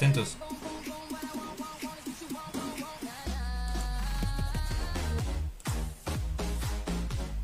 [0.00, 0.38] atentos.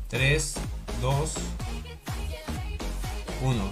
[0.07, 0.55] Tres,
[0.99, 1.35] dos,
[3.43, 3.71] uno.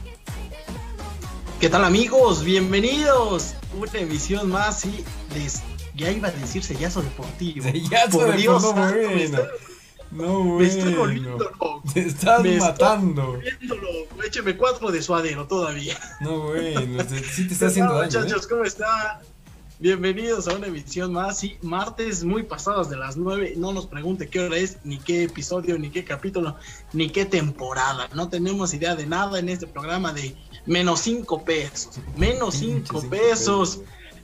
[1.60, 2.44] ¿Qué tal amigos?
[2.44, 3.56] Bienvenidos.
[3.76, 5.64] Una emisión más y les...
[5.96, 7.64] ya iba a decir sellazo deportivo.
[7.64, 9.40] Sellazo Por Dios, deportivo, santo, bueno.
[10.12, 10.24] me.
[10.24, 11.38] No, bueno.
[11.86, 11.92] Me.
[11.92, 13.40] Te estás matando.
[14.54, 15.98] 4 de suadero todavía.
[16.22, 16.76] No, güey,
[17.34, 18.04] sí te está haciendo daño.
[18.04, 18.24] ¿eh?
[18.24, 19.22] Muchachos, ¿cómo está?
[19.78, 21.40] Bienvenidos a una emisión más.
[21.40, 23.56] Sí, martes muy pasadas de las 9.
[23.58, 26.56] No nos pregunte qué hora es, ni qué episodio, ni qué capítulo,
[26.94, 28.08] ni qué temporada.
[28.14, 30.34] No tenemos idea de nada en este programa de
[30.66, 32.00] menos 5 pesos.
[32.16, 33.82] Menos 5 pesos.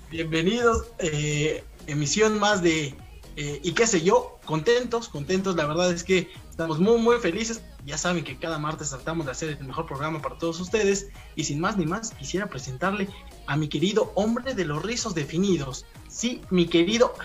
[0.10, 0.86] Bienvenidos.
[1.00, 2.96] Eh, emisión más de.
[3.36, 5.58] Eh, y qué sé yo, contentos, contentos.
[5.58, 6.30] La verdad es que
[6.62, 7.62] estamos muy, muy felices.
[7.86, 11.08] Ya saben que cada martes tratamos de hacer el mejor programa para todos ustedes.
[11.36, 13.10] Y sin más ni más, quisiera presentarle
[13.48, 15.86] a mi querido hombre de los rizos definidos.
[16.08, 17.16] Sí, mi querido.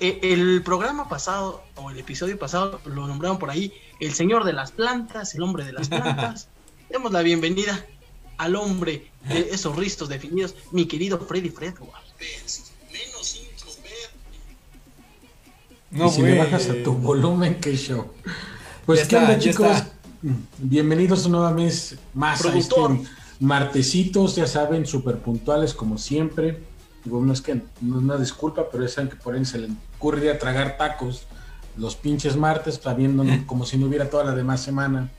[0.00, 4.52] eh, el programa pasado, o el episodio pasado, lo nombraron por ahí, el señor de
[4.52, 6.48] las plantas, el hombre de las plantas.
[6.90, 7.84] Demos la bienvenida
[8.38, 12.02] al hombre de esos rizos definidos, mi querido Freddy Fredward.
[15.90, 16.32] No, y si güey.
[16.32, 18.10] le bajas a tu volumen, qué show.
[18.86, 19.66] Pues Ya qué está, onda, chicos.
[19.70, 19.90] está.
[20.58, 22.92] Bienvenidos una vez más Productor.
[22.92, 23.08] a este
[23.40, 26.62] martesitos, ya saben, súper puntuales como siempre.
[27.04, 29.58] Digo, no es que no es una disculpa, pero ya saben que por ahí se
[29.58, 31.26] le ocurriría tragar tacos
[31.76, 35.10] los pinches martes, sabiendo como si no hubiera toda la demás semana.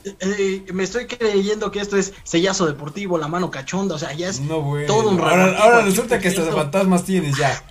[0.04, 4.14] Eh, eh, me estoy creyendo que esto es sellazo deportivo, la mano cachonda, o sea,
[4.14, 6.62] ya es No, todo un ahora, ahora resulta que hasta perfecto.
[6.62, 7.62] fantasmas tienes ya.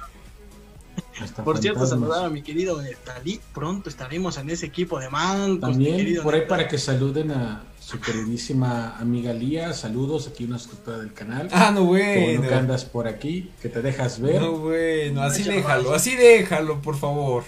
[1.19, 3.41] Hasta Por cierto, saludar a mi querido Neftalí.
[3.53, 5.55] Pronto estaremos en ese equipo de mancos.
[5.55, 9.73] mi También querido por ahí para que saluden a su queridísima amiga Lía.
[9.73, 11.49] Saludos, aquí una suscriptora del canal.
[11.51, 14.41] Ah, no, Qué bueno que andas por aquí, que te dejas ver.
[14.41, 17.43] No, bueno, así déjalo, así déjalo, por favor.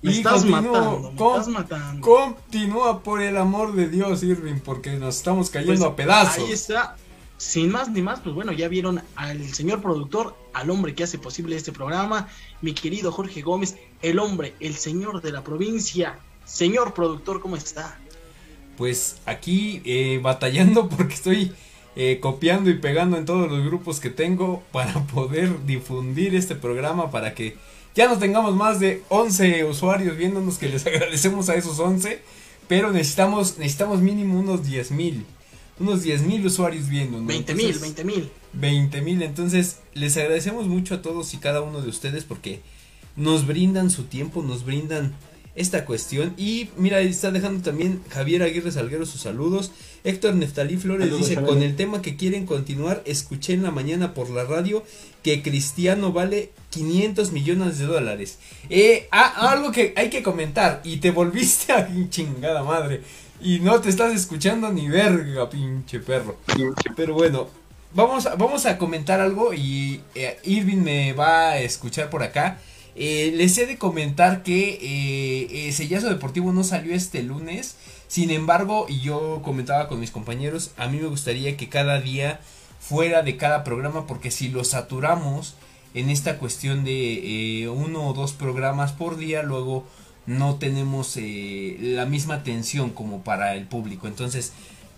[0.00, 2.00] Me Y estás continúa, matando, me con- estás matando.
[2.06, 6.44] Continúa por el amor de Dios, Irving, porque nos estamos cayendo Pues, a pedazos.
[6.44, 6.96] Ahí está.
[7.36, 11.18] Sin más ni más, pues bueno, ya vieron al señor productor, al hombre que hace
[11.18, 12.26] posible este programa,
[12.62, 16.18] mi querido Jorge Gómez, el hombre, el señor de la provincia.
[16.44, 17.98] Señor productor, ¿cómo está?
[18.78, 21.52] Pues aquí eh, batallando porque estoy
[21.96, 27.10] eh, copiando y pegando en todos los grupos que tengo para poder difundir este programa
[27.10, 27.56] para que
[27.94, 32.20] ya no tengamos más de 11 usuarios viéndonos que les agradecemos a esos 11
[32.68, 35.26] pero necesitamos necesitamos mínimo unos 10 mil
[35.80, 38.30] unos 10 mil usuarios viéndonos 20 mil, Entonces, 20 mil.
[38.52, 39.22] 20 mil.
[39.22, 42.60] Entonces, les agradecemos mucho a todos y cada uno de ustedes porque
[43.16, 45.14] nos brindan su tiempo, nos brindan
[45.58, 46.32] esta cuestión.
[46.36, 49.72] Y mira, ahí está dejando también Javier Aguirre Salguero sus saludos.
[50.04, 51.54] Héctor Neftalí Flores Saludos, dice, Javier.
[51.54, 54.84] con el tema que quieren continuar, escuché en la mañana por la radio
[55.22, 58.38] que Cristiano vale 500 millones de dólares.
[58.70, 63.02] Eh, ah, algo que hay que comentar, y te volviste a chingada madre.
[63.40, 66.38] Y no te estás escuchando ni verga, pinche perro.
[66.96, 67.48] Pero bueno,
[67.94, 72.58] vamos a, vamos a comentar algo y eh, Irving me va a escuchar por acá.
[72.98, 77.76] Eh, les he de comentar que eh, eh, Sellazo Deportivo no salió este lunes.
[78.08, 82.40] Sin embargo, y yo comentaba con mis compañeros, a mí me gustaría que cada día
[82.80, 85.54] fuera de cada programa, porque si lo saturamos
[85.94, 89.86] en esta cuestión de eh, uno o dos programas por día, luego
[90.26, 94.06] no tenemos eh, la misma atención como para el público.
[94.06, 94.52] Entonces,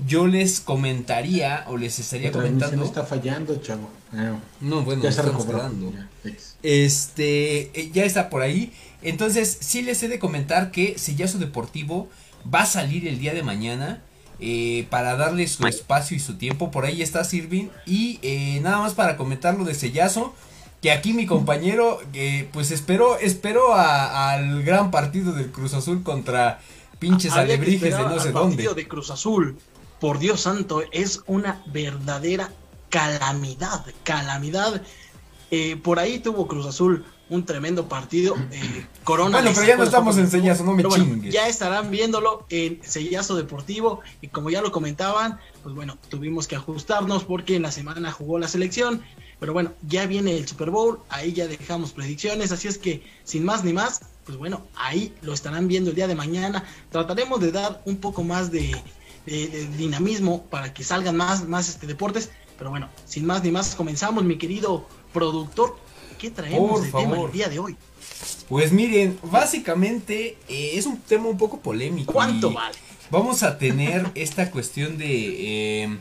[0.07, 2.85] yo les comentaría o les estaría La comentando.
[2.85, 3.89] está fallando, chavo.
[4.13, 5.59] Ah, No, bueno, ya se recobró.
[5.93, 6.09] Ya.
[6.63, 8.73] Este, eh, ya está por ahí.
[9.03, 12.09] Entonces, sí les he de comentar que Sellazo Deportivo
[12.53, 14.03] va a salir el día de mañana.
[14.43, 16.71] eh, para darle su espacio y su tiempo.
[16.71, 17.71] Por ahí está Sirvin.
[17.85, 20.35] Y eh, nada más para comentar lo de Sellazo.
[20.81, 26.03] Que aquí mi compañero, eh, pues esperó, esperó a- al gran partido del Cruz Azul
[26.03, 26.59] contra
[26.99, 28.75] pinches alebrijes de no al sé partido dónde.
[28.83, 29.59] de Cruz Azul.
[30.01, 32.51] Por Dios santo, es una verdadera
[32.89, 34.83] calamidad, calamidad.
[35.51, 38.37] Eh, por ahí tuvo Cruz Azul un tremendo partido.
[38.51, 40.29] eh, Corona Bueno, pero ya no estamos en.
[40.31, 44.01] Sellazo, no me bueno, ya estarán viéndolo en Sellazo Deportivo.
[44.21, 48.39] Y como ya lo comentaban, pues bueno, tuvimos que ajustarnos porque en la semana jugó
[48.39, 49.03] la selección.
[49.39, 53.43] Pero bueno, ya viene el Super Bowl, ahí ya dejamos predicciones, así es que sin
[53.43, 56.63] más ni más, pues bueno, ahí lo estarán viendo el día de mañana.
[56.91, 58.71] Trataremos de dar un poco más de,
[59.27, 62.31] de- de dinamismo para que salgan más, más este, deportes.
[62.59, 65.77] Pero bueno, sin más ni más, comenzamos, mi querido productor.
[66.19, 67.77] ¿Qué traemos Por de tema el día de hoy?
[68.49, 72.13] Pues miren, básicamente eh, es un tema un poco polémico.
[72.13, 72.77] ¿Cuánto vale?
[73.11, 75.99] vamos a tener esta cuestión de eh,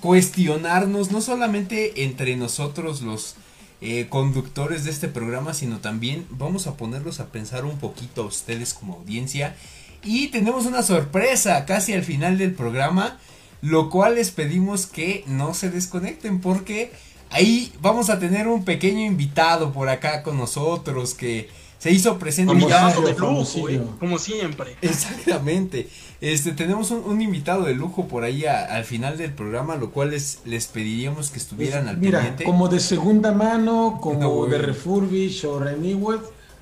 [0.00, 3.36] cuestionarnos, no solamente entre nosotros los
[3.80, 8.26] eh, conductores de este programa, sino también vamos a ponerlos a pensar un poquito a
[8.26, 9.56] ustedes como audiencia.
[10.02, 13.18] Y tenemos una sorpresa casi al final del programa,
[13.62, 16.92] lo cual les pedimos que no se desconecten porque
[17.30, 21.48] ahí vamos a tener un pequeño invitado por acá con nosotros que
[21.78, 22.60] se hizo presente ya.
[22.60, 24.76] Invitado de lujo, eh, como siempre.
[24.82, 25.88] Exactamente.
[26.20, 29.90] Este, tenemos un, un invitado de lujo por ahí a- al final del programa, lo
[29.90, 32.44] cual les, les pediríamos que estuvieran al Mira, pendiente.
[32.44, 36.20] como de segunda mano, como No, de refurbish o renewed,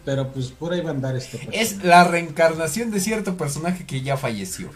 [0.08, 1.38] pero pues por ahí va a andar este.
[1.52, 4.70] Es la reencarnación de cierto personaje que ya falleció.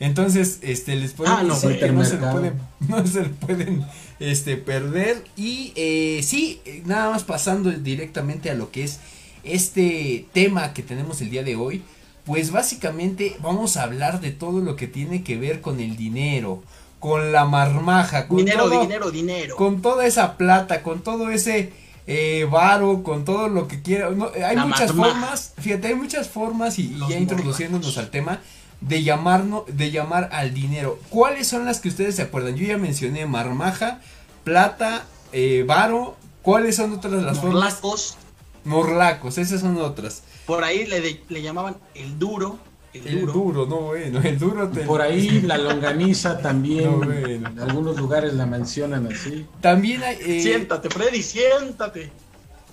[0.00, 2.54] Entonces, este, les podemos Ah, no, decir que no se lo pueden,
[2.88, 3.84] no se lo pueden,
[4.18, 5.22] este, perder.
[5.36, 8.98] Y, eh, sí, eh, nada más pasando directamente a lo que es
[9.44, 11.82] este tema que tenemos el día de hoy.
[12.24, 16.60] Pues básicamente vamos a hablar de todo lo que tiene que ver con el dinero,
[16.98, 19.54] con la marmaja, con Dinero, todo- dinero, dinero.
[19.54, 21.72] con toda esa plata, con todo ese
[22.06, 24.10] eh, varo, con todo lo que quiera.
[24.10, 28.40] No, eh, hay La muchas formas, fíjate, hay muchas formas y, ya introduciéndonos al tema
[28.80, 30.98] de llamarnos, de llamar al dinero.
[31.10, 32.56] ¿Cuáles son las que ustedes se acuerdan?
[32.56, 34.00] Yo ya mencioné marmaja,
[34.44, 36.16] plata, eh, varo.
[36.42, 37.54] ¿Cuáles son otras las formas?
[37.54, 38.16] Morlacos.
[38.64, 40.22] Morlacos, esas son otras.
[40.46, 42.58] Por ahí le, de- le llamaban el duro.
[42.94, 43.32] El, El duro.
[43.32, 47.26] duro, no bueno, el duro te- Por ahí la longaniza también, No, bueno.
[47.26, 49.46] en algunos lugares la mencionan así.
[49.62, 50.16] También hay...
[50.20, 52.10] eh, Siéntate, Freddy, siéntate.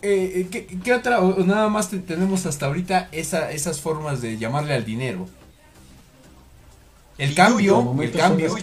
[0.02, 1.22] Eh, eh, ¿qué, qué otra?
[1.22, 5.28] O, nada más te- tenemos hasta ahorita esa, esas formas de llamarle al dinero.
[7.18, 8.56] El Billuyo, cambio, el cambio,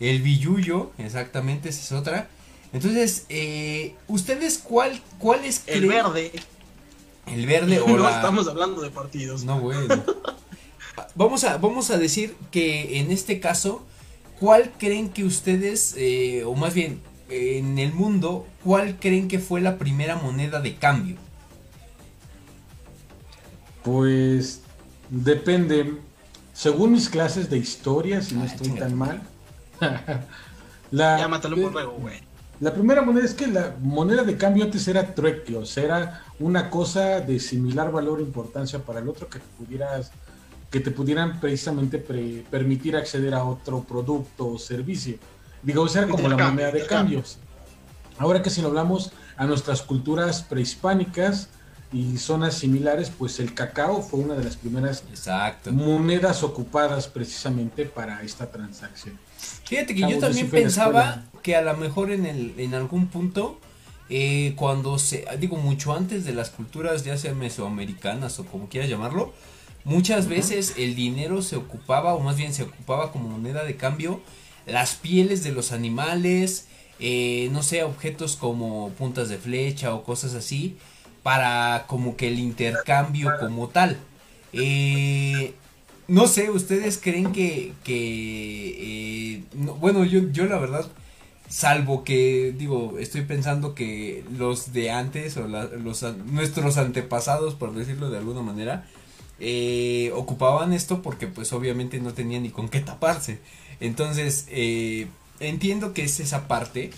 [0.00, 2.28] el billuyo, exactamente, esa es otra.
[2.72, 6.04] Entonces, eh, ¿ustedes cuál, cuáles El creen?
[6.04, 6.32] verde.
[7.26, 8.16] El verde o No la...
[8.16, 9.44] estamos hablando de partidos.
[9.44, 10.02] No, bueno.
[11.14, 13.86] vamos, a, vamos a decir que en este caso,
[14.40, 19.60] ¿cuál creen que ustedes, eh, o más bien, en el mundo, cuál creen que fue
[19.60, 21.16] la primera moneda de cambio?
[23.82, 24.62] Pues
[25.08, 25.98] depende.
[26.52, 29.22] Según mis clases de historia, si no Ah, estoy tan mal.
[30.90, 32.20] la, Ya mátalo un borrego, güey.
[32.60, 36.24] La primera moneda es que la moneda de cambio antes era trueque, o sea, era
[36.40, 40.10] una cosa de similar valor e importancia para el otro que pudieras,
[40.70, 45.16] que te pudieran precisamente pre- permitir acceder a otro producto o servicio.
[45.62, 47.38] Digo, o sea, era como la moneda de cambios.
[48.18, 51.48] Ahora que si lo hablamos a nuestras culturas prehispánicas
[51.92, 55.72] y zonas similares, pues el cacao fue una de las primeras Exacto.
[55.72, 59.18] monedas ocupadas precisamente para esta transacción.
[59.64, 61.24] Fíjate que Chavos, yo también pensaba escuela.
[61.42, 63.58] que a lo mejor en, el, en algún punto,
[64.10, 68.90] eh, cuando se, digo, mucho antes de las culturas, ya sea mesoamericanas o como quieras
[68.90, 69.32] llamarlo,
[69.84, 74.20] muchas veces el dinero se ocupaba, o más bien se ocupaba como moneda de cambio,
[74.66, 76.66] las pieles de los animales,
[77.00, 80.76] eh, no sé, objetos como puntas de flecha o cosas así,
[81.22, 83.96] para como que el intercambio como tal.
[84.52, 85.54] Eh,
[86.06, 90.86] no sé, ¿ustedes creen que, que eh, no, bueno, yo, yo la verdad,
[91.48, 97.74] salvo que, digo, estoy pensando que los de antes o la- los, nuestros antepasados, por
[97.74, 98.86] decirlo de alguna manera,
[99.40, 103.38] eh, ocupaban esto porque pues obviamente no tenían ni con qué taparse.
[103.80, 105.06] Entonces, eh,
[105.40, 106.90] entiendo que es esa parte,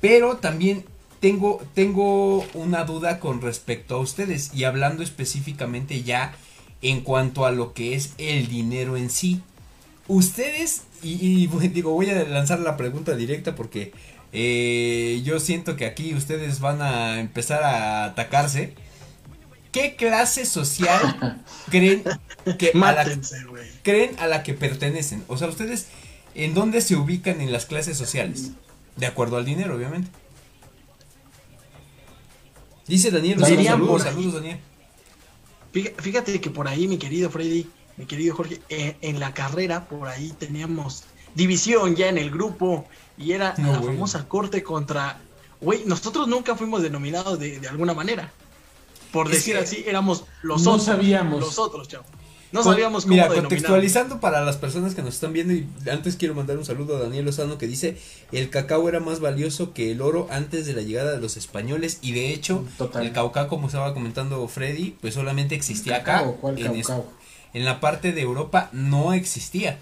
[0.00, 0.84] pero también
[1.20, 6.34] tengo, tengo una duda con respecto a ustedes y hablando específicamente ya
[6.82, 9.42] en cuanto a lo que es el dinero en sí.
[10.08, 13.92] ustedes, y, digo, voy a lanzar la pregunta directa porque
[14.32, 18.74] eh, yo siento que aquí ustedes van a empezar a atacarse.
[19.76, 22.02] ¿Qué clase social creen
[22.58, 23.20] que a la,
[23.82, 25.22] creen a la que pertenecen?
[25.28, 25.88] O sea, ustedes,
[26.34, 28.52] ¿en dónde se ubican en las clases sociales?
[28.96, 30.10] De acuerdo al dinero, obviamente.
[32.86, 34.60] Dice Daniel, saludos, saludos, Daniel.
[35.98, 37.68] Fíjate que por ahí, mi querido Freddy,
[37.98, 41.04] mi querido Jorge, eh, en la carrera, por ahí teníamos
[41.34, 42.86] división ya en el grupo
[43.18, 45.20] y era la famosa corte contra...
[45.60, 48.32] Güey, nosotros nunca fuimos denominados de, de alguna manera.
[49.16, 50.84] Por decir así, éramos los no otros.
[50.84, 51.40] sabíamos.
[51.40, 52.04] Los otros, chavo.
[52.52, 56.34] No sabíamos cómo Mira, contextualizando para las personas que nos están viendo y antes quiero
[56.34, 57.98] mandar un saludo a Daniel Lozano que dice
[58.30, 61.98] el cacao era más valioso que el oro antes de la llegada de los españoles
[62.02, 62.64] y de hecho
[63.00, 66.24] el caucao como estaba comentando Freddy pues solamente existía acá
[66.56, 66.82] en,
[67.52, 69.78] en la parte de Europa no existía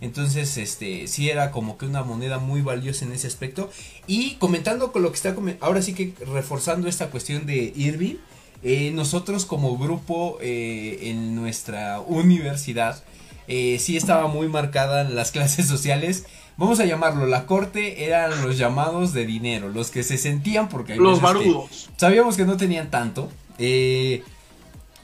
[0.00, 3.70] entonces, este, sí era como que una moneda muy valiosa en ese aspecto.
[4.06, 8.16] Y comentando con lo que está, ahora sí que reforzando esta cuestión de Irving,
[8.64, 13.02] eh, nosotros como grupo eh, en nuestra universidad,
[13.46, 16.24] eh, sí estaba muy marcada en las clases sociales.
[16.56, 20.94] Vamos a llamarlo, la corte eran los llamados de dinero, los que se sentían porque...
[20.96, 21.90] los barudos.
[21.96, 23.28] sabíamos que no tenían tanto.
[23.58, 24.22] Eh,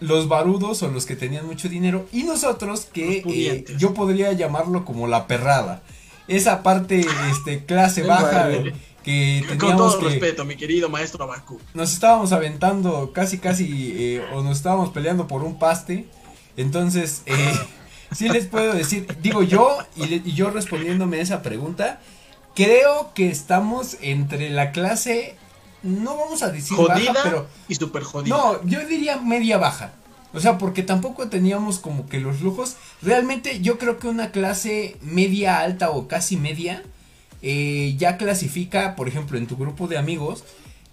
[0.01, 4.85] los barudos o los que tenían mucho dinero y nosotros que eh, yo podría llamarlo
[4.85, 5.83] como la perrada.
[6.27, 8.49] Esa parte, este, clase baja
[9.03, 11.61] que teníamos Con todo respeto, mi querido maestro Abacu.
[11.75, 16.07] Nos estábamos aventando casi, casi, eh, o nos estábamos peleando por un paste.
[16.57, 17.59] Entonces, eh,
[18.13, 22.01] sí les puedo decir, digo yo, y, yo respondiéndome a esa pregunta,
[22.55, 25.37] creo que estamos entre la clase
[25.83, 28.37] no vamos a decir jodida baja, pero y super jodida.
[28.37, 29.93] No, yo diría media baja.
[30.33, 32.77] O sea, porque tampoco teníamos como que los lujos.
[33.03, 36.85] Realmente yo creo que una clase media alta o casi media
[37.43, 40.45] eh, ya clasifica, por ejemplo, en tu grupo de amigos,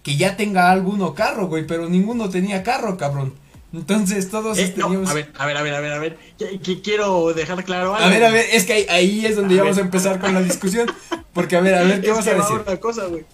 [0.02, 3.34] que ya tenga alguno carro, güey, pero ninguno tenía carro, cabrón.
[3.72, 5.10] Entonces todos eh, teníamos...
[5.10, 8.06] a ver, a ver, a ver, a ver, a ver, que, quiero dejar claro algo.
[8.06, 10.90] A ver, a ver, es que ahí, es donde vamos a empezar con la discusión.
[11.34, 12.62] Porque, a ver, a ver, ¿qué vas a decir?
[12.66, 13.24] Una cosa, güey.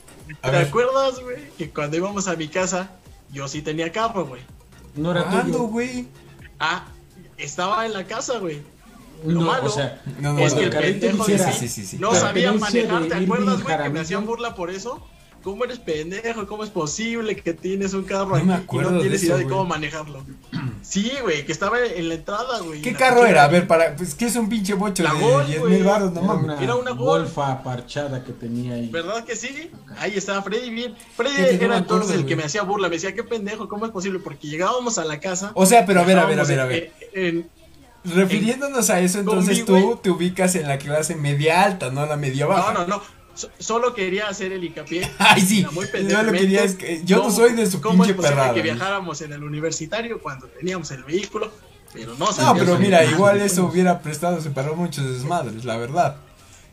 [0.42, 1.36] ¿Te acuerdas, güey?
[1.56, 2.90] Que cuando íbamos a mi casa,
[3.32, 4.42] yo sí tenía carro, güey.
[4.96, 5.58] No era tuyo.
[5.64, 6.06] güey?
[6.58, 6.86] Ah,
[7.36, 8.60] estaba en la casa, güey.
[9.24, 12.52] Lo no, malo o sea, no, es que el pendejo sí, sí, sí, no sabía
[12.52, 13.82] manejar, ¿te acuerdas, güey?
[13.82, 15.02] Que me hacían burla por eso.
[15.44, 16.46] ¿Cómo eres pendejo?
[16.46, 20.24] ¿Cómo es posible que tienes un carro aquí y no tienes idea de cómo manejarlo?
[20.80, 22.80] Sí, güey, que estaba en la entrada, güey.
[22.80, 23.44] ¿Qué carro era?
[23.44, 26.22] A ver, para, pues que es un pinche bocho la de 10 mil baros, no
[26.22, 26.62] mames.
[26.62, 28.88] Era una golfa parchada que tenía ahí.
[28.88, 29.70] ¿Verdad que sí?
[29.98, 30.94] Ahí estaba Freddy bien.
[31.14, 34.20] Freddy era entonces el que me hacía burla, me decía, qué pendejo, ¿cómo es posible?
[34.20, 35.52] Porque llegábamos a la casa.
[35.54, 36.92] O sea, pero a ver, a ver, a ver, a ver.
[38.04, 42.46] Refiriéndonos a eso, entonces tú te ubicas en la clase media alta, no la media
[42.46, 42.72] baja.
[42.72, 43.02] No, no, no
[43.58, 45.10] solo quería hacer el hincapié.
[45.18, 45.66] Ay, sí.
[46.08, 49.20] yo lo quería es que yo no soy de su ¿cómo pinche es que viajáramos
[49.22, 51.50] en el universitario cuando teníamos el vehículo,
[51.92, 56.16] pero no No, pero mira, igual eso hubiera prestado para muchos desmadres, la verdad.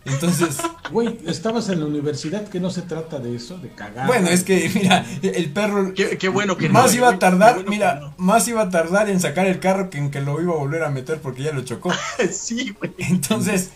[0.05, 0.57] Entonces,
[0.91, 4.07] güey, estabas en la universidad que no se trata de eso, de cagar.
[4.07, 8.47] Bueno, es que mira, el perro qué, bueno que más iba a tardar, mira, más
[8.47, 10.89] iba a tardar en sacar el carro que en que lo iba a volver a
[10.89, 11.91] meter porque ya lo chocó.
[12.31, 12.93] sí, güey.
[12.97, 13.71] Entonces,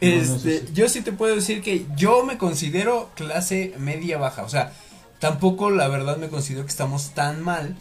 [0.00, 4.72] este, yo sí te puedo decir que yo me considero clase media baja, o sea,
[5.18, 7.76] tampoco la verdad me considero que estamos tan mal,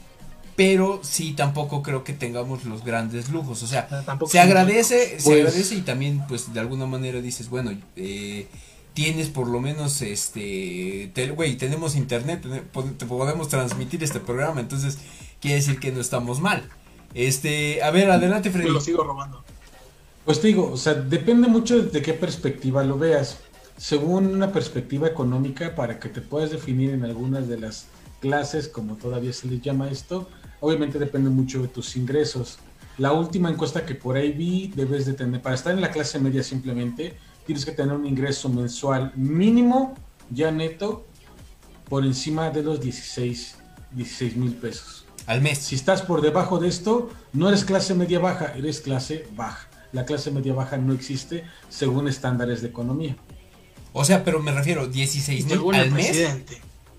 [0.55, 3.87] pero sí tampoco creo que tengamos los grandes lujos, o sea,
[4.27, 8.47] se agradece, se pues agradece y también pues de alguna manera dices, bueno, eh,
[8.93, 12.45] tienes por lo menos este, güey, tenemos internet,
[12.97, 14.99] te podemos transmitir este programa, entonces
[15.41, 16.69] quiere decir que no estamos mal.
[17.13, 18.69] Este, a ver, adelante Freddy.
[18.69, 19.43] lo sigo robando.
[20.25, 23.39] Pues te digo, o sea, depende mucho de qué perspectiva lo veas.
[23.77, 27.87] Según una perspectiva económica, para que te puedas definir en algunas de las
[28.21, 30.29] clases, como todavía se les llama esto,
[30.63, 32.59] obviamente depende mucho de tus ingresos.
[32.97, 36.19] La última encuesta que por ahí vi, debes de tener, para estar en la clase
[36.19, 39.95] media simplemente, tienes que tener un ingreso mensual mínimo,
[40.29, 41.05] ya neto,
[41.89, 43.57] por encima de los 16
[44.35, 45.05] mil pesos.
[45.25, 45.57] Al mes.
[45.57, 50.05] Si estás por debajo de esto, no eres clase media baja, eres clase baja la
[50.05, 53.15] clase media baja no existe según estándares de economía.
[53.93, 56.27] O sea, pero me refiero, 16 mil al mes.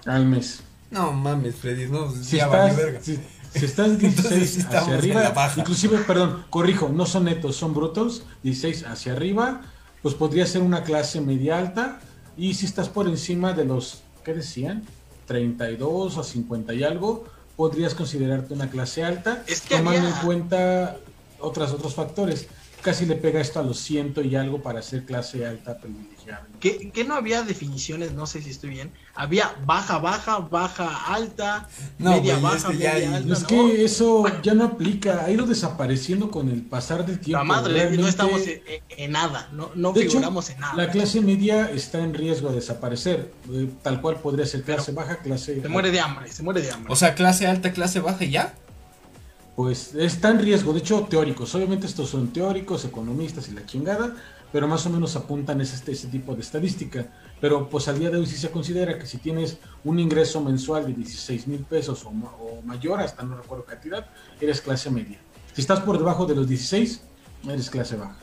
[0.07, 0.61] Al mes.
[0.91, 3.01] No mames, Freddy, no, si estás, verga.
[3.03, 3.19] Si,
[3.55, 9.63] estás 16 hacia arriba, inclusive, perdón, corrijo, no son netos, son brutos, 16 hacia arriba,
[10.03, 12.01] pues podría ser una clase media alta,
[12.37, 14.85] y si estás por encima de los, ¿qué decían?
[15.27, 17.25] 32 o 50 y algo,
[17.57, 20.97] podrías considerarte una clase alta, es que tomando en cuenta
[21.39, 22.49] otras, otros factores.
[22.85, 26.47] Casi le pega esto a los ciento y algo para ser clase alta privilegiada.
[26.61, 28.13] ¿Qué, qué no había definiciones?
[28.13, 28.93] No sé si estoy bien.
[29.15, 31.67] Había baja, baja, baja, alta,
[31.99, 33.33] No, media, güey, baja, este ya media, hay- alta.
[33.33, 33.47] Es ¿no?
[33.49, 37.39] que eso ya no aplica, ha ido desapareciendo con el pasar del tiempo.
[37.39, 38.61] La madre, Realmente, no estamos en,
[38.91, 40.75] en- nada, no, no de hecho, figuramos en nada.
[40.75, 43.33] La clase media está en riesgo de desaparecer.
[43.51, 45.63] Eh, Tal cual podría ser clase baja, clase.
[45.63, 46.93] Se muere de hambre, se muere de hambre.
[46.93, 48.55] O sea, clase alta, clase baja y ya.
[49.57, 54.17] Pues está en riesgo, de hecho teóricos, obviamente estos son teóricos, economistas y la chingada,
[54.53, 57.07] pero más o menos apuntan ese, este, ese tipo de estadística.
[57.41, 60.87] Pero pues al día de hoy sí se considera que si tienes un ingreso mensual
[60.87, 64.07] de 16 mil pesos o, ma- o mayor, hasta no recuerdo cantidad,
[64.41, 65.19] eres clase media.
[65.53, 67.01] Si estás por debajo de los 16,
[67.49, 68.17] eres clase baja.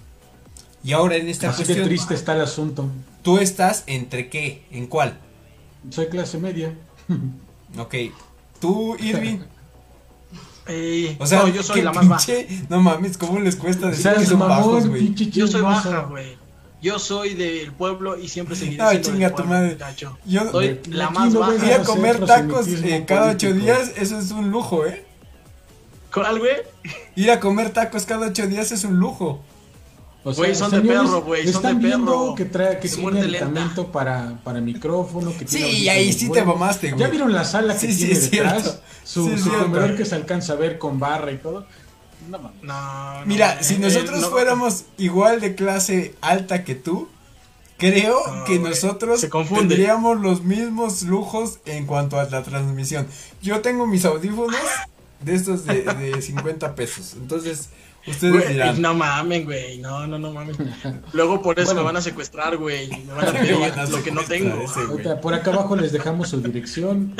[0.83, 2.87] Y ahora en esta Así que cuestión, triste está el asunto.
[3.21, 4.65] ¿tú estás entre qué?
[4.71, 5.17] ¿En cuál?
[5.91, 6.73] Soy clase media.
[7.77, 7.95] Ok.
[8.59, 9.39] Tú, Irving.
[11.19, 12.31] O sea, no, yo soy la más baja.
[12.69, 15.13] No mames, ¿cómo les cuesta decir que son mamón, bajos, güey?
[15.13, 16.37] Yo soy baja, güey.
[16.81, 19.77] Yo soy del pueblo y siempre seguiré Ay, siendo chinga del tu pueblo, madre.
[20.25, 21.65] Yo- soy la más baja.
[21.65, 25.05] Ir a comer tacos eh, cada ocho días, eso es un lujo, ¿eh?
[26.13, 26.51] ¿Cuál, güey?
[27.15, 29.43] Ir a comer tacos cada ocho días es un lujo.
[30.23, 32.35] O Güey, son de perro, güey, son Están de viendo perro.
[32.35, 36.43] que trae que tiene aditamento para, para micrófono, que tiene Sí, audífonos ahí sí te
[36.43, 36.99] mamaste, güey.
[37.01, 38.79] ¿Ya vieron la sala que Sí, sí, tiene es detrás?
[39.03, 41.65] Su, Sí, su comedor que se alcanza a ver con barra y todo.
[42.29, 42.61] No mames.
[42.61, 44.29] No, no, Mira, eh, si eh, nosotros no.
[44.29, 47.09] fuéramos igual de clase alta que tú,
[47.77, 53.07] creo No, que nosotros tendríamos los mismos lujos en cuanto a la transmisión.
[53.41, 54.55] Yo tengo mis audífonos
[55.21, 57.15] de estos de, de 50 pesos.
[57.19, 57.69] Entonces,
[58.07, 58.81] ustedes Güey, dirán.
[58.81, 59.77] no mamen, güey.
[59.79, 60.55] No, no, no mamen.
[61.13, 61.81] Luego por eso Bueno.
[61.81, 62.85] me van a secuestrar, güey.
[62.91, 64.61] y Me van a pedir van a lo que no tengo.
[64.61, 64.87] ese, güey.
[64.91, 67.15] Ahorita, por acá abajo les dejamos su dirección.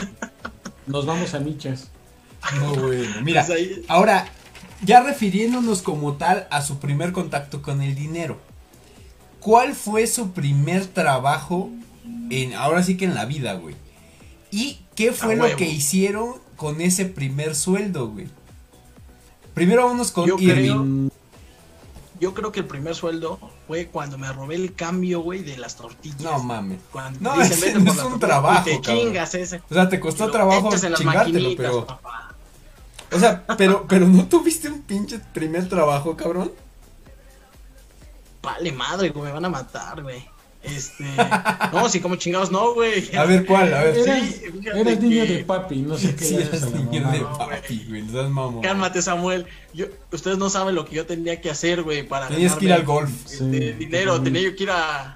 [0.88, 1.89] Nos vamos a michas.
[2.60, 3.05] No, güey.
[3.23, 4.27] Mira, Pues ahí- ahora,
[4.84, 8.39] ya refiriéndonos como tal a su primer contacto con el dinero.
[9.39, 11.69] ¿Cuál fue su primer trabajo
[12.29, 13.75] en, ahora sí que en la vida, güey?
[14.51, 15.58] ¿Y qué fue A lo huevo.
[15.58, 18.27] que hicieron con ese primer sueldo, güey?
[19.53, 21.09] Primero vamos con Yo Irving.
[21.09, 21.11] creo-
[22.19, 25.75] Yo creo que el primer sueldo fue cuando me robé el cambio, güey, de las
[25.75, 26.21] tortillas.
[26.21, 26.79] No mames.
[26.91, 28.99] Cuando No, dicen, ese "Vete no por es un tortilla", trabajo, te cabrón.
[29.05, 29.61] chingas ese.
[29.69, 31.85] O sea, te costó lo trabajo chingártelo, pero.
[31.87, 32.35] papá.
[33.11, 36.51] O sea, pero, pero no tuviste un pinche primer trabajo, cabrón.
[38.43, 40.23] Vale madre, güey, me van a matar, güey.
[40.63, 41.04] Este.
[41.74, 43.15] No, sí, como chingados, no, güey.
[43.15, 43.74] A ver, ¿cuál?
[43.74, 43.97] A ver.
[43.97, 44.43] Eras, Sí,
[44.76, 47.13] eras niño que- de papi, no sé qué Sí, eras niño mamá.
[47.13, 48.02] de papi, güey.
[48.04, 48.62] No seas mamón.
[48.62, 49.45] Cálmate, Samuel.
[49.74, 52.74] Yo, ustedes no saben lo que yo tenía que hacer, güey, para Tenías que ir
[52.74, 53.10] al golf.
[53.26, 54.17] este, Sí, dinero.
[54.17, 54.24] sí.
[54.24, 55.15] Tenía yo que ir a.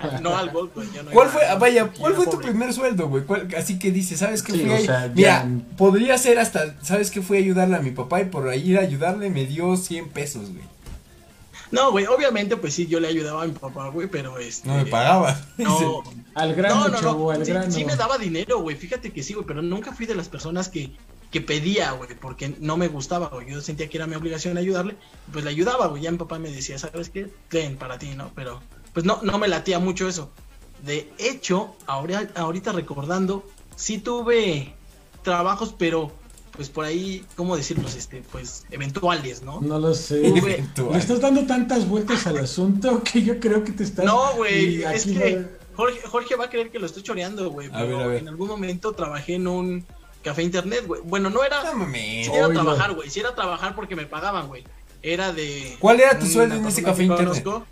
[0.00, 0.86] a- no al golf, güey.
[0.94, 2.48] yo no ¿Cuál fue, ah, vaya, cuál fue tu pobre.
[2.48, 3.24] primer sueldo, güey?
[3.24, 6.74] ¿Cuál- Así que dices, ¿sabes qué Sí, fui o sea, Mira, ya- podría ser hasta,
[6.82, 7.22] ¿sabes qué?
[7.22, 10.08] Fui a ayudarle a mi papá y por ahí ir a ayudarle me dio 100
[10.10, 10.64] pesos, güey.
[11.74, 14.68] No, güey, obviamente, pues sí, yo le ayudaba a mi papá, güey, pero este.
[14.68, 15.38] No me pagaba.
[15.58, 16.02] No,
[16.34, 17.38] Al grano, no, no, chavo, no.
[17.38, 17.70] al Sí, grano.
[17.72, 18.76] sí me daba dinero, güey.
[18.76, 20.92] Fíjate que sí, güey, pero nunca fui de las personas que,
[21.30, 23.50] que pedía, güey, porque no me gustaba, güey.
[23.50, 24.96] Yo sentía que era mi obligación ayudarle,
[25.32, 26.02] pues le ayudaba, güey.
[26.02, 27.28] Ya mi papá me decía, ¿sabes qué?
[27.48, 28.30] Ten para ti, ¿no?
[28.34, 28.60] Pero,
[28.92, 30.30] pues no, no me latía mucho eso.
[30.82, 33.44] De hecho, ahora, ahorita recordando,
[33.76, 34.74] sí tuve
[35.22, 36.12] trabajos, pero
[36.56, 37.96] pues por ahí, ¿cómo decirlos?
[37.96, 39.60] Este, pues eventuales, ¿no?
[39.60, 40.20] No lo sé.
[40.30, 44.04] Le estás dando tantas vueltas al asunto que yo creo que te estás.
[44.04, 47.68] No, güey, es que Jorge, Jorge va a creer que lo estoy choreando, güey.
[47.68, 48.18] A Pero ver, a ver.
[48.20, 49.84] en algún momento trabajé en un
[50.22, 51.00] café internet, güey.
[51.04, 51.64] Bueno, no era.
[51.64, 52.26] No mames.
[52.26, 53.10] Sí era trabajar, güey.
[53.10, 54.64] Sí era trabajar porque me pagaban, güey.
[55.02, 55.76] Era de.
[55.80, 57.42] ¿Cuál era tu sueldo en ese café que internet?
[57.44, 57.66] conozco.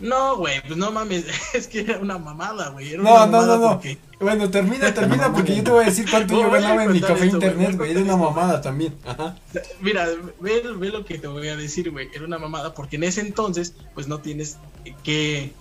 [0.00, 2.96] No, güey, pues no mames, es que era una mamada, güey.
[2.96, 3.68] No, no, no, no.
[3.74, 6.92] porque- Bueno, termina, termina, porque yo te voy a decir cuánto No, yo ganaba en
[6.92, 7.90] mi café esto, internet, güey.
[7.90, 8.94] Era una mamada también.
[9.04, 9.36] Ajá.
[9.80, 10.06] Mira,
[10.40, 12.08] ve, ve lo que te voy a decir, güey.
[12.14, 14.56] Era una mamada porque en ese entonces, pues no tienes
[15.02, 15.52] que.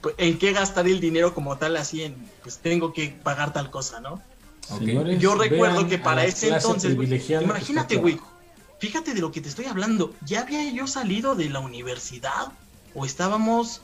[0.00, 2.14] pues, en qué gastar el dinero como tal, así en.
[2.42, 4.22] Pues tengo que pagar tal cosa, ¿no?
[4.78, 7.08] Señores, Yo recuerdo que para ese entonces, güey,
[7.42, 8.18] imagínate, güey,
[8.78, 10.14] fíjate de lo que te estoy hablando.
[10.24, 12.52] ¿Ya había yo salido de la universidad?
[12.94, 13.82] ¿O estábamos...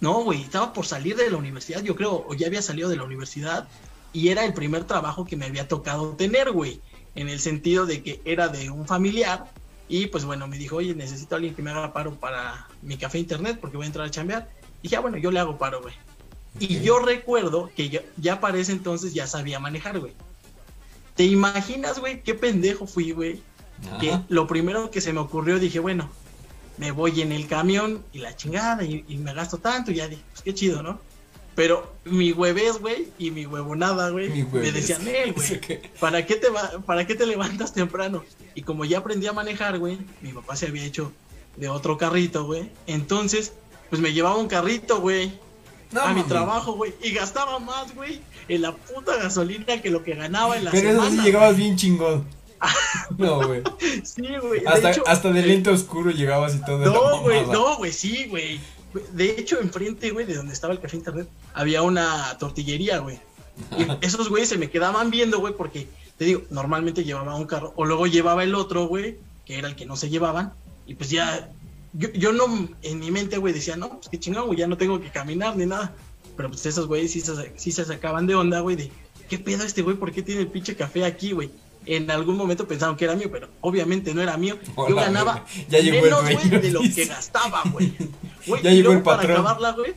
[0.00, 2.96] No, güey, estaba por salir de la universidad, yo creo, o ya había salido de
[2.96, 3.66] la universidad
[4.12, 6.80] y era el primer trabajo que me había tocado tener, güey,
[7.14, 9.46] en el sentido de que era de un familiar
[9.88, 12.96] y pues bueno, me dijo, oye, necesito a alguien que me haga paro para mi
[12.96, 14.48] café internet porque voy a entrar a chambear.
[14.80, 15.94] Y dije, ah, bueno, yo le hago paro, güey.
[16.58, 20.12] Y yo recuerdo que ya, ya para ese entonces ya sabía manejar, güey.
[21.14, 23.40] ¿Te imaginas, güey, qué pendejo fui, güey?
[24.00, 26.10] Que lo primero que se me ocurrió, dije, bueno,
[26.78, 29.90] me voy en el camión y la chingada y, y me gasto tanto.
[29.90, 31.00] Y ya dije, pues qué chido, ¿no?
[31.54, 35.90] Pero mi huevés, güey, y mi huevonada, güey, me decían, él, güey, ¿Eso qué?
[35.98, 38.24] ¿para qué, te va, ¿para qué te levantas temprano?
[38.54, 41.12] Y como ya aprendí a manejar, güey, mi papá se había hecho
[41.56, 42.70] de otro carrito, güey.
[42.86, 43.54] Entonces,
[43.88, 45.32] pues me llevaba un carrito, güey,
[45.92, 46.92] No, a mi trabajo, güey.
[47.02, 50.90] Y gastaba más, güey, en la puta gasolina que lo que ganaba en la Pero
[50.90, 51.08] semana.
[51.08, 52.26] eso sí llegabas bien chingón.
[53.18, 53.62] No, güey.
[54.04, 54.60] Sí, güey.
[54.60, 56.78] de Hasta, hecho, hasta de eh, lente oscuro llegabas y todo.
[56.78, 58.60] No, güey, no, güey, sí, güey.
[59.12, 63.20] De hecho, enfrente, güey, de donde estaba el café internet, había una tortillería, güey.
[63.78, 67.72] Y esos güeyes se me quedaban viendo, güey, porque, te digo, normalmente llevaba un carro,
[67.76, 70.52] o luego llevaba el otro, güey, que era el que no se llevaban,
[70.86, 71.50] y pues ya,
[71.92, 74.76] yo, yo no, en mi mente, güey, decía, no, pues qué chingón, güey, ya no
[74.76, 75.92] tengo que caminar ni nada.
[76.36, 78.92] Pero pues esos güeyes sí se, sí se sacaban de onda, güey, de,
[79.28, 79.96] ¿qué pedo este güey?
[79.96, 81.50] ¿Por qué tiene el pinche café aquí, güey?
[81.86, 84.58] En algún momento pensaron que era mío, pero obviamente no era mío.
[84.66, 85.66] Yo Hola, ganaba güey.
[85.68, 87.92] Ya llegó menos, güey, de lo que gastaba, güey.
[88.62, 89.32] Ya llegó el para patrón.
[89.38, 89.94] acabarla, güey.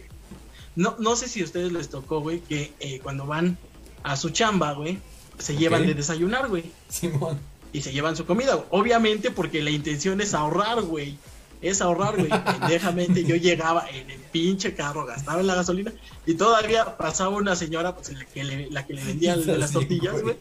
[0.76, 3.58] No, no sé si a ustedes les tocó, güey, que eh, cuando van
[4.04, 4.98] a su chamba, güey,
[5.38, 5.88] se llevan Ok.
[5.88, 6.64] de desayunar, güey.
[6.90, 7.40] Simón.
[7.74, 8.68] Y se llevan su comida, güey.
[8.72, 11.18] Obviamente porque la intención es ahorrar, güey.
[11.62, 12.30] Es ahorrar, güey.
[12.60, 15.92] Pendejamente yo llegaba en el pinche carro, gastaba en la gasolina
[16.26, 20.14] y todavía pasaba una señora, pues la que le, la que le vendía las tortillas,
[20.14, 20.24] güey.
[20.24, 20.36] güey.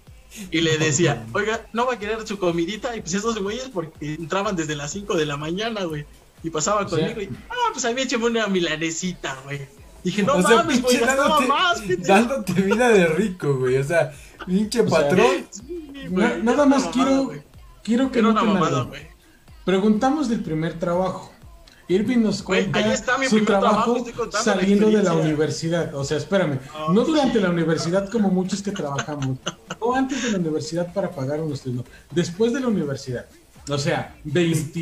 [0.50, 2.94] Y le decía, oiga, no va a querer su comidita.
[2.96, 6.04] Y pues esos güeyes, porque entraban desde las 5 de la mañana, güey.
[6.42, 9.60] Y pasaba O sea- conmigo y, ah, pues a mí écheme una milanesita, güey.
[10.04, 11.80] Dije, no sea, mames, güey, gastaba dándote, más.
[11.80, 12.02] pendejo".
[12.06, 13.76] dándote vida de rico, güey.
[13.78, 14.12] O sea,
[14.46, 15.26] pinche O sea, patrón.
[15.50, 17.32] Sí, güey, nada más mamada, quiero,
[17.82, 19.02] quiero que Era una noten mamada, güey.
[19.64, 21.32] Preguntamos del primer trabajo.
[21.88, 25.94] Irving nos cuenta ahí está mi su trabajo, la saliendo de la universidad.
[25.94, 26.58] O sea, espérame,
[26.92, 29.38] no durante la universidad como muchos que trabajamos,
[29.78, 33.26] o antes de la universidad para pagar unos estudios, no, después de la universidad.
[33.70, 34.72] O sea, 20,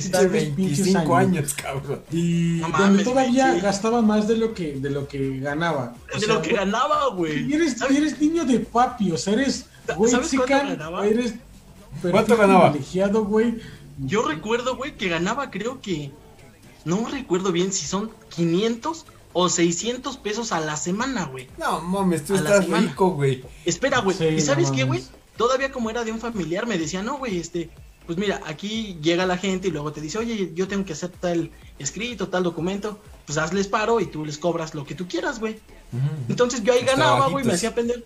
[0.00, 2.00] Sí, tal Pinche vez pinches 25 años, cabrón.
[2.10, 3.60] Y No donde mames, todavía sí.
[3.60, 5.94] gastaba más de lo que, de lo que ganaba.
[6.14, 7.52] O de sea, lo que ganaba, güey.
[7.52, 11.06] eres, eres niño de papi, o sea, eres ¿Sabes güey ganaba?
[11.06, 11.34] eres
[12.10, 12.70] ¿Cuánto ganaba?
[12.70, 13.58] privilegiado, güey.
[13.98, 16.10] Yo recuerdo, güey, que ganaba, creo que.
[16.84, 21.48] No recuerdo bien si son 500 o 600 pesos a la semana, güey.
[21.58, 23.44] No mames, tú A estás rico, güey.
[23.64, 24.16] Espera, güey.
[24.16, 25.02] Sí, ¿Y sabes no qué, güey?
[25.36, 27.70] Todavía como era de un familiar, me decía, no, güey, este.
[28.06, 31.10] Pues mira, aquí llega la gente y luego te dice, oye, yo tengo que hacer
[31.10, 33.00] tal escrito, tal documento.
[33.26, 35.60] Pues hazles paro y tú les cobras lo que tú quieras, güey.
[36.28, 38.02] Entonces yo ahí Los ganaba, güey, me hacía pendejo.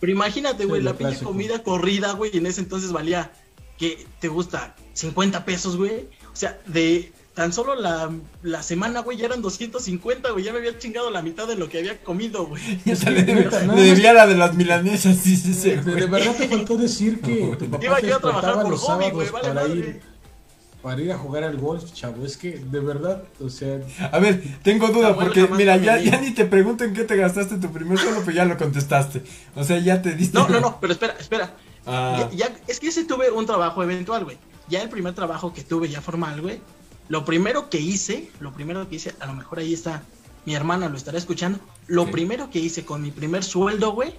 [0.00, 3.32] Pero imagínate, güey, la pinche comida corrida, güey, en ese entonces valía,
[3.78, 4.76] que te gusta?
[4.92, 6.08] 50 pesos, güey.
[6.32, 8.10] O sea, de tan solo la,
[8.42, 10.44] la semana, güey, ya eran 250, güey.
[10.44, 12.60] Ya me había chingado la mitad de lo que había comido, güey.
[12.84, 12.96] Le,
[13.84, 16.00] debía la de las milanesas, dice ese, De, güey.
[16.00, 18.80] de verdad te faltó decir que tu papá Iba te yo a trabajar por los
[18.80, 19.76] hobby, sábados güey, vale para madre.
[19.78, 20.02] ir
[20.82, 22.26] para ir a jugar al golf, chavo.
[22.26, 23.78] Es que de verdad, o sea,
[24.10, 27.58] A ver, tengo duda porque, mira, ya, ya ni te pregunto en qué te gastaste
[27.58, 29.22] tu primer sueldo, pues ya lo contestaste.
[29.54, 30.36] O sea, ya te diste.
[30.36, 31.54] No, no, no, pero espera, espera.
[31.86, 34.38] Ah, Ya, ya- es que ese tuve un trabajo eventual, güey.
[34.68, 36.60] Ya el primer trabajo que tuve ya formal, güey.
[37.08, 40.02] Lo primero que hice, lo primero que hice, a lo mejor ahí está,
[40.44, 41.58] mi hermana lo estará escuchando.
[41.86, 44.14] Lo primero que hice con mi primer sueldo, güey,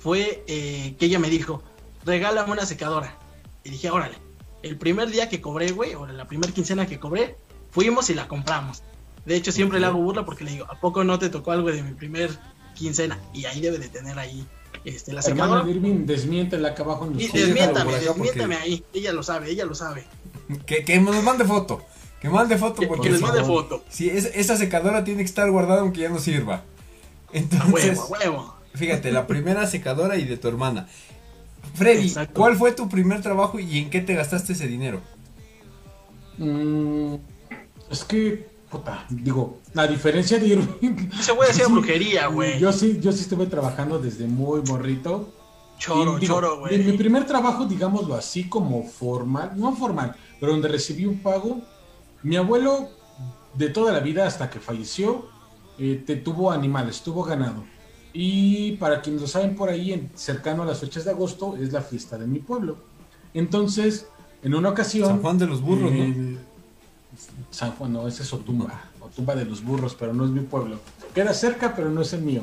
[0.00, 1.62] fue eh, que ella me dijo,
[2.04, 3.16] regálame una secadora.
[3.64, 4.16] Y dije, órale.
[4.62, 7.36] El primer día que cobré, güey, o la primera quincena que cobré,
[7.70, 8.82] fuimos y la compramos.
[9.24, 11.70] De hecho, siempre le hago burla porque le digo, ¿a poco no te tocó algo
[11.70, 12.36] de mi primer
[12.74, 13.18] quincena?
[13.32, 14.44] Y ahí debe de tener ahí
[14.84, 15.68] este, la secadora.
[15.68, 18.84] Irving, desmiéntela acá abajo en los Y desmiéntame, porque- desmiéntame ahí.
[18.92, 20.06] Ella lo sabe, ella lo sabe.
[20.66, 21.82] que, que nos mande foto.
[22.20, 23.84] Que mande foto Que, porque que les si- mande foto.
[23.98, 26.56] es- esa secadora tiene que estar guardada aunque ya no sirva.
[26.56, 26.62] A
[27.32, 28.54] Entonces, huevo, a huevo.
[28.74, 30.88] fíjate, la primera secadora y de tu hermana.
[31.74, 32.34] Freddy, Exacto.
[32.40, 35.00] ¿cuál fue tu primer trabajo y en qué te gastaste ese dinero?
[36.38, 37.14] Mm,
[37.90, 41.08] es que, puta, digo, a diferencia de Irving.
[41.18, 42.58] Ese güey hacía yo sí- brujería, güey.
[42.58, 45.32] Yo sí, yo sí estuve trabajando desde muy morrito.
[45.78, 46.96] Choro, Y, digo, choro, En mi güey.
[46.98, 51.60] primer trabajo, digámoslo así, como formal, no formal, pero donde recibí un pago,
[52.22, 52.88] mi abuelo
[53.54, 55.26] de toda la vida hasta que falleció,
[55.78, 57.64] eh, te, tuvo animales, tuvo ganado.
[58.12, 61.72] Y para quienes lo saben por ahí, en- cercano a las fechas de agosto, es
[61.72, 62.76] la fiesta de mi pueblo.
[63.34, 64.06] Entonces,
[64.42, 65.06] en una ocasión...
[65.08, 66.02] San Juan de los Burros, ¿no?
[66.02, 66.38] eh,
[67.50, 70.78] San Juan, no, ese es Otumba, Otumba de los Burros, pero no es mi pueblo.
[71.14, 72.42] Queda cerca, pero no es el mío.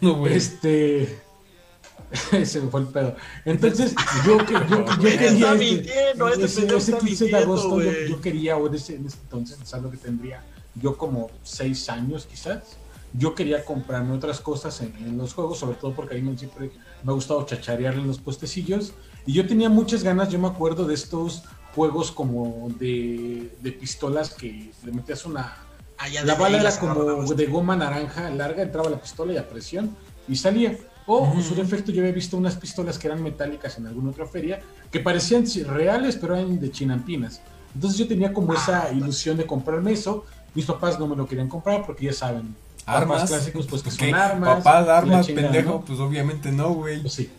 [0.00, 0.34] No, güey.
[0.34, 1.20] Este.
[2.32, 3.16] Ese me fue el pedo.
[3.44, 5.52] Entonces, yo, yo, yo quería.
[5.52, 8.66] Este, mintiendo, este ese, pendejo ese está 15 de mintiendo, agosto, yo, yo quería, o
[8.66, 12.76] en ese, en ese entonces, es algo que tendría yo como 6 años quizás.
[13.12, 16.70] Yo quería comprarme otras cosas en, en los juegos, sobre todo porque a mí siempre
[17.02, 18.92] me ha gustado chacharear en los puestecillos.
[19.24, 24.34] Y yo tenía muchas ganas, yo me acuerdo de estos juegos como de, de pistolas
[24.34, 25.66] que le metías una
[25.98, 29.36] Ah, ya La bala era se como de goma naranja larga, entraba la pistola y
[29.36, 29.96] a presión
[30.28, 30.76] y salía.
[31.06, 31.38] O Ujú.
[31.38, 34.60] en su defecto yo había visto unas pistolas que eran metálicas en alguna otra feria
[34.90, 37.40] que parecían reales pero eran de chinampinas.
[37.74, 40.24] Entonces yo tenía como esa Ah, ilusión de comprarme eso.
[40.54, 42.54] Mis papás no me lo querían comprar porque ya saben,
[42.86, 43.22] Armas.
[43.22, 44.12] papás clásicos pues que son ¿Qué?
[44.14, 44.64] armas.
[44.64, 45.70] Papá, y la armas, chingada, pendejo.
[45.74, 45.80] ¿no?
[45.82, 47.00] Pues obviamente no, güey.
[47.02, 47.30] Pues sí.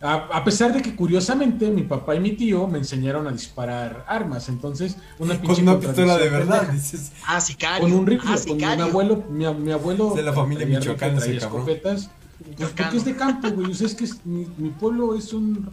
[0.00, 4.04] A, a pesar de que curiosamente mi papá y mi tío me enseñaron a disparar
[4.06, 7.12] armas, entonces una Con pinche una pistola de verdad, dices.
[7.26, 7.80] Ah, sicario.
[7.88, 12.10] Con un rifle, ah, con mi abuelo, mi, mi abuelo De la familia michoacana escopetas.
[12.56, 13.70] Pues porque es de campo, güey.
[13.70, 15.70] O sea, es que es- mi, mi pueblo es un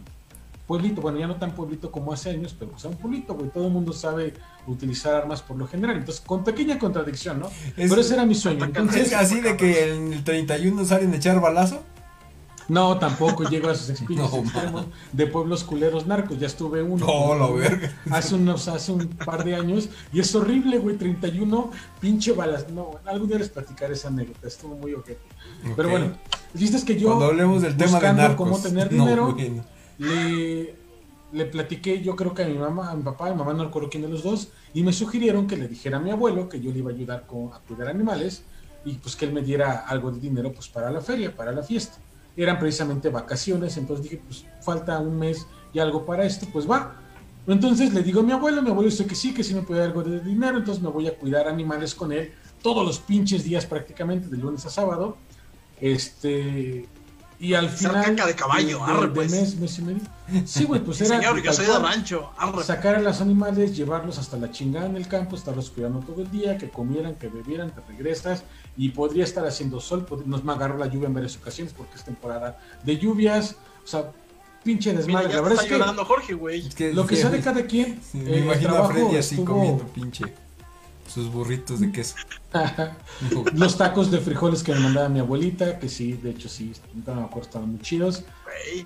[0.66, 3.50] pueblito, bueno, ya no tan pueblito como hace años, pero o sea, un pueblito, güey.
[3.50, 4.32] Todo el mundo sabe
[4.66, 5.96] utilizar armas por lo general.
[5.98, 7.48] Entonces, con pequeña contradicción, ¿no?
[7.76, 8.64] Es- pero ese era mi sueño.
[8.64, 11.82] Entonces, Es así de que en el 31 salen a echar balazo.
[12.68, 16.38] No, tampoco llego a esos espíritus No, extremos de pueblos culeros narcos.
[16.38, 17.06] Ya estuve uno.
[17.06, 17.92] No, la verga.
[18.10, 19.88] Hace unos, hace un par de años.
[20.12, 20.96] Y es horrible, güey.
[20.96, 22.68] 31, pinche balas.
[22.70, 24.48] No, algún día les platicaré esa anécdota.
[24.48, 25.20] Estuvo muy ojete.
[25.76, 25.90] Pero Ok.
[25.92, 26.12] bueno,
[26.54, 27.08] el chiste es que yo.
[27.08, 28.48] Cuando hablemos del tema de buscando narcos.
[28.48, 29.36] cómo tener dinero,
[29.98, 30.74] le,
[31.32, 33.64] le platiqué, yo creo que a mi mamá, a mi papá, a mi mamá no
[33.64, 36.60] recuerdo quién de los dos, y me sugirieron que le dijera a mi abuelo que
[36.60, 38.42] yo le iba a ayudar con, a cuidar animales
[38.84, 41.62] y pues que él me diera algo de dinero pues para la feria, para la
[41.62, 41.96] fiesta.
[42.36, 47.00] Eran precisamente vacaciones, entonces dije, pues falta un mes y algo para esto, pues va.
[47.46, 49.80] Entonces le digo a mi abuelo, mi abuelo dice que sí, que sí me puede
[49.80, 53.44] dar algo de dinero, entonces me voy a cuidar animales con él todos los pinches
[53.44, 55.18] días prácticamente, de lunes a sábado.
[55.80, 56.88] Este,
[57.38, 59.30] y al final caca de caballo, de, arre, de pues.
[59.30, 60.00] mes, mes y medio.
[60.46, 62.30] Sí, güey, pues era Señor, yo soy de rancho.
[62.38, 62.64] Arre.
[62.64, 66.30] sacar a los animales, llevarlos hasta la chingada en el campo, estarlos cuidando todo el
[66.30, 68.44] día, que comieran, que bebieran, te regresas
[68.76, 72.04] y podría estar haciendo sol, nos me agarró la lluvia en varias ocasiones porque es
[72.04, 74.10] temporada de lluvias, o sea,
[74.64, 75.28] pinche Mira, desmadre.
[75.28, 76.66] ya la verdad está es que llorando Jorge, güey.
[76.66, 79.16] Es que- lo que sea de cada quien, Sí, eh, me el imagino a Freddy
[79.16, 80.24] así estuvo- comiendo pinche
[81.06, 82.14] sus burritos de queso.
[83.54, 86.72] los tacos de frijoles que me mandaba mi abuelita, que sí, de hecho sí,
[87.06, 88.24] no me acuerdo, estaban muy chidos.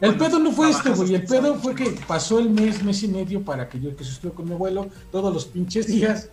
[0.00, 1.14] El pedo no fue este, güey.
[1.14, 4.32] El pedo fue que pasó el mes, mes y medio para que yo que estuve
[4.32, 6.30] con mi abuelo todos los pinches días.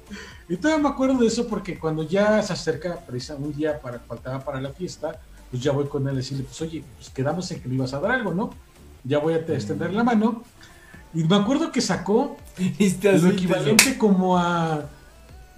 [0.48, 4.00] Y todavía me acuerdo de eso porque cuando ya se acerca, precisamente un día para
[4.00, 5.20] faltaba para la fiesta,
[5.52, 7.94] pues ya voy con él a decirle, pues oye, pues quedamos en que me ibas
[7.94, 8.52] a dar algo, ¿no?
[9.04, 10.44] Ya voy a te- extender la mano.
[11.14, 14.90] Y me acuerdo que sacó lo equivalente como a.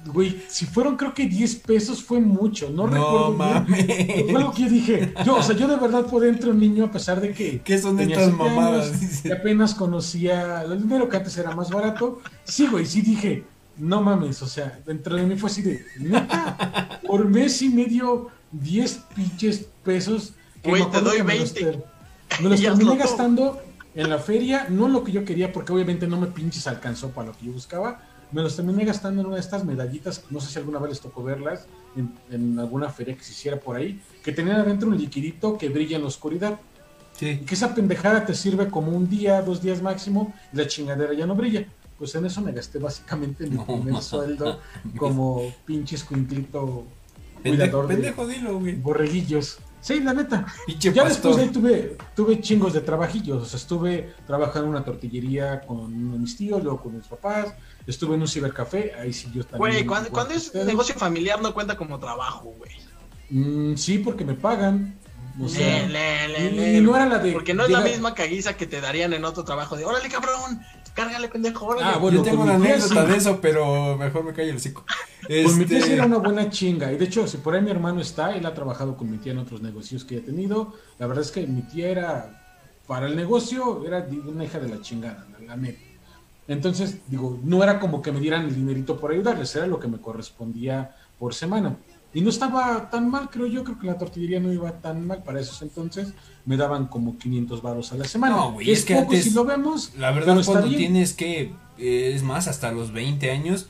[0.05, 3.53] Güey, si fueron creo que 10 pesos fue mucho, no, recuerdo No bien.
[3.53, 3.86] mames.
[4.31, 5.13] Fue algo que yo dije.
[5.25, 7.60] Yo, o sea, yo de verdad por dentro un niño, a pesar de que.
[7.62, 8.88] ¿Qué son tenía estas mamadas?
[8.93, 9.25] años.
[9.25, 12.21] Y apenas conocía el dinero que antes era más barato.
[12.45, 13.43] Sí, güey, sí dije,
[13.77, 18.29] no mames, o sea, dentro de mí fue así de, neta, por mes y medio,
[18.53, 20.33] 10 pinches pesos.
[20.63, 21.71] que Güey, me te doy que me los 20.
[21.71, 21.86] ter-
[22.41, 23.62] Me los terminé gastando
[23.93, 27.27] en la feria, no lo que yo quería, porque obviamente no me pinches alcanzó para
[27.27, 27.99] lo que yo buscaba.
[28.32, 31.00] Me los terminé gastando en una de estas medallitas, no sé si alguna vez les
[31.02, 34.98] tocó verlas, en, en alguna feria que se hiciera por ahí, que tenían adentro un
[34.98, 36.60] liquidito que brilla en la oscuridad.
[36.60, 37.38] Y Sí.
[37.48, 41.26] que esa pendejada te sirve como un día, dos días máximo, y la chingadera ya
[41.26, 41.66] no brilla.
[41.98, 44.60] Pues en eso me gasté básicamente mi No, primer sueldo
[44.98, 46.86] como pinche escuinclito
[47.42, 48.76] Pendejo, cuidador de pendejo, dilo, güey.
[48.76, 49.58] borreguillos.
[49.82, 50.46] Sí, la neta.
[50.66, 51.36] Pinche Ya pastor.
[51.36, 53.42] después de ahí tuve, tuve chingos de trabajillos.
[53.42, 57.54] O sea, estuve trabajando en una tortillería con de mis tíos, luego con mis papás.
[57.88, 59.86] Estuve en un cibercafé, ahí sí yo también.
[59.86, 60.65] Güey, cuando, es ustedes.
[60.67, 62.71] negocio familiar no cuenta como trabajo, güey.
[63.30, 64.95] Mm, sí, porque me pagan.
[65.41, 66.82] O sea, Le, le, le, y le.
[66.82, 67.32] no era la de.
[67.32, 70.62] Porque no es la misma caguiza que te darían en otro trabajo de órale cabrón,
[70.95, 71.86] cárgale pendejo, órale.
[71.86, 74.84] Ah, bueno, Yo tengo una anécdota de eso, pero mejor me callo el hocico.
[75.28, 76.91] Pues mi tía sí Este, era una buena chinga.
[76.93, 79.34] Y de hecho, si por ahí mi hermano está, él ha trabajado con mi tía
[79.34, 80.73] en otros negocios que he tenido.
[81.00, 82.43] La verdad es que mi tía era,
[82.88, 85.87] para el negocio, era una hija de la chingada, la, la neta.
[86.47, 89.88] Entonces, digo, no era como que me dieran el dinerito por ayudarles, era lo que
[89.88, 91.75] me correspondía por semana.
[92.13, 95.23] Y no estaba tan mal, creo yo, creo que la tortillería no iba tan mal
[95.23, 96.13] para esos entonces.
[96.45, 98.36] Me daban como 500 baros a la semana.
[98.38, 101.51] No, güey, es, es que poco antes- si lo vemos, La verdad, cuando tienes que,
[101.77, 103.67] eh, es más, hasta los 20 años,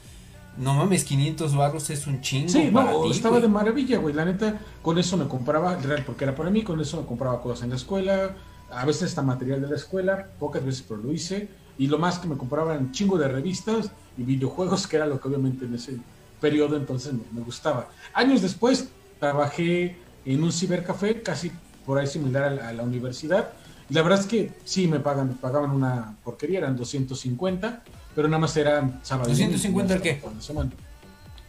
[0.57, 3.41] no mames, 500 barros es un chingo Sí, para no, ti, estaba güey.
[3.41, 4.13] de maravilla, güey.
[4.13, 7.41] La neta, con eso me compraba, real, porque era para mí, con eso me compraba
[7.41, 8.35] cosas en la escuela,
[8.71, 11.49] a veces hasta material de la escuela, pocas veces, pero lo hice.
[11.77, 15.19] Y lo más que me compraba eran chingo de revistas y videojuegos, que era lo
[15.19, 15.97] que obviamente en ese
[16.41, 17.89] periodo entonces me, me gustaba.
[18.13, 21.51] Años después, trabajé en un cibercafé, casi
[21.85, 23.49] por ahí similar a la, a la universidad.
[23.89, 27.83] Y la verdad es que sí, me pagan, me pagaban una porquería, eran 250,
[28.15, 29.29] pero nada más eran sábado.
[29.29, 30.21] y domingo, 250 al qué?
[30.25, 30.71] A la semana.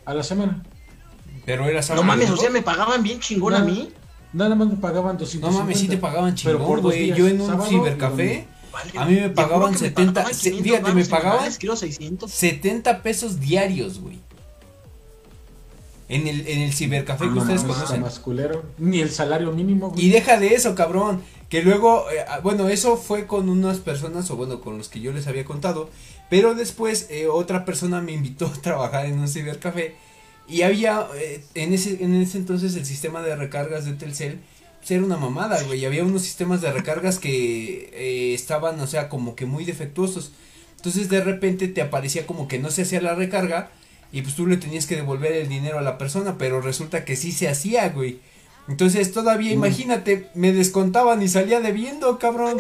[0.05, 0.63] A la semana.
[1.45, 2.05] Pero era no sábado.
[2.05, 2.35] mames, ¿no?
[2.35, 3.65] o sea, me pagaban bien chingón a No.
[3.67, 3.91] mí.
[4.33, 5.51] Nada más me pagaban 250.
[5.51, 7.05] No mames, sí te pagaban pero por chingón, dos güey.
[7.05, 10.51] días, Yo en un cibercafé, Vale, A mí me pagaban que me 70, pagaban se-
[10.51, 12.31] 500 fíjate, me pagaban- semanales, quiero 600.
[12.31, 14.19] 70 pesos diarios, güey.
[16.09, 18.01] En el, en el cibercafé que ustedes no, conocen.
[18.79, 19.91] Ni el salario mínimo.
[19.91, 20.07] güey.
[20.07, 21.23] Y deja de eso, cabrón.
[21.51, 25.01] Que luego, eh, ah, bueno, eso fue con unas personas, o bueno, con los que
[25.01, 25.91] yo les había contado.
[26.31, 29.97] Pero después eh, otra persona me invitó a trabajar en un cibercafé.
[30.47, 34.41] Y había, eh, en, ese, en ese entonces, el sistema de recargas de Telcel.
[34.91, 35.81] Era una mamada, güey.
[35.81, 40.33] y Había unos sistemas de recargas que eh, estaban, o sea, como que muy defectuosos.
[40.77, 43.71] Entonces de repente te aparecía como que no se hacía la recarga.
[44.13, 46.37] Y pues tú le tenías que devolver el dinero a la persona.
[46.39, 48.21] Pero resulta que sí se hacía, güey.
[48.69, 49.55] Entonces todavía, Mm.
[49.55, 52.59] imagínate, me descontaban y salía debiendo, cabrón.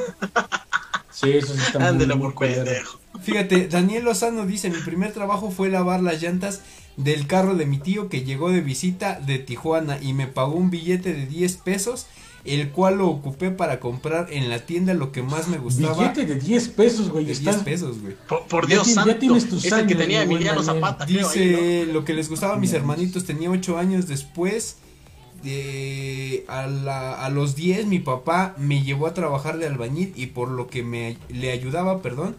[1.12, 2.64] Sí, eso sí está muy, Ándale muy por culero.
[2.64, 3.00] pendejo.
[3.22, 6.60] Fíjate, Daniel Lozano dice, mi primer trabajo fue lavar las llantas
[6.98, 10.68] del carro de mi tío que llegó de visita de Tijuana y me pagó un
[10.70, 12.06] billete de 10 pesos,
[12.44, 15.94] el cual lo ocupé para comprar en la tienda lo que más me gustaba.
[15.96, 17.24] Billete de 10 pesos, güey.
[17.24, 18.14] de está- 10 pesos, güey.
[18.28, 19.16] Por, por Ya Dios ya santo.
[19.16, 20.62] tienes tus es el que años, tenía Emiliano.
[20.62, 21.06] Zapata.
[21.06, 21.58] creo, ahí, ¿no?
[21.58, 24.76] Dice lo que les gustaba a mis hermanitos, tenía 8 años después.
[25.42, 30.26] De, a, la- a los 10 mi papá me llevó a trabajar de albañil y
[30.26, 32.34] por lo que me le ayudaba, perdón,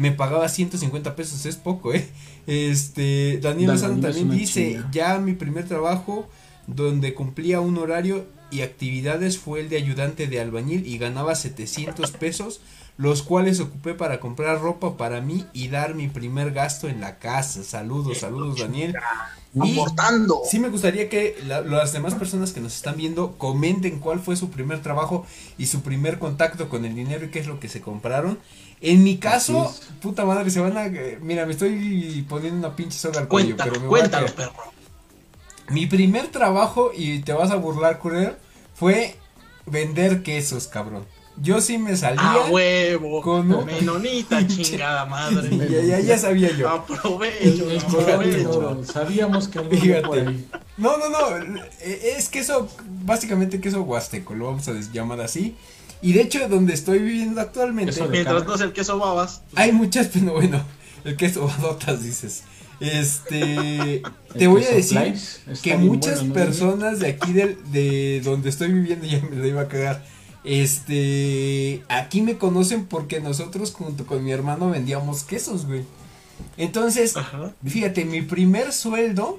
[0.00, 2.08] me pagaba 150 pesos, es poco, eh.
[2.46, 6.28] Este, Daniel Lozano también dice, ya mi primer trabajo
[6.66, 12.10] donde cumplía un horario y actividades fue el de ayudante de albañil y ganaba 700
[12.12, 12.60] pesos,
[12.96, 17.18] los cuales ocupé para comprar ropa para mí y dar mi primer gasto en la
[17.18, 17.62] casa.
[17.62, 18.94] Saludos, saludos Daniel.
[19.54, 20.40] Y Aportando.
[20.48, 24.36] sí me gustaría que la- las demás personas que nos están viendo comenten cuál fue
[24.36, 25.26] su primer trabajo
[25.58, 28.38] y su primer contacto con el dinero y qué es lo que se compraron.
[28.82, 30.86] En mi caso, puta madre, se van a...
[30.86, 34.00] eh, Mira, me estoy poniendo una pinche soga al cuello, Cuéntalo, pero me voy a
[34.02, 34.72] cuéntalo, perro.
[35.68, 38.38] Mi primer trabajo, y te vas a burlar, Currer,
[38.74, 39.16] fue
[39.66, 41.04] vender quesos, cabrón.
[41.36, 42.20] Yo sí me salía.
[42.32, 43.22] A huevo.
[43.22, 45.56] con un- Menonita, chingada madre.
[45.70, 46.68] ya, ya, ya sabía yo.
[46.68, 48.50] Aprovecho, Es aprovecho.
[48.50, 50.24] correcto, Sabíamos que Fíjate.
[50.76, 51.36] No, no, no.
[51.80, 52.68] eh, Es queso,
[53.04, 55.56] básicamente queso huasteco, lo vamos a llamar así.
[56.02, 59.42] Y de hecho, donde estoy viviendo actualmente, Mientras no sea el queso babas.
[59.54, 60.62] hay muchas, pero bueno,
[61.04, 62.44] el queso badotas, dices.
[62.80, 64.02] Este,
[64.38, 65.14] te voy a decir
[65.62, 66.34] que muchas bueno, ¿no?
[66.34, 70.04] personas de aquí del, de donde estoy viviendo, ya me lo iba a cagar.
[70.42, 75.84] Este, aquí me conocen porque nosotros junto con mi hermano vendíamos quesos, güey.
[76.56, 77.52] Entonces, Ajá.
[77.66, 79.38] Fíjate, mi primer sueldo,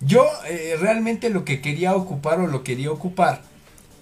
[0.00, 3.42] yo eh, realmente lo que quería ocupar o lo quería ocupar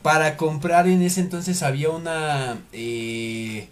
[0.02, 3.68] para comprar en ese entonces había una eh,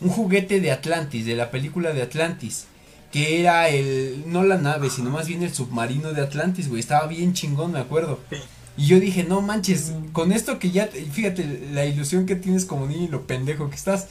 [0.00, 2.66] un juguete de Atlantis, de la película de Atlantis,
[3.12, 7.06] que era el no la nave, sino más bien el submarino de Atlantis, güey, estaba
[7.06, 8.20] bien chingón, me acuerdo.
[8.30, 8.36] Sí.
[8.76, 12.86] Y yo dije, no manches, con esto que ya, fíjate la ilusión que tienes como
[12.86, 14.06] niño y lo pendejo que estás.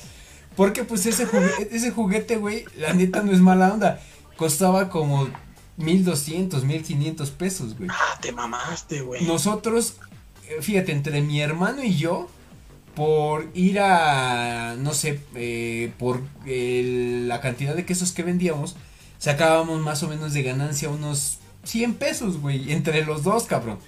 [0.56, 4.00] Porque pues ese juguete, ese juguete, güey, la neta no es mala onda.
[4.36, 5.28] Costaba como
[5.78, 7.90] 1200, 1500 pesos, güey.
[7.92, 9.26] Ah, te mamaste, güey.
[9.26, 9.96] Nosotros,
[10.62, 12.28] fíjate, entre mi hermano y yo,
[12.96, 18.76] por ir a, no sé, eh, por eh, la cantidad de quesos que vendíamos,
[19.18, 23.80] sacábamos más o menos de ganancia unos 100 pesos, güey, entre los dos, cabrón.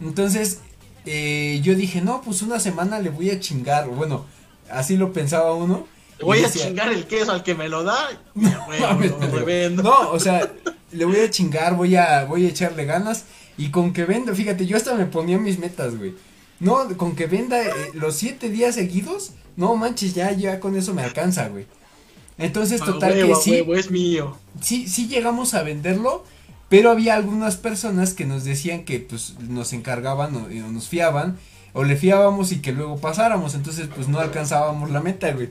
[0.00, 0.60] Entonces,
[1.06, 4.26] eh, yo dije, no, pues una semana le voy a chingar, bueno,
[4.70, 5.86] así lo pensaba uno.
[6.22, 8.08] Voy a chingar el queso al que me lo da.
[8.34, 9.36] lo pendejo.
[9.36, 9.82] revendo.
[9.82, 10.50] No, o sea,
[10.92, 13.24] le voy a chingar, voy a, voy a echarle ganas.
[13.58, 16.14] Y con que venda, fíjate, yo hasta me ponía mis metas, güey.
[16.60, 20.94] No, con que venda eh, los siete días seguidos, no manches, ya, ya con eso
[20.94, 21.66] me alcanza, güey.
[22.38, 24.36] Entonces, A total huevo, que sí, huevo, es mío.
[24.60, 26.24] sí, sí llegamos a venderlo,
[26.68, 31.38] pero había algunas personas que nos decían que pues nos encargaban o, o nos fiaban,
[31.72, 35.50] o le fiábamos y que luego pasáramos, entonces pues no alcanzábamos la meta, güey.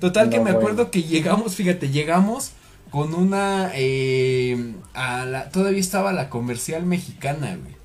[0.00, 0.56] Total que me güey.
[0.56, 2.52] acuerdo que llegamos, fíjate, llegamos
[2.90, 7.76] con una, eh, a la, todavía estaba la comercial mexicana, güey.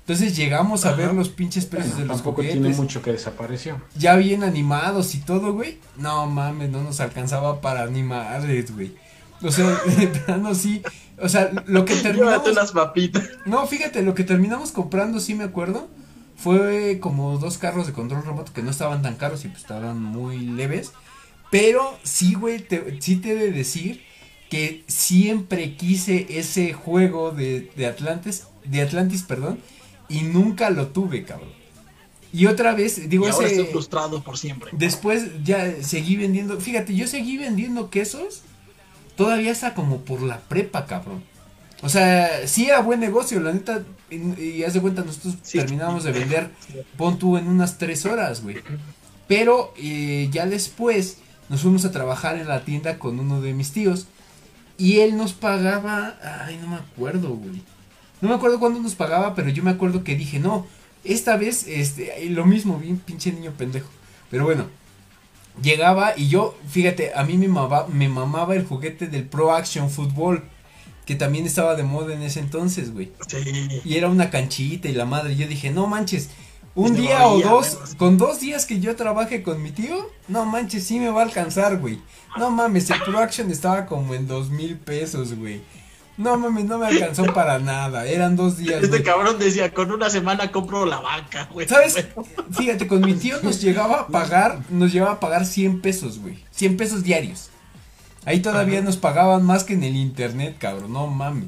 [0.00, 0.98] Entonces llegamos a Ajá.
[0.98, 3.80] ver los pinches precios Bueno, de los tampoco juguetes tiene mucho que desapareció.
[3.96, 5.78] ya bien animados y todo, güey.
[5.96, 8.94] No mames, no nos alcanzaba para ni madres, güey.
[9.42, 9.66] O sea,
[9.98, 10.82] de plano sí.
[11.20, 12.32] O sea, lo que terminamos.
[12.34, 13.24] Llévate unas papitas.
[13.46, 15.88] No, fíjate, lo que terminamos comprando, sí me acuerdo.
[16.36, 20.02] Fue como dos carros de control remoto que no estaban tan caros y pues estaban
[20.02, 20.92] muy leves.
[21.50, 24.02] Pero sí, güey, te, sí te he de decir
[24.54, 29.58] que siempre quise ese juego de, de Atlantis, de Atlantis, perdón,
[30.08, 31.50] y nunca lo tuve, cabrón.
[32.32, 34.70] Y otra vez, digo, y ahora ese, estoy frustrado por siempre.
[34.72, 36.60] Después ya seguí vendiendo.
[36.60, 38.42] Fíjate, yo seguí vendiendo quesos.
[39.16, 41.22] Todavía hasta como por la prepa, cabrón.
[41.82, 43.84] O sea, sí era buen negocio, la neta.
[44.08, 45.58] Y, y haz de cuenta, nosotros Sí.
[45.58, 46.50] terminamos de vender,
[46.96, 48.58] pon tú en unas tres horas, güey.
[49.26, 53.72] Pero eh, ya después nos fuimos a trabajar en la tienda con uno de mis
[53.72, 54.06] tíos.
[54.76, 56.18] Y él nos pagaba.
[56.46, 57.62] Ay, no me acuerdo, güey.
[58.20, 60.66] No me acuerdo cuándo nos pagaba, pero yo me acuerdo que dije, no,
[61.04, 63.88] esta vez, este, lo mismo, bien pinche niño pendejo.
[64.30, 64.66] Pero bueno,
[65.62, 69.90] llegaba y yo, fíjate, a mí me mamaba, me mamaba el juguete del Pro Action
[69.90, 70.42] Football.
[71.04, 73.12] Que también estaba de moda en ese entonces, güey.
[73.28, 73.36] Sí.
[73.84, 75.36] Y era una canchita y la madre.
[75.36, 76.30] Yo dije, no manches,
[76.74, 80.84] un día o dos, con dos días que yo trabaje con mi tío, no manches,
[80.86, 82.00] sí me va a alcanzar, güey.
[82.36, 85.62] No mames, el Pro Action estaba como en dos mil pesos, güey.
[86.16, 88.06] No mames, no me alcanzó para nada.
[88.06, 91.66] Eran dos días, Este cabrón decía, con una semana compro la vaca, güey.
[91.68, 92.06] ¿Sabes?
[92.52, 96.38] Fíjate, con mi tío nos llegaba a pagar, nos llevaba a pagar 100 pesos, güey.
[96.52, 97.50] 100 pesos diarios.
[98.26, 98.86] Ahí todavía Ajá.
[98.86, 101.46] nos pagaban más que en el internet, cabrón, no mames.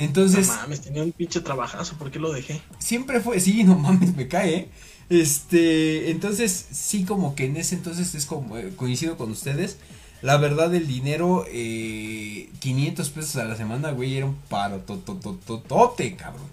[0.00, 2.60] Entonces, No mames, tenía un pinche trabajazo, ¿por qué lo dejé?
[2.78, 4.68] siempre fue, sí, no mames, me cae, ¿eh?
[5.10, 9.76] Este, entonces, sí, como que en ese entonces es como, eh, coincido con ustedes.
[10.22, 16.16] La verdad, el dinero, eh, 500 pesos a la semana, güey, era un paro, totototote,
[16.16, 16.48] cabrón.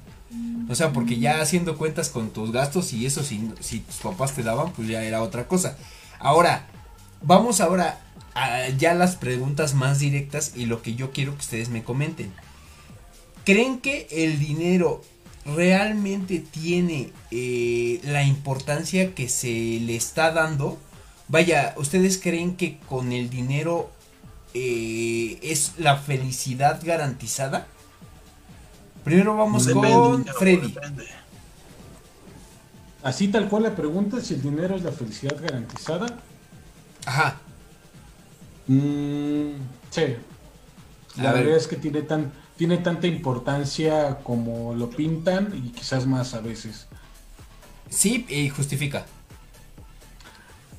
[0.69, 4.33] O sea, porque ya haciendo cuentas con tus gastos y eso, si, si tus papás
[4.33, 5.77] te daban, pues ya era otra cosa.
[6.19, 6.67] Ahora,
[7.21, 8.01] vamos ahora
[8.35, 12.33] a ya las preguntas más directas y lo que yo quiero que ustedes me comenten.
[13.47, 15.01] ¿Creen que el dinero
[15.45, 20.77] realmente tiene eh, la importancia que se le está dando?
[21.29, 23.89] Vaya, ¿ustedes creen que con el dinero
[24.53, 27.67] eh, es la felicidad garantizada?
[29.05, 30.73] Primero vamos Depende, con Freddy.
[30.73, 31.07] depende.
[33.01, 36.07] Así tal cual la pregunta, si el dinero es la felicidad garantizada.
[37.05, 37.39] Ajá.
[38.67, 39.51] Mm,
[39.89, 40.01] sí.
[41.17, 41.43] A La ver.
[41.45, 46.41] verdad es que tiene, tan, tiene tanta importancia como lo pintan y quizás más a
[46.41, 46.87] veces.
[47.89, 49.05] Sí, y justifica.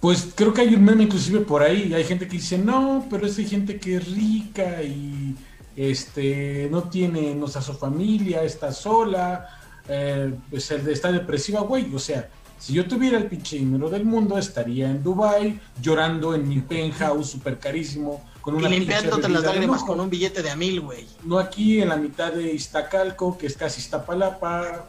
[0.01, 3.27] Pues creo que hay un meme inclusive por ahí hay gente que dice, no, pero
[3.27, 5.35] es que hay gente que es rica y
[5.75, 9.49] este no tiene, no está su familia, está sola,
[9.89, 11.93] eh, está depresiva, güey.
[11.95, 16.49] O sea, si yo tuviera el pinche dinero del mundo, estaría en Dubai llorando en
[16.49, 20.51] mi penthouse súper carísimo con Y una pinche limpiándote las lágrimas con un billete de
[20.51, 21.07] a mil, güey.
[21.25, 24.87] No aquí en la mitad de Iztacalco, que es casi Iztapalapa,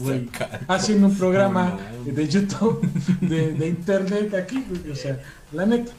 [0.00, 0.28] güey,
[0.68, 2.12] haciendo un programa No, no.
[2.12, 2.80] de YouTube,
[3.20, 5.20] de, de internet aquí, güey, o sea,
[5.52, 5.92] la neta,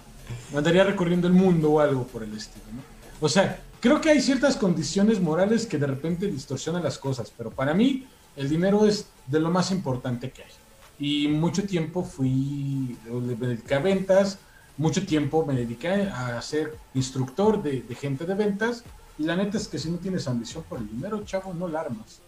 [0.55, 2.81] andaría recorriendo el mundo o algo por el estilo, ¿no?
[3.21, 7.49] O sea, creo que hay ciertas condiciones morales que de repente distorsionan las cosas, pero
[7.49, 8.05] para mí
[8.35, 10.51] el dinero es de lo más importante que hay.
[10.97, 14.37] Y mucho tiempo fui, me dediqué a ventas,
[14.77, 18.83] mucho tiempo me dediqué a ser instructor de, de gente de ventas,
[19.17, 21.81] y la neta es que si no tienes ambición por el dinero, chavo, no la
[21.81, 22.19] armas.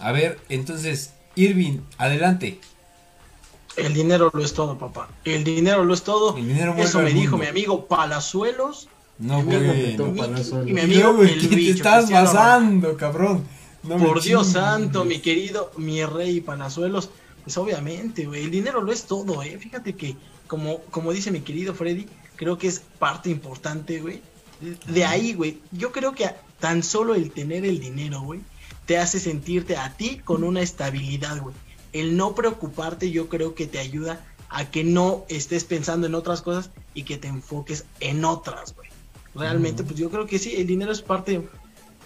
[0.00, 2.60] A ver, entonces, Irving, adelante.
[3.76, 5.08] El dinero lo es todo, papá.
[5.24, 6.36] El dinero lo es todo.
[6.36, 8.88] El dinero Eso me dijo mi amigo Palazuelos.
[9.18, 9.96] No, mi amigo güey.
[9.96, 10.14] No.
[10.14, 10.68] Palazuelos.
[10.68, 12.32] y mi amigo luego, el ¿quién te estás Cristiano Ronaldo.
[12.32, 13.48] basando, cabrón?
[13.82, 14.52] No me Por Dios chingues.
[14.52, 17.10] santo, mi querido, mi rey Palazuelos.
[17.44, 19.58] Pues obviamente, güey, el dinero lo es todo, eh.
[19.58, 20.16] Fíjate que,
[20.46, 24.22] como, como dice mi querido Freddy, creo que es parte importante, güey.
[24.86, 26.30] De ahí, güey, yo creo que
[26.60, 28.40] tan solo el tener el dinero, güey,
[28.86, 31.54] te hace sentirte a ti con una estabilidad, güey.
[31.92, 36.42] El no preocuparte, yo creo que te ayuda a que no estés pensando en otras
[36.42, 38.88] cosas y que te enfoques en otras, güey.
[39.34, 41.46] Realmente, pues yo creo que sí, el dinero es parte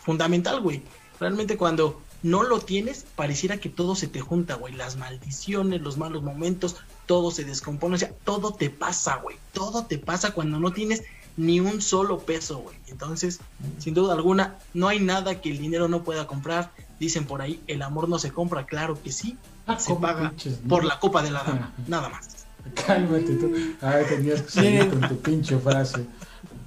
[0.02, 0.82] fundamental, güey.
[1.20, 4.74] Realmente cuando no lo tienes, pareciera que todo se te junta, güey.
[4.74, 6.76] Las maldiciones, los malos momentos,
[7.08, 7.96] todo se descompone.
[7.96, 9.36] O sea, todo te pasa, güey.
[9.52, 11.02] Todo te pasa cuando no tienes
[11.38, 12.76] ni un solo peso, güey.
[12.88, 13.40] Entonces,
[13.78, 16.70] sin duda alguna, no hay nada que el dinero no pueda comprar.
[17.00, 19.36] Dicen por ahí, el amor no se compra, claro que sí.
[19.66, 20.68] Ah, Se ¿cómo paga pinches, no?
[20.68, 22.46] por la copa de la dama, nada más.
[22.86, 23.52] Cálmate tú.
[23.80, 24.90] Ay, tenías que salir Miren.
[25.00, 26.04] con tu pinche frase.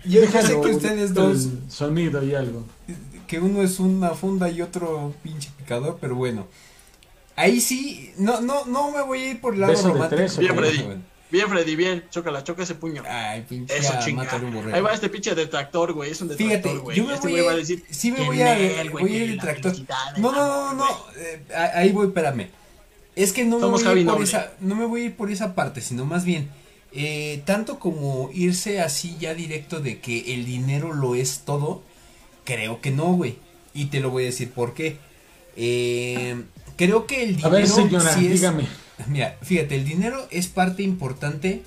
[0.04, 2.66] Yo, yo sé Déjalo, que ustedes dos, Sonido y algo.
[3.28, 6.48] que uno es una funda y otro pinche picador, pero bueno.
[7.42, 10.16] Ahí sí, no, no, no me voy a ir por el lado Beso romántico.
[10.16, 10.86] tres, ¿o Bien, Freddy.
[11.32, 12.04] Bien, Freddy, bien.
[12.10, 13.04] Chócala, choca ese puño.
[13.08, 14.40] Ay, pinche, Eso chingada.
[14.74, 16.12] Ahí va este pinche detractor, güey.
[16.12, 16.98] Es un detractor, Fíjate, güey.
[16.98, 17.84] yo me Este voy a, va a decir.
[17.90, 19.72] sí me voy a, él, güey, voy a ir que de la tractor.
[19.72, 20.88] felicidad, el No, no, no, no,
[21.18, 21.42] eh,
[21.74, 22.48] ahí voy, espérame.
[23.16, 25.32] Es que no me, voy a ir por esa, no me voy a ir por
[25.32, 26.50] esa parte, sino más bien,
[26.94, 31.82] eh, tanto como irse así ya directo de que el dinero lo es todo,
[32.44, 33.36] creo que no, güey.
[33.74, 34.98] Y te lo voy a decir por qué.
[35.56, 36.44] Eh,
[36.86, 38.66] creo que el A dinero ver, señora, sí es- dígame.
[39.08, 41.64] Mira, fíjate, el dinero es parte importante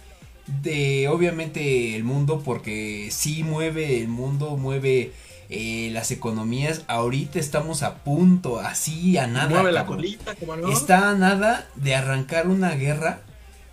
[0.62, 5.12] de obviamente el mundo porque sí mueve el mundo, mueve
[5.51, 6.83] eh, las economías.
[6.87, 9.49] Ahorita estamos a punto, así a nada.
[9.51, 10.69] Mueve la colita, como no.
[10.71, 13.21] Está a nada de arrancar una guerra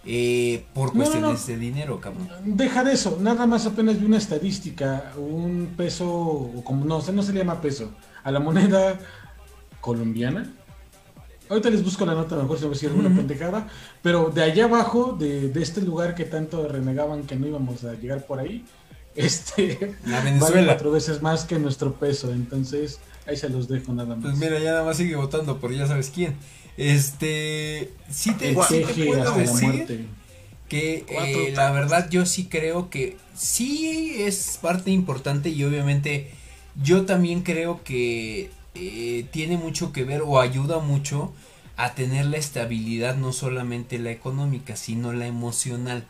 [0.05, 1.47] eh, por No, no, cuestiones no.
[1.47, 2.27] de dinero, cabrón.
[2.45, 7.21] Deja de eso, nada más apenas vi una estadística, un peso, o como no, no
[7.23, 7.91] se le llama peso,
[8.23, 8.97] a la moneda
[9.79, 10.51] colombiana.
[11.51, 13.67] Ahorita les busco la nota, mejor si me sirve alguna pendejada.
[14.01, 17.93] Pero de allá abajo, de, de, este lugar que tanto renegaban que no íbamos a
[17.95, 18.63] llegar por ahí,
[19.15, 20.55] este la Venezuela.
[20.55, 22.31] vale cuatro veces más que nuestro peso.
[22.31, 24.23] Entonces, ahí se los dejo nada más.
[24.23, 26.37] Pues mira, ya nada más sigue votando por ya sabes quién.
[26.77, 30.07] Este, sí te, sí te puedo decir
[30.69, 36.31] que eh, la verdad yo sí creo que sí es parte importante y obviamente
[36.81, 41.33] yo también creo que eh, tiene mucho que ver o ayuda mucho
[41.77, 46.05] a tener la estabilidad no solamente la económica sino la emocional.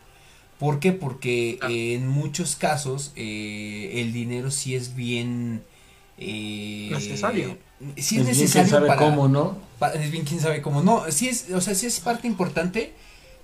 [0.58, 0.92] ¿Por qué?
[0.92, 5.62] Porque en muchos casos eh, el dinero sí es bien
[6.18, 7.58] necesario
[7.96, 9.56] sí es, necesario sabe cómo, ¿no?
[9.94, 10.82] es bien quién sabe cómo.
[10.82, 12.92] No, sí es, o sea, sí es parte importante,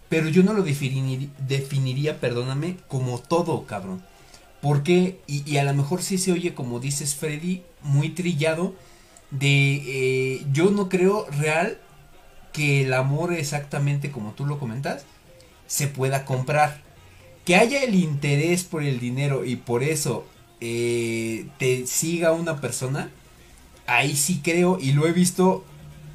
[0.09, 4.03] pero yo no lo definiría, perdóname, como todo, cabrón.
[4.61, 8.75] Porque, y, y, a lo mejor sí se oye, como dices Freddy, muy trillado,
[9.31, 11.79] de eh, yo no creo real
[12.53, 15.05] que el amor exactamente como tú lo comentas,
[15.67, 16.83] se pueda comprar.
[17.45, 20.27] Que haya el interés por el dinero y por eso
[20.61, 23.11] eh, te siga una persona,
[23.87, 25.65] ahí sí creo y lo he visto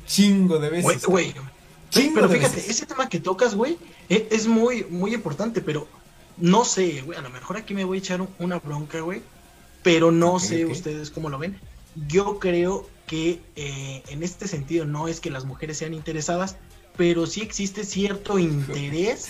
[0.06, 1.06] chingo de veces.
[1.06, 1.34] Güey,
[2.14, 3.78] pero fíjate, ese tema que tocas, güey,
[4.10, 5.88] e, es, muy, muy importante, pero
[6.38, 9.22] no sé, güey, a lo mejor aquí me voy a echar una bronca, güey,
[9.82, 11.60] pero no sé ustedes cómo lo ven.
[12.08, 16.58] Yo creo que eh, en este sentido no es que las mujeres sean interesadas,
[16.96, 19.28] pero sí existe cierto interés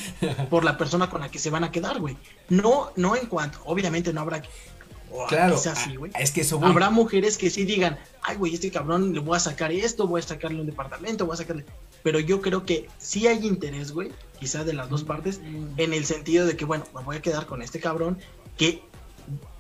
[0.50, 2.18] por la persona con la que se van a quedar, güey.
[2.50, 4.44] No, no en cuanto, obviamente no habrá
[5.28, 5.62] claro,
[6.20, 9.40] es que eso Habrá mujeres que sí digan, ay, güey, este cabrón le voy a
[9.40, 11.66] sacar esto, voy a sacarle un departamento, voy a sacarle.
[12.02, 15.40] Pero yo creo que sí hay interés, güey, quizás de las dos partes,
[15.78, 18.18] en el sentido de que, bueno, me voy a quedar con este cabrón
[18.58, 18.84] que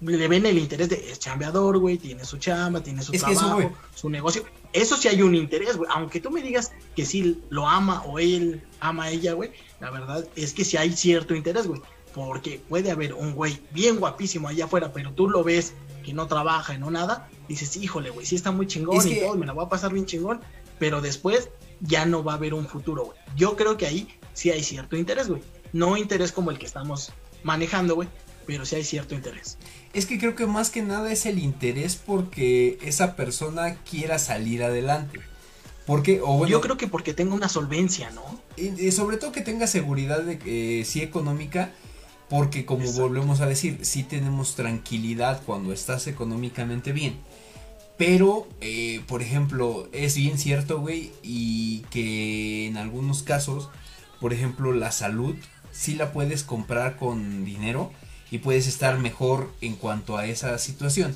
[0.02, 4.10] le ven el interés de es chambeador, güey, tiene su chamba, tiene su trabajo, su
[4.10, 4.46] negocio.
[4.72, 5.90] Eso sí hay un interés, güey.
[5.94, 9.92] Aunque tú me digas que sí lo ama o él ama a ella, güey, la
[9.92, 11.82] verdad es que sí hay cierto interés, güey.
[12.14, 16.28] Porque puede haber un güey bien guapísimo allá afuera, pero tú lo ves que no
[16.28, 19.54] trabaja y no nada, dices, híjole, güey, sí está muy chingón y todo, me la
[19.54, 20.42] voy a pasar bien chingón,
[20.78, 21.50] pero después
[21.80, 23.18] ya no va a haber un futuro, güey.
[23.36, 25.42] Yo creo que ahí sí hay cierto interés, güey.
[25.72, 27.12] No interés como el que estamos
[27.44, 28.10] manejando, güey,
[28.46, 29.58] pero sí hay cierto interés.
[29.94, 34.64] Es que creo que más que nada es el interés porque esa persona quiera salir
[34.64, 35.20] adelante.
[35.86, 38.24] Porque, o bueno, Yo creo que porque tenga una solvencia, ¿no?
[38.56, 41.72] Y, sobre todo que tenga seguridad de eh, sí económica
[42.30, 47.20] porque como volvemos a decir, sí tenemos tranquilidad cuando estás económicamente bien.
[47.98, 53.70] Pero, eh, por ejemplo, es bien cierto, güey, y que en algunos casos,
[54.20, 55.36] por ejemplo, la salud,
[55.72, 57.92] sí la puedes comprar con dinero
[58.34, 61.16] y puedes estar mejor en cuanto a esa situación.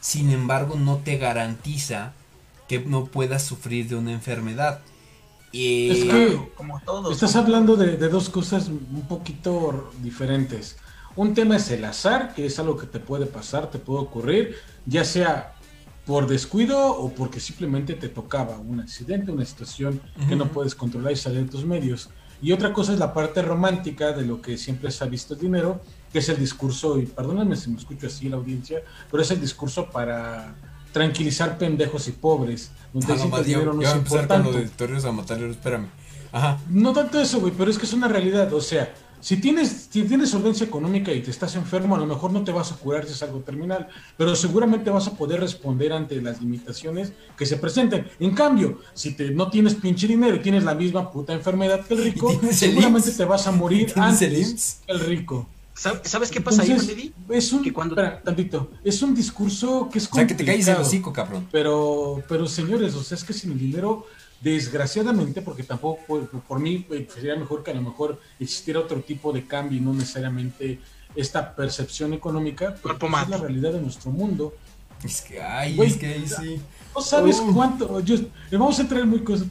[0.00, 2.12] Sin embargo, no te garantiza
[2.66, 4.80] que no puedas sufrir de una enfermedad
[5.52, 7.12] es que, como todos.
[7.12, 10.76] Estás hablando de, dos cosas un poquito diferentes.
[11.14, 14.56] Un tema es el azar, que es algo que te puede pasar, te puede ocurrir,
[14.86, 15.54] ya sea
[16.04, 21.12] por descuido o porque simplemente te tocaba un accidente, una situación que no puedes controlar
[21.12, 22.10] y salir de tus medios.
[22.42, 25.40] Y otra cosa es la parte romántica de lo que siempre se ha visto el
[25.40, 25.80] dinero,
[26.12, 29.40] que es el discurso, y perdóname si me escucho así la audiencia, pero es el
[29.40, 30.54] discurso para
[30.92, 32.70] tranquilizar pendejos y pobres.
[32.92, 34.48] Donde ah, no, dinero no es importante.
[35.06, 35.88] a matarlo, espérame.
[36.32, 36.58] Ajá.
[36.70, 38.52] No tanto eso, güey, pero es que es una realidad.
[38.54, 42.32] O sea, si tienes, si tienes solvencia económica y te estás enfermo, a lo mejor
[42.32, 45.92] no te vas a curar si es algo terminal, pero seguramente vas a poder responder
[45.92, 48.06] ante las limitaciones que se presenten.
[48.20, 51.94] En cambio, si te, no tienes pinche dinero y tienes la misma puta enfermedad que
[51.94, 55.48] el rico, seguramente te vas a morir antes que el rico.
[55.76, 57.62] ¿Sabes qué pasa ahí, Es un,
[58.24, 60.08] tantito, es un discurso que es complicado.
[60.08, 61.46] O sea, que te calles el hocico, cabrón.
[61.52, 64.06] Pero, pero señores, o sea, es que sin el dinero,
[64.40, 69.32] desgraciadamente, porque tampoco, por, mí, eh, sería mejor que a lo mejor existiera otro tipo
[69.32, 70.80] de cambio y no necesariamente
[71.14, 74.54] esta percepción económica, pero pues, es la realidad de nuestro mundo.
[75.04, 76.60] Es que, ay, es que ahí sí.
[76.94, 78.16] No sabes cuánto, yo,
[78.50, 79.46] vamos a entrar muy cosas,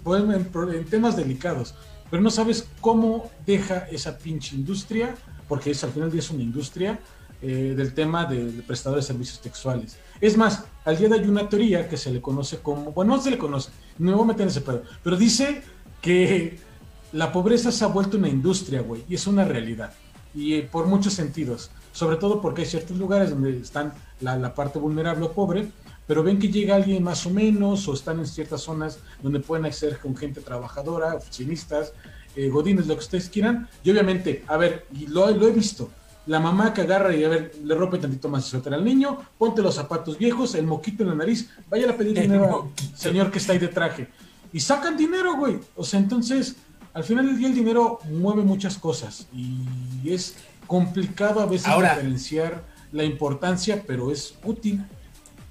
[0.73, 1.76] en temas delicados,
[2.09, 5.15] pero no sabes cómo deja esa pinche industria
[5.48, 7.00] porque es, al final es una industria
[7.41, 9.98] eh, del tema de, prestadores de servicios sexuales.
[10.22, 13.16] Es más, al día de hoy hay una teoría que se le conoce como, bueno,
[13.16, 15.62] no se le conoce, no me voy a meter en ese pedo, pero dice
[16.02, 16.58] que
[17.12, 19.93] la pobreza se ha vuelto una industria, güey, y es una realidad.
[20.34, 24.56] Y eh, por muchos sentidos, sobre todo porque hay ciertos lugares donde están la, la
[24.56, 25.70] parte vulnerable o pobre,
[26.08, 29.66] pero ven que llega alguien más o menos, o están en ciertas zonas donde pueden
[29.66, 31.93] acceder con gente trabajadora, oficinistas,
[32.36, 33.67] eh, godines, lo que ustedes quieran.
[33.83, 35.89] Y obviamente, a ver, lo, lo he visto,
[36.27, 39.19] la mamá que agarra y a ver, le rompe tantito más el suéter al niño,
[39.38, 43.31] ponte los zapatos viejos, el moquito en la nariz, vaya a pedir dinero al señor
[43.31, 44.07] que está ahí de traje.
[44.51, 45.59] Y sacan dinero, güey.
[45.75, 46.55] O sea, entonces,
[46.93, 52.63] al final del día el dinero mueve muchas cosas y es complicado a veces diferenciar
[52.91, 54.83] la importancia, pero es útil.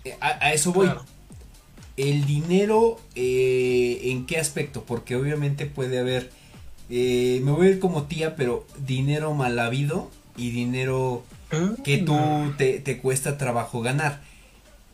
[0.05, 0.91] Eh, a, eso voy.
[1.97, 4.83] El dinero, eh, ¿en qué aspecto?
[4.85, 6.31] Porque obviamente puede haber,
[6.97, 11.25] eh, me voy a ir como tía, pero dinero mal habido y dinero
[11.83, 12.57] que tú mm.
[12.57, 14.23] te, cuesta trabajo ganar.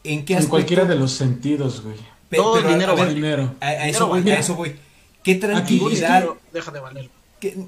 [0.03, 0.45] ¿En qué aspecto?
[0.45, 1.97] En cualquiera de los sentidos, güey.
[2.31, 3.55] Todo el dinero, a, dinero.
[3.61, 4.77] A, eso voy, a eso voy.
[5.23, 6.25] ¿Qué tranquilidad?
[6.55, 7.11] deja de valer.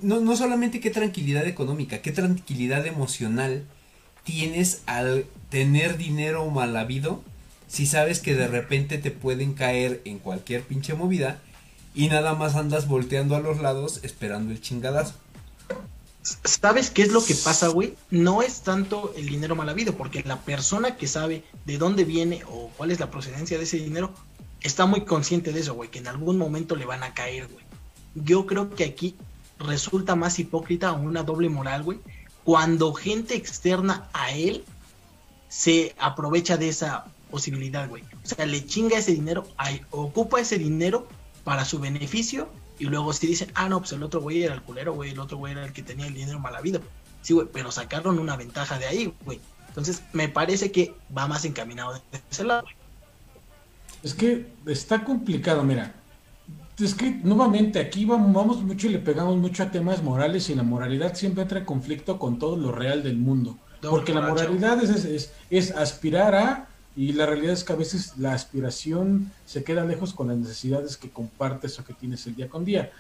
[0.01, 3.65] no, no solamente qué tranquilidad económica, qué tranquilidad emocional
[4.25, 7.23] tienes al tener dinero mal habido
[7.69, 11.39] si sabes que de repente te pueden caer en cualquier pinche movida
[11.95, 15.15] y nada más andas volteando a los lados esperando el chingadazo.
[16.23, 17.97] ¿Sabes qué es lo que pasa, güey?
[18.11, 22.43] No es tanto el dinero mal habido, porque la persona que sabe de dónde viene
[22.49, 24.13] o cuál es la procedencia de ese dinero
[24.61, 27.65] está muy consciente de eso, güey, que en algún momento le van a caer, güey.
[28.15, 29.17] Yo creo que aquí
[29.59, 31.99] resulta más hipócrita o una doble moral, güey,
[32.45, 34.65] cuando gente externa a él
[35.49, 38.05] se aprovecha de esa posibilidad, güey.
[38.25, 39.47] O sea, le chinga ese dinero,
[39.91, 41.09] ocupa ese dinero
[41.45, 44.63] para su beneficio y luego si dicen, ah, no, pues el otro güey era el
[44.63, 46.81] culero, güey, el otro güey era el que tenía el dinero mal habido.
[47.21, 49.41] Sí, güey, pero sacaron una ventaja de ahí, güey.
[49.69, 52.65] Entonces, me parece que va más encaminado de ese lado,
[54.03, 55.95] Es que está complicado, mira.
[56.79, 60.55] Es que nuevamente aquí vamos, vamos mucho y le pegamos mucho a temas morales y
[60.55, 63.59] la moralidad siempre entra en conflicto con todo lo real del mundo.
[63.81, 68.19] porque la moralidad es, es, es aspirar a y la realidad es que a veces
[68.19, 72.49] la aspiración se queda lejos con las necesidades que compartes o que tienes el día
[72.49, 72.91] con día.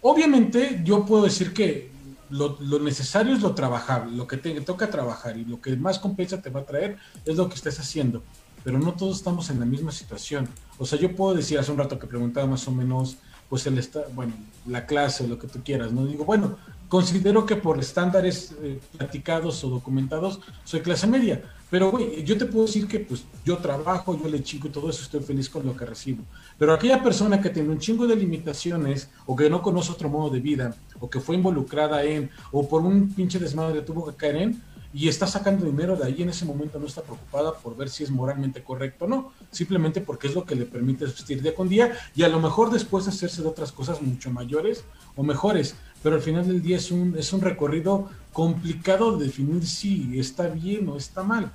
[0.00, 1.90] Obviamente yo puedo decir que
[2.30, 6.40] lo, necesario es lo trabajable, lo que te toca trabajar y lo que más compensa
[6.40, 8.22] te va a traer es lo que estés haciendo.
[8.62, 10.48] Pero no todos estamos en la misma situación.
[10.78, 13.18] O sea, yo puedo decir hace un rato que preguntaba más o menos,
[13.48, 14.32] pues el está, bueno,
[14.66, 16.06] la clase, lo que tú quieras, ¿no?
[16.06, 16.56] Digo, bueno,
[16.88, 21.42] considero que por estándares eh, platicados o documentados soy clase media,
[21.74, 24.88] pero, güey, yo te puedo decir que, pues, yo trabajo, yo le chingo y todo
[24.90, 26.22] eso, estoy feliz con lo que recibo.
[26.56, 30.30] Pero aquella persona que tiene un chingo de limitaciones, o que no conoce otro modo
[30.30, 34.36] de vida, o que fue involucrada en, o por un pinche desmadre tuvo que caer
[34.36, 34.62] en,
[34.92, 38.04] y está sacando dinero de ahí en ese momento no está preocupada por ver si
[38.04, 41.68] es moralmente correcto o no, simplemente porque es lo que le permite existir día con
[41.68, 44.84] día y a lo mejor después hacerse de otras cosas mucho mayores
[45.16, 49.66] o mejores, pero al final del día es un, es un recorrido complicado de definir
[49.66, 51.52] si está bien o está mal.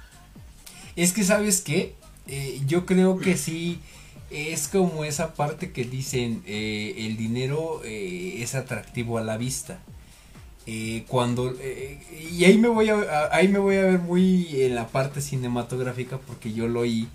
[0.95, 1.95] Es que, ¿sabes qué?
[2.27, 3.79] Eh, yo creo que sí
[4.29, 9.79] es como esa parte que dicen eh, el dinero eh, es atractivo a la vista.
[11.07, 11.55] cuando
[12.31, 16.19] y ahí me voy a ahí me voy a ver muy en la parte cinematográfica
[16.19, 17.07] porque yo lo oí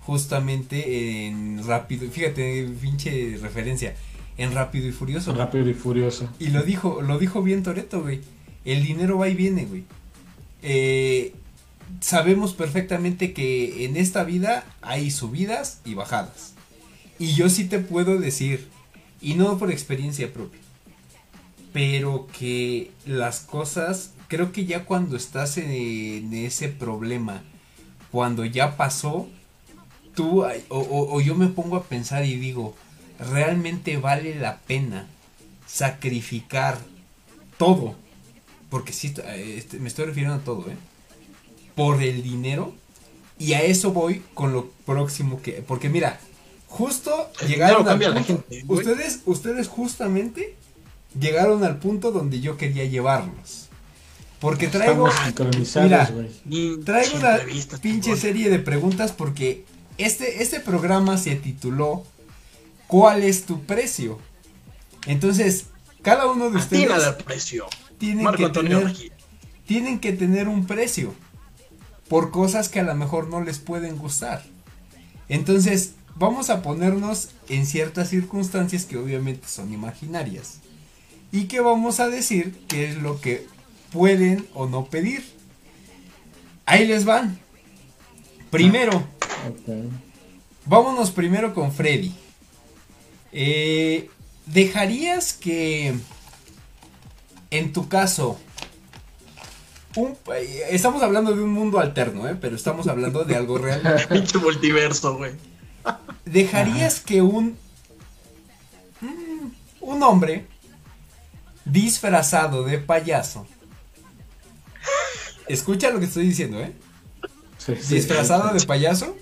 [0.00, 3.96] justamente en rápido fíjate pinche referencia
[4.38, 8.20] en rápido y furioso rápido y furioso y lo dijo lo dijo bien Toreto güey
[8.64, 9.84] el dinero va y viene güey
[10.62, 11.34] eh,
[12.00, 16.54] sabemos perfectamente que en esta vida hay subidas y bajadas.
[17.18, 18.68] Y yo sí te puedo decir,
[19.20, 20.60] y no por experiencia propia,
[21.72, 27.42] pero que las cosas, creo que ya cuando estás en, ese problema,
[28.10, 29.28] cuando ya pasó,
[30.14, 32.74] tú o, yo me pongo a pensar y digo,
[33.18, 35.06] realmente vale la pena
[35.66, 36.78] sacrificar
[37.58, 37.94] todo,
[38.70, 40.76] porque sí, este, me estoy refiriendo a todo, ¿eh?
[41.74, 42.74] Por el dinero.
[43.38, 45.64] Y a eso voy con lo próximo que.
[45.66, 46.20] Porque mira,
[46.66, 50.56] justo llegaron al punto, Ustedes, ustedes justamente
[51.18, 53.68] llegaron al punto donde yo quería llevarlos.
[54.40, 55.08] Porque traigo.
[55.82, 56.10] Mira,
[56.84, 57.38] traigo una
[57.80, 59.64] pinche serie de preguntas porque
[59.98, 62.04] este, este programa se tituló
[62.90, 64.18] ¿Cuál es tu precio?
[65.06, 65.66] Entonces,
[66.02, 66.90] cada uno de ustedes.
[67.24, 67.66] precio.
[67.98, 68.96] Tienen que, tener,
[69.64, 71.14] tienen que tener un precio
[72.10, 74.42] por cosas que a lo mejor no les pueden gustar.
[75.28, 80.58] Entonces, vamos a ponernos en ciertas circunstancias que obviamente son imaginarias.
[81.30, 83.46] Y que vamos a decir qué es lo que
[83.92, 85.22] pueden o no pedir.
[86.66, 87.38] Ahí les van.
[88.50, 89.04] Primero.
[90.66, 92.12] Vámonos primero con Freddy.
[93.30, 94.10] Eh,
[94.46, 95.94] ¿Dejarías que
[97.52, 98.36] en tu caso
[100.70, 102.36] estamos hablando de un mundo alterno, ¿eh?
[102.40, 104.06] Pero estamos hablando de algo real.
[104.08, 105.32] Pinche multiverso, güey.
[106.24, 107.56] ¿Dejarías que un.
[109.00, 110.46] Mm, un hombre
[111.64, 113.46] disfrazado de payaso
[115.52, 116.72] escucha lo que estoy diciendo, ¿eh?
[117.58, 117.94] Sí, sí.
[117.96, 119.16] Disfrazado de payaso,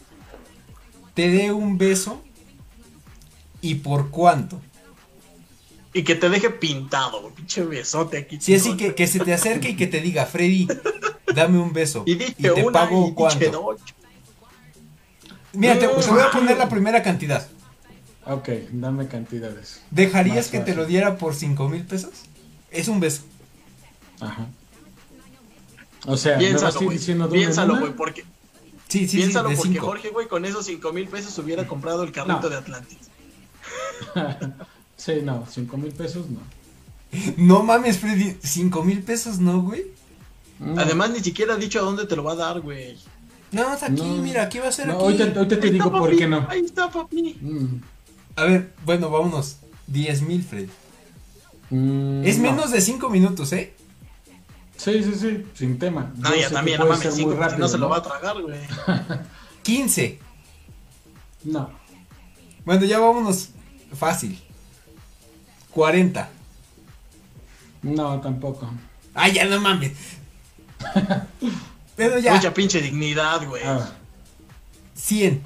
[1.15, 2.23] te dé un beso
[3.61, 4.61] y por cuánto.
[5.93, 7.31] Y que te deje pintado.
[7.31, 8.39] Pinche besote aquí.
[8.41, 10.69] Sí, así que, que se te acerque y que te diga, Freddy,
[11.35, 12.03] dame un beso.
[12.07, 13.77] Y te una pago y cuánto.
[15.55, 17.49] Mira, te, voy a poner la primera cantidad.
[18.27, 19.81] Ok, dame cantidades.
[19.91, 22.11] ¿Dejarías Más que te lo diera por cinco mil pesos?
[22.71, 23.23] Es un beso.
[24.21, 24.47] Aja.
[26.07, 26.99] O sea, Piénsalo, güey.
[26.99, 28.25] Piénsalo, güey, porque,
[28.89, 29.87] Sí, sí, sí, piénsalo de porque cinco.
[29.87, 32.49] Jorge, güey, con esos cinco mil pesos hubiera comprado el carrito No.
[32.51, 32.99] de Atlantis.
[34.99, 36.41] Sí, no, cinco mil pesos no.
[37.39, 39.87] No mames, Freddy, cinco mil pesos no, güey.
[40.59, 40.79] No.
[40.79, 42.99] Además, ni siquiera ha dicho a dónde te lo va a dar, güey.
[43.53, 44.23] No, es aquí, No.
[44.23, 45.03] mira, aquí va a ser No, aquí.
[45.05, 46.47] ahorita, ahorita te Ahí digo está, por papi, qué no.
[46.51, 47.39] Ahí está, papi.
[47.41, 47.81] Mm.
[48.37, 49.57] A ver, bueno, vámonos.
[49.87, 50.69] Diez mil, Freddy.
[51.71, 52.43] Mm, Es no.
[52.51, 53.73] menos de cinco minutos, ¿eh?
[54.77, 56.13] Sí, sí, sí, sin tema.
[56.17, 57.97] No, Yo sé ya que también, no mames, cinco, si no rápido, se lo va
[57.99, 58.59] a tragar, güey.
[59.63, 60.19] 15.
[61.45, 61.71] No,
[62.65, 63.51] Bueno, ya vámonos
[63.95, 64.39] fácil.
[65.83, 66.29] 40.
[67.83, 68.69] no, tampoco.
[69.15, 69.93] Ay, ya no mames.
[71.95, 72.35] Pero ya.
[72.35, 73.63] Mucha pinche dignidad, güey.
[73.65, 73.89] Ah,
[74.97, 75.41] 100.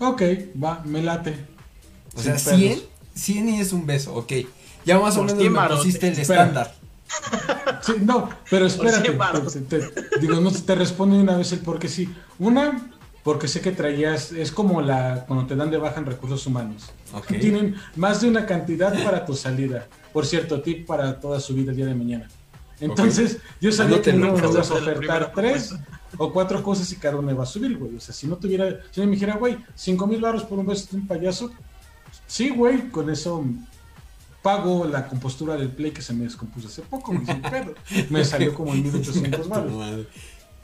[0.00, 0.22] ok,
[0.62, 1.36] va, me late.
[2.16, 2.74] O sea, Sin 100.
[2.74, 2.88] pedos.
[3.14, 4.32] 100 y es un beso, ok.
[4.84, 6.40] Ya más o Por menos 100 me pusiste el Espera.
[6.42, 6.74] estándar.
[7.82, 9.12] Sí, no, pero espérate.
[9.68, 12.12] te- te- digo, no te respondo de una vez el por qué sí.
[12.40, 12.90] Una,
[13.26, 16.92] porque sé que traías, es como la cuando te dan de baja en recursos humanos.
[17.12, 17.26] Ok.
[17.40, 19.88] Tienen más de una cantidad para tu salida.
[20.12, 22.28] Por cierto, tip para toda su vida el día de mañana.
[22.78, 25.74] Entonces, yo sabía que no me ibas a ofertar tres
[26.16, 27.96] o cuatro cosas y cada uno iba a subir, güey.
[27.96, 30.86] O sea, si no tuviera, si me dijera, güey, cinco mil baros por un beso
[30.92, 31.50] de un payaso,
[32.28, 33.44] sí, güey, con eso
[34.40, 37.74] pago la compostura del play que se me descompuso hace poco, güey, sin pedo.
[38.10, 40.06] Me salió como en 1800 baros.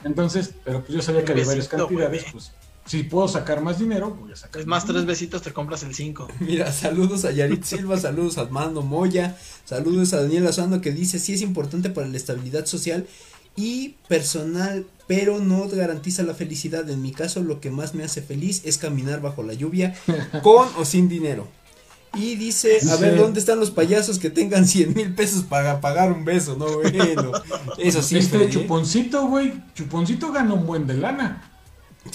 [0.03, 2.51] Entonces, pero pues yo sabía que había varias cantidades, pues
[2.85, 5.95] si puedo sacar más dinero, voy a sacar Es más, tres besitos te compras el
[5.95, 6.27] cinco.
[6.39, 11.19] Mira, saludos a Yarit Silva, saludos a Armando Moya, saludos a Daniel Asando que dice,
[11.19, 13.07] sí es importante para la estabilidad social
[13.55, 16.89] y personal, pero no garantiza la felicidad.
[16.89, 19.95] En mi caso, lo que más me hace feliz es caminar bajo la lluvia,
[20.43, 21.47] con o sin dinero.
[22.15, 26.11] Y dice, a ver, ¿dónde están los payasos que tengan 100 mil pesos para pagar
[26.11, 26.55] un beso?
[26.55, 27.31] No, bueno.
[27.79, 28.49] Eso sí, este ¿eh?
[28.49, 31.49] chuponcito, güey, chuponcito gana un buen de lana.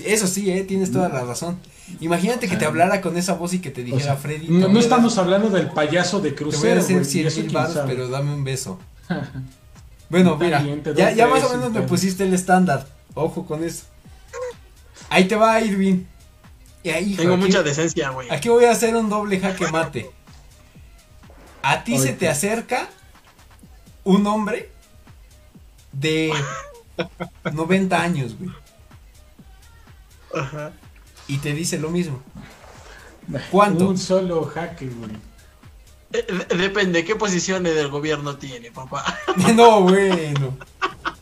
[0.05, 1.59] Eso sí, eh, tienes toda la razón.
[2.01, 4.49] Imagínate que te hablara con esa voz y que te O dijera, sea, Freddy.
[4.49, 7.41] no, estamos hablando del payaso de Te voy a crucero, hacer güey, y 100 eso
[7.41, 8.79] mil baros, pero dame un beso.
[10.11, 10.65] Bueno, mira,
[10.97, 12.87] ya, ya más o menos me pusiste el estándar.
[13.13, 13.85] Ojo con eso.
[15.11, 16.05] Ahí te va, Irving.
[16.89, 18.29] Y ahí, hijo, Tengo aquí, mucha decencia, güey.
[18.31, 20.11] aquí voy a hacer un doble jaque mate.
[21.63, 22.89] A ti se te acerca
[24.05, 24.71] un hombre
[25.93, 26.33] de
[27.53, 28.51] 90 años, güey.
[30.35, 30.73] Ajá.
[31.27, 32.23] Y te dice lo mismo.
[33.51, 33.89] ¿Cuánto?
[33.89, 35.11] Un solo jaque, güey.
[36.13, 39.05] Eh, de- Depende, ¿qué posiciones del gobierno tiene, papá?
[39.55, 40.57] no, bueno.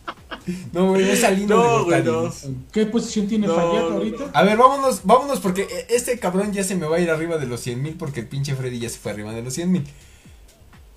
[0.72, 2.32] No, güey, es Alino No, de güey, no.
[2.72, 4.30] ¿Qué posición tiene No, no, ahorita?
[4.32, 7.36] A ver, vámonos, vámonos porque eh, este cabrón ya se me va a ir arriba
[7.38, 9.72] de los 100 mil porque el pinche Freddy ya se fue arriba de los 100
[9.72, 9.84] mil.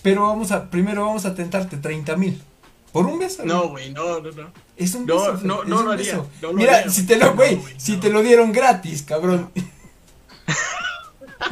[0.04, 2.42] Pero vamos a, primero vamos a tentarte 30 mil.
[2.92, 3.44] Por un beso.
[3.46, 4.52] No, güey, no, no, no.
[4.78, 5.40] Es un No, beso.
[5.46, 6.28] no, no un haría, beso.
[6.42, 8.00] no lo Mira, haría, si te lo, No, güey, si no.
[8.00, 9.50] te lo dieron gratis, cabrón.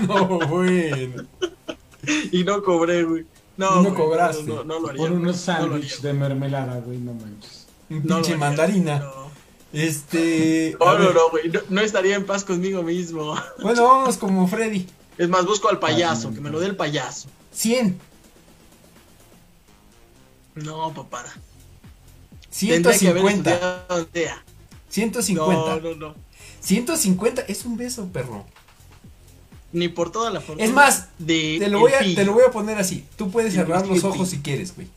[0.07, 1.25] no, bueno.
[2.31, 3.25] Y no cobré, güey.
[3.57, 4.43] No, No güey, cobraste.
[4.43, 5.01] No, no, no lo haría.
[5.01, 7.66] Por unos No sándwiches de mermelada, güey, no manches.
[7.89, 8.99] Un No pinche mandarina.
[9.73, 10.75] No, Este.
[10.79, 11.49] no, no, no, güey.
[11.49, 13.35] No, no estaría en paz conmigo mismo.
[13.61, 14.87] Bueno, vamos como Freddy.
[15.17, 17.27] Es más, busco al Ah, payaso, que me lo dé el payaso.
[17.51, 17.99] 100.
[20.55, 21.23] No, papá.
[22.57, 23.51] Tendría que haber 150.
[23.53, 24.43] estudiado en TEA.
[24.89, 25.53] 150.
[25.55, 26.15] No, no, no.
[26.61, 28.45] 150 es un beso, perro.
[29.73, 30.63] Ni por toda la fortuna.
[30.65, 33.05] Es más, de Te lo, voy a, te lo voy a poner así.
[33.17, 34.87] Tú puedes cerrar los ojos si quieres, güey.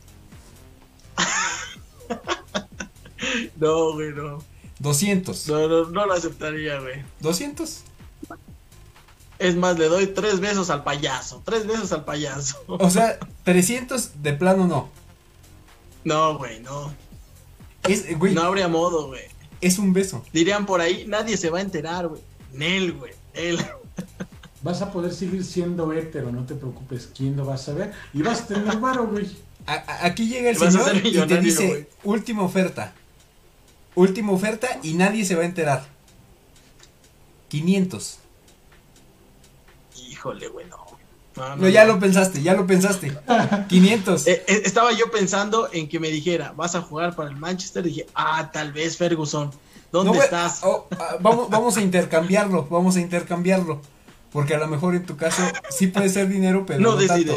[3.61, 4.39] No, güey, no.
[4.79, 5.47] 200.
[5.47, 7.03] No, no, no lo aceptaría, güey.
[7.21, 7.83] 200.
[9.39, 11.41] Es más, le doy tres besos al payaso.
[11.45, 12.57] Tres besos al payaso.
[12.67, 14.89] O sea, 300 de plano no.
[16.03, 16.93] No, güey, no.
[17.87, 19.23] Es, güey, No habría modo, güey.
[19.61, 20.23] es un beso.
[20.33, 22.21] Dirían por ahí, nadie se va a enterar, güey.
[22.53, 23.13] Nel, güey.
[23.33, 23.59] Él.
[24.63, 27.93] Vas a poder seguir siendo hétero, no te preocupes, ¿quién lo vas a ver?
[28.13, 29.27] Y vas a tener varo, güey.
[29.65, 32.93] A- a- aquí llega el señor y te dice, última oferta.
[33.95, 35.85] Última oferta y nadie se va a enterar.
[37.49, 38.19] 500.
[40.09, 40.77] Híjole, güey, no.
[41.35, 43.11] No, No, ya lo pensaste, ya lo pensaste.
[43.69, 44.27] 500.
[44.27, 47.83] Eh, eh, estaba yo pensando en que me dijera, vas a jugar para el Manchester.
[47.83, 49.51] Dije, ah, tal vez Ferguson.
[49.91, 50.61] ¿Dónde estás?
[50.63, 53.81] oh, ah, vamos, vamos a intercambiarlo, vamos a intercambiarlo.
[54.31, 57.35] Porque a lo mejor en tu caso sí puede ser dinero, pero no tanto.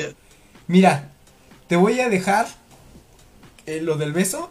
[0.69, 1.11] Mira,
[1.67, 2.47] te voy a dejar
[3.67, 4.51] eh, lo del beso,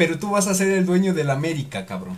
[0.00, 2.16] pero tú vas a ser el dueño del América, cabrón.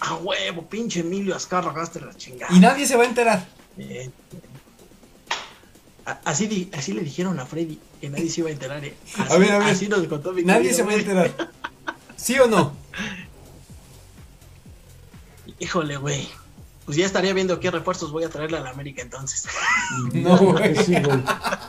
[0.00, 2.52] A huevo, pinche Emilio Azcarra, gaste la chingada.
[2.52, 3.46] Y nadie se va a enterar.
[3.78, 4.10] Eh,
[6.06, 8.96] a- Así, di- así le dijeron a Freddy que nadie se iba a enterar, ¿eh?
[9.16, 9.68] Así, A ver, a ver.
[9.68, 11.50] así nos contó mi Nadie querido se va a enterar.
[12.16, 12.74] ¿Sí o no?
[15.60, 16.28] Híjole, güey.
[16.84, 19.46] Pues ya estaría viendo qué refuerzos voy a traerle a la América entonces.
[20.12, 20.74] No, güey.
[20.84, 21.22] sí, güey.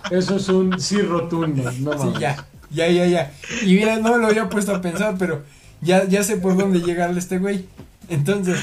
[0.09, 1.71] Eso es un sí rotundo.
[1.79, 3.33] No Sí, ya, ya, ya, ya.
[3.63, 5.43] Y mira, no me lo había puesto a pensar, pero
[5.81, 7.65] ya, ya sé por dónde llegarle este güey.
[8.09, 8.57] Entonces,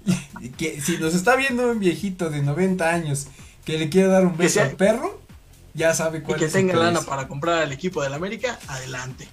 [0.58, 3.26] que si nos está viendo un viejito de 90 años
[3.64, 5.20] que le quiere dar un beso sea- al perro,
[5.74, 8.16] ya sabe Y cuál que es su tenga lana para comprar al equipo de la
[8.16, 9.26] América, adelante.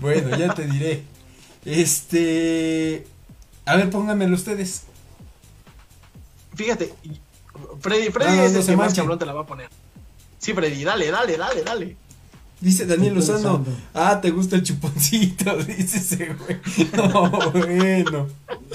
[0.00, 1.02] Bueno, ya te diré.
[1.64, 3.06] Este.
[3.64, 4.82] A ver, pónganmelo ustedes.
[6.54, 6.92] Fíjate,
[7.80, 9.46] Freddy, Freddy No, no, es no el se que más cabrón te la va a
[9.46, 9.68] poner.
[10.38, 11.96] Sí, Freddy, dale, dale, dale, dale.
[12.62, 13.64] Dice Daniel Lozano.
[13.92, 16.60] Ah, te gusta el chuponcito, dice ese güey.
[16.96, 18.28] No, bueno.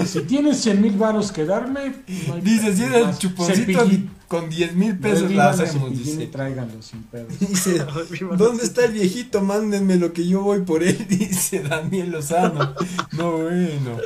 [0.04, 1.94] Si tienes 100 mil varos que darme,
[2.28, 4.10] no hay Dice, si era el chuponcito cepillín.
[4.28, 6.26] con 10 mil pesos la hacemos, dice.
[6.26, 7.38] tráiganlo sin pedos.
[7.40, 7.82] Dice,
[8.36, 9.40] ¿dónde está el viejito?
[9.40, 12.74] Mándenme lo que yo voy por él, dice Daniel Lozano.
[13.12, 13.96] No, bueno.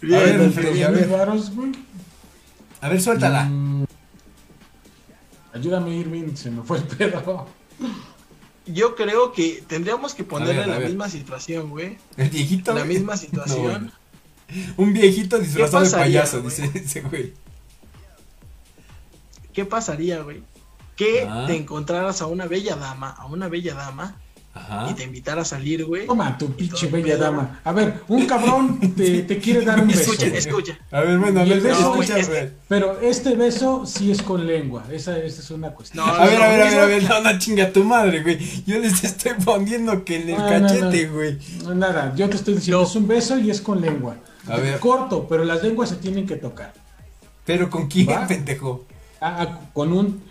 [0.00, 1.08] Bien, A ver, Pero Freddy, 100 a mil ver.
[1.10, 1.72] varos, güey.
[2.80, 3.46] A ver, suéltala.
[3.46, 3.84] Mm,
[5.54, 7.46] Ayúdame, Irving, se me fue el pedo.
[8.72, 11.98] Yo creo que tendríamos que ponerle ver, la misma situación, güey.
[12.16, 12.72] El viejito.
[12.74, 13.92] La misma situación.
[14.76, 16.54] Un viejito disfrazado de payaso, güey?
[16.56, 17.32] dice ese güey.
[19.52, 20.42] ¿Qué pasaría, güey?
[20.96, 21.44] Que Ah.
[21.46, 24.16] te encontraras a una bella dama, a una bella dama,
[24.54, 24.88] Ajá.
[24.90, 26.06] y te invitara a salir, güey.
[26.06, 27.18] Toma, tu pinche bella pedo.
[27.24, 27.60] dama.
[27.62, 30.00] A ver, un cabrón te, te quiere dar un beso.
[30.12, 30.78] Escucha, escucha.
[30.90, 32.50] A ver, bueno, el beso, escucha, güey.
[32.66, 34.84] Pero este beso sí es con lengua.
[34.90, 36.04] Esa, esa es una cuestión.
[36.04, 38.38] No, A ver, a ver, a ver, a ver, no, no chinga tu madre, güey.
[38.66, 41.14] Yo les estoy poniendo que en el No, no, cachete, no.
[41.14, 41.38] güey.
[41.62, 42.86] No, Nada, yo te estoy diciendo, No.
[42.88, 44.16] es un beso y es con lengua.
[44.48, 44.80] A ver.
[44.80, 46.72] Corto, pero las lenguas se tienen que tocar.
[47.44, 48.26] Pero con quién, Va.
[48.26, 48.86] pendejo.
[49.20, 50.22] Ah, ah, con un,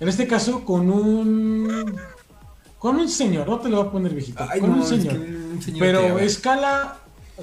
[0.00, 1.96] en este caso, con un,
[2.82, 4.88] con un señor, no te lo voy a poner viejito, Ay, con no, un es
[4.88, 5.12] señor.
[5.14, 6.98] que un señor que, a pero escala...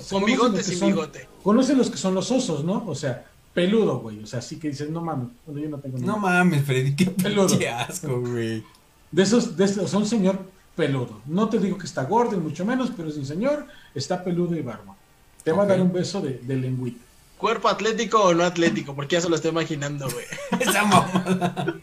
[0.10, 1.28] Con bigote, los que sin son- bigote.
[1.42, 2.84] Conocen los que son los osos, ¿no?
[2.86, 4.22] O sea, peludo, güey.
[4.22, 6.20] O sea, así que dices, no mames, bueno, yo no tengo No nada.
[6.20, 7.48] mames, Freddy, qué Peludo.
[7.48, 8.64] pinche asco, güey.
[9.12, 10.38] De esos, de esos, son señor
[10.76, 11.22] peludo.
[11.26, 13.66] No te digo que está gordo, ni mucho menos, pero es un señor,
[13.96, 14.96] está peludo y barba.
[15.44, 17.00] Te va a dar un beso de, de lengüita.
[17.38, 18.94] ¿Cuerpo atlético o no atlético?
[18.94, 20.26] Porque ya se lo estoy imaginando, güey.
[20.62, 21.76] Esa mamada.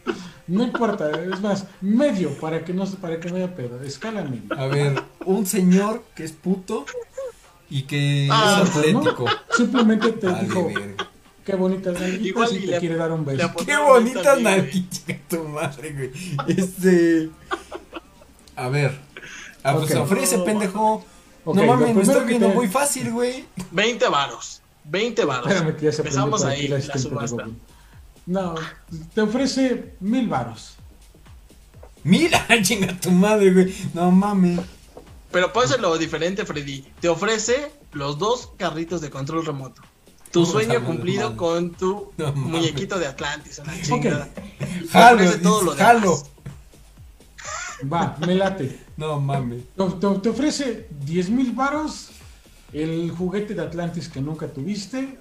[0.47, 3.81] No importa, es más, medio, para que no, para que no haya pedo.
[3.83, 4.43] Escala medio.
[4.57, 6.85] A ver, un señor que es puto
[7.69, 9.25] y que Ah, es atlético.
[9.55, 11.09] Simplemente te Vale, dijo, verga.
[11.45, 13.51] qué bonitas nalguitas y y te le- quiere dar un beso.
[13.65, 16.11] Qué bonitas nalguitas, tu madre, güey.
[16.47, 17.29] Este.
[18.55, 18.97] A ver.
[19.63, 21.03] Ah, pues ofrece, pendejo.
[21.43, 23.45] Ok, no mames, me que viendo te- muy fácil, güey.
[23.71, 24.61] 20 varos.
[24.85, 25.51] 20 varos.
[25.51, 27.47] Empezamos ahí la, subasta.
[28.27, 28.53] No,
[29.15, 30.75] te ofrece mil varos.
[32.03, 33.73] Mira, chinga tu madre, güey.
[33.93, 34.59] No mames.
[35.31, 36.85] Pero lo diferente, Freddy.
[36.99, 39.81] Te ofrece los dos carritos de control remoto.
[40.31, 42.51] Tu sueño cumplido con tu No mames.
[42.51, 43.59] muñequito de Atlantis.
[43.59, 44.29] a la chingada.
[44.91, 45.87] Jalo, ofrece todo lo demás.
[45.87, 46.23] jalo.
[47.91, 48.79] Va, me late.
[48.97, 49.63] No mames.
[49.75, 52.09] Te, te- te ofrece 10 mil varos,
[52.73, 55.17] el juguete de Atlantis que nunca tuviste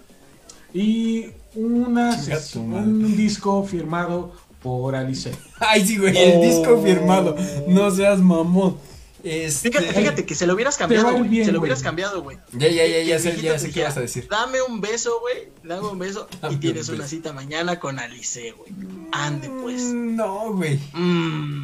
[0.73, 1.27] y
[1.57, 2.17] una
[2.65, 4.33] un disco firmado
[4.63, 5.33] por Alice.
[5.61, 6.43] Ay, sí, güey, el Oh.
[6.43, 7.37] disco firmado.
[7.69, 8.77] No seas mamón.
[9.25, 9.71] Este.
[9.73, 11.29] Fíjate, fíjate que se lo hubieras cambiado, güey.
[11.29, 11.69] bien, Se lo güey.
[11.69, 12.37] hubieras cambiado, güey.
[12.53, 14.29] Ya, ya, ya, ya sé, ya sé qué vas a decir.
[14.31, 15.49] Dame un beso, güey.
[15.65, 16.29] Dame un beso.
[16.41, 18.71] Dame y un tienes una cita mañana con Alice, güey.
[19.13, 19.83] Ande, pues.
[19.83, 20.79] Mm, No, güey.
[20.95, 21.63] Mm,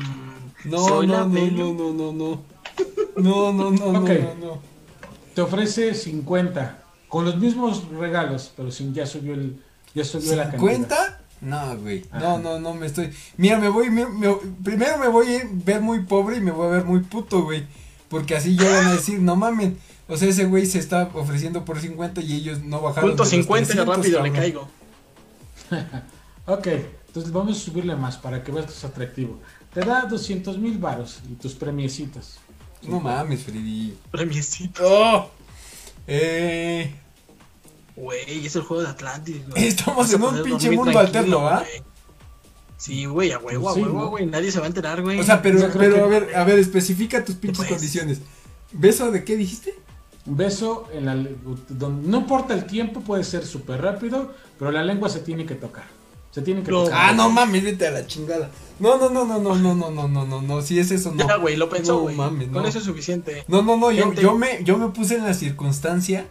[0.64, 2.42] No, soy no, no, no, no, no, no.
[3.16, 4.08] No, no, no, Ok.
[4.08, 4.58] no, no.
[5.34, 9.62] Te ofrece 50 con los mismos regalos, pero sin ya subió el
[9.94, 10.60] ya subió la cantidad.
[10.60, 11.18] ¿Cuenta?
[11.40, 12.04] No, güey.
[12.12, 12.38] No, Ajá.
[12.38, 13.12] no, no me estoy.
[13.36, 13.90] Mira, me voy.
[13.90, 17.00] me- me- primero me voy a ver muy pobre y me voy a ver muy
[17.00, 17.66] puto, güey.
[18.08, 19.76] Porque así ya van a decir, no mamen.
[20.08, 23.10] O sea, ese güey se está ofreciendo por 50 y ellos no bajaron.
[23.10, 24.40] Punto de los 50 y 300, rápido le cabrón.
[24.42, 24.68] caigo.
[26.46, 26.66] Ok,
[27.06, 29.38] entonces vamos a subirle más para que veas que es atractivo.
[29.72, 32.38] Te da 200 mil varos y tus premiecitos.
[32.82, 33.96] No mames, Freddy.
[34.10, 34.82] Premiecito.
[34.84, 35.30] Oh.
[36.08, 36.92] Eh.
[37.96, 39.66] Güey, es el juego de Atlantis, güey.
[39.66, 41.64] Estamos en un pinche mundo alterno, ¿ah?
[42.78, 44.26] Sí, güey, a huevo, a huevo, güey.
[44.26, 45.20] Nadie se va a enterar, güey.
[45.20, 48.20] O sea, pero, pero a ver, a ver, especifica tus pinches condiciones.
[48.72, 49.74] ¿Beso de qué dijiste?
[50.24, 51.14] Beso en la
[51.68, 55.54] donde, no importa el tiempo, puede ser súper rápido, pero la lengua se tiene que
[55.54, 55.84] tocar.
[56.30, 56.92] Se tiene que tocar.
[56.94, 58.50] Ah, no mames, vete a la chingada.
[58.78, 60.62] No, no, no, no, no, no, no, no, no, no, no.
[60.62, 61.28] Si es eso, no.
[61.28, 62.16] Ya, güey, lo pensó, güey.
[62.16, 62.66] No, Con no.
[62.66, 63.44] eso es suficiente.
[63.48, 66.26] No, no, no, yo, yo, me, yo me puse en la circunstancia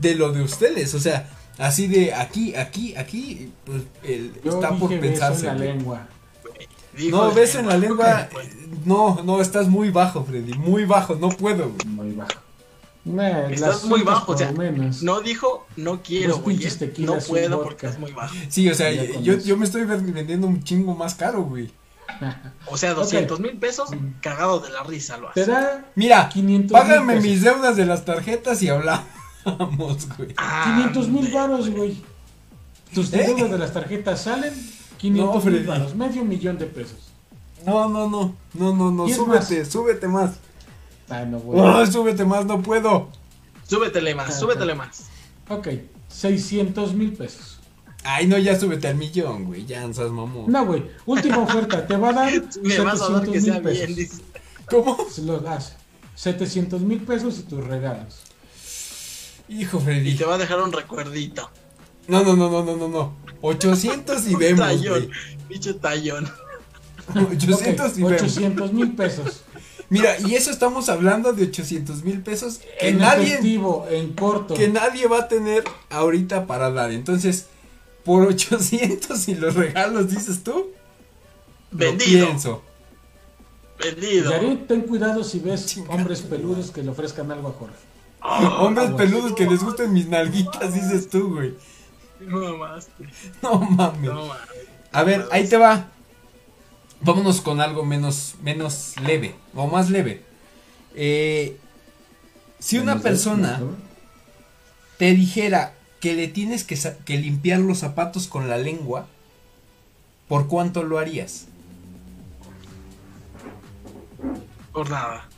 [0.00, 1.28] de lo de ustedes, o sea,
[1.58, 3.82] así de aquí, aquí, aquí, pues
[4.44, 5.42] está por pensarse.
[5.42, 6.08] Beso en la lengua.
[7.10, 8.28] No, beso en la lengua.
[8.84, 11.72] No, no, estás muy bajo, Freddy, muy bajo, no puedo.
[11.86, 12.40] Muy bajo.
[13.50, 14.52] Estás muy bajo, o sea,
[15.02, 16.62] no dijo no quiero, güey.
[16.62, 18.34] Eh, no puedo porque estás muy bajo.
[18.48, 21.70] Sí, o sea, yo, yo, me estoy vendiendo un chingo más caro, güey.
[22.66, 23.90] O sea, 200 mil pesos
[24.20, 25.46] cagado de la risa, lo hace.
[25.94, 29.06] Mira, 500, págame mis deudas de las tarjetas y hablamos.
[29.44, 30.34] Vamos, güey.
[30.34, 32.02] 500 mil varos, güey.
[32.94, 33.24] Tus ¿Eh?
[33.26, 34.52] deudas de las tarjetas salen
[34.98, 37.12] 500 mil no, medio millón de pesos.
[37.64, 39.68] No, no, no, no, no, no, súbete, más?
[39.68, 40.30] súbete más.
[41.08, 41.60] Ah, no, güey.
[41.60, 43.08] No, súbete más, no puedo.
[43.66, 45.06] Súbetele más, ah, súbetele más.
[45.48, 45.68] Ok,
[46.08, 47.60] 600 mil pesos.
[48.02, 49.66] Ay, no, ya súbete al millón, güey.
[49.66, 50.50] Ya ansas, mamón.
[50.50, 50.84] No, güey.
[51.04, 51.86] Última oferta.
[51.86, 52.32] Te va a dar.
[52.62, 54.20] Me vas a dar que sea pesos.
[54.66, 54.96] ¿Cómo?
[55.10, 55.76] Se los das.
[56.14, 58.22] 700 mil pesos y tus regalos.
[59.50, 60.10] Hijo, Freddy.
[60.10, 61.50] Y te va a dejar un recuerdito.
[62.06, 63.16] No, no, no, no, no, no, no.
[63.42, 64.60] 800 y vemos.
[64.60, 65.10] Tallón,
[65.48, 66.30] bicho tallón.
[67.14, 69.42] 800 okay, y 800 mil pesos.
[69.88, 73.34] Mira, y eso estamos hablando de 800 mil pesos que nadie.
[73.34, 74.54] Efectivo, en corto.
[74.54, 76.92] Que nadie va a tener ahorita para dar.
[76.92, 77.46] Entonces,
[78.04, 80.70] por 800 y los regalos, dices tú.
[81.72, 82.20] Vendido.
[82.20, 82.62] Lo pienso.
[83.82, 84.30] Vendido.
[84.30, 87.89] Yarit, ten cuidado si ves hombres peludos que le ofrezcan algo a Jorge.
[88.58, 91.54] Hombres peludos que les gusten mis nalguitas, dices tú, güey.
[92.20, 92.88] No mames.
[93.40, 94.10] No, mames.
[94.92, 95.88] A ver, ahí te va.
[97.00, 100.22] Vámonos con algo menos, menos leve, o más leve.
[100.94, 101.56] Eh,
[102.58, 103.58] si una persona
[104.98, 109.06] te dijera que le tienes que, que, limpiar los zapatos con la lengua,
[110.28, 111.46] ¿por cuánto lo harías?
[114.72, 115.29] Por nada.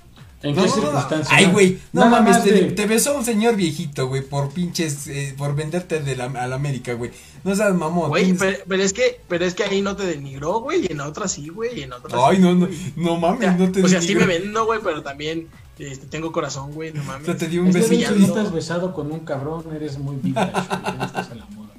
[0.43, 1.29] ¿En no, qué circunstancias?
[1.31, 6.01] Ay, güey, no mames, te, besó un señor viejito, güey, por pinches, eh, por venderte
[6.01, 7.13] de a la América, güey.
[7.45, 8.09] No seas mamón.
[8.09, 8.63] Güey, tienes...
[8.67, 11.49] pero, es que, pero es que ahí no te denigró, güey, y en otras sí,
[11.49, 13.87] güey, y en otras Ay, sí, no, no, no mames, no te denigró.
[13.87, 17.23] O sea, sí me vendo, güey, pero también este, tengo corazón, güey, no mames.
[17.23, 17.89] O sea, te dio un beso.
[17.89, 21.71] Si estás besado con un cabrón, eres muy vintage, güey, no estás a la moda.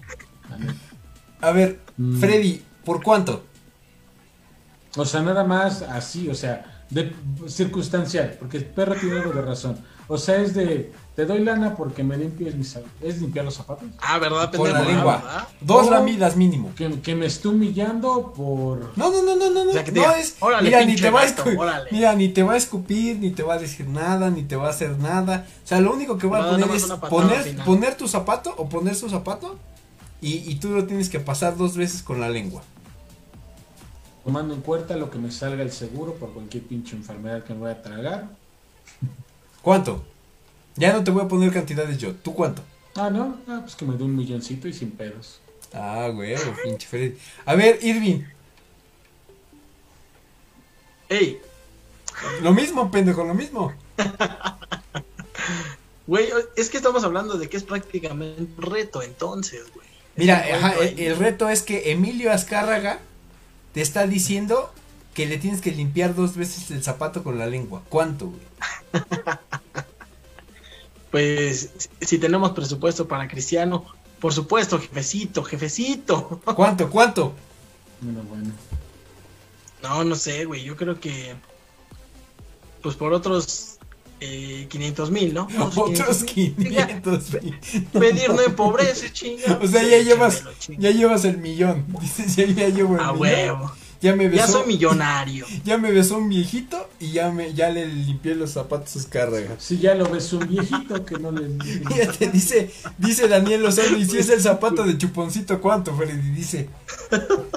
[1.41, 1.79] A ver.
[1.97, 2.19] Mm.
[2.19, 3.43] Freddy, ¿por cuánto?
[4.95, 7.13] O sea, nada más así, o sea, de
[7.47, 9.77] circunstancial, porque el perro tiene algo de razón.
[10.07, 13.87] O sea, es de te doy lana porque me limpies mis es limpiar los zapatos.
[14.01, 15.47] Ah, verdad, por la lengua.
[15.61, 16.71] Dos lamidas mínimo.
[16.75, 20.95] Que, me esté humillando por No, no, no, no, no, o no es mira, ni
[20.95, 24.31] te va a mira, ni te va a escupir, ni te va a decir nada,
[24.31, 25.45] ni te va a hacer nada.
[25.63, 28.95] O sea, lo único que va a poner es poner poner tu zapato o poner
[28.95, 29.57] su zapato
[30.19, 32.63] y, y tú lo tienes que pasar dos veces con la lengua
[34.23, 37.59] tomando en cuenta lo que me salga el seguro por cualquier pinche enfermedad que me
[37.59, 38.29] voy a tragar.
[39.61, 40.03] ¿Cuánto?
[40.75, 42.13] Ya no te voy a poner cantidades yo.
[42.15, 42.61] ¿Tú cuánto?
[42.95, 43.37] Ah, no.
[43.47, 45.39] Ah, pues que me dé un milloncito y sin pedos.
[45.73, 47.17] Ah, güey, pinche Freddy.
[47.45, 48.23] A ver, Irving.
[51.09, 51.39] Ey.
[52.41, 53.73] Lo mismo, pendejo, lo mismo.
[56.05, 59.87] Güey, es que estamos hablando de que es prácticamente un reto entonces, güey.
[60.17, 62.99] Mira, el, el reto es que Emilio Azcárraga
[63.73, 64.71] te está diciendo
[65.13, 67.83] que le tienes que limpiar dos veces el zapato con la lengua.
[67.89, 68.41] ¿Cuánto, güey?
[71.11, 71.71] pues
[72.01, 73.85] si tenemos presupuesto para Cristiano,
[74.19, 76.41] por supuesto, jefecito, jefecito.
[76.55, 77.33] ¿Cuánto, cuánto?
[79.81, 81.35] No, no sé, güey, yo creo que
[82.81, 83.72] pues por otros
[84.23, 85.47] eh, 500 mil, ¿no?
[85.75, 87.59] Otros 500 mil.
[87.91, 89.59] Pedir no empobrece, chinga.
[89.61, 90.43] O sea, ya llevas,
[90.77, 91.85] ya llevas el millón.
[92.37, 93.19] Ya, llevo el A millón.
[93.19, 93.71] huevo.
[94.01, 95.45] Ya me besó, Ya soy millonario.
[95.63, 99.63] Ya me besó un viejito y ya me, ya le limpié los zapatos a cargas.
[99.63, 101.47] Si ya lo besó un viejito que no le.
[101.89, 106.31] Mira, dice, dice Daniel Lozano, y si es el zapato de chuponcito, ¿cuánto, Freddy?
[106.31, 106.69] Dice.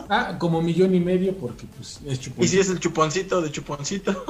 [0.09, 2.45] Ah, como millón y medio, porque pues es chuponcito.
[2.45, 4.25] Y si es el chuponcito de chuponcito.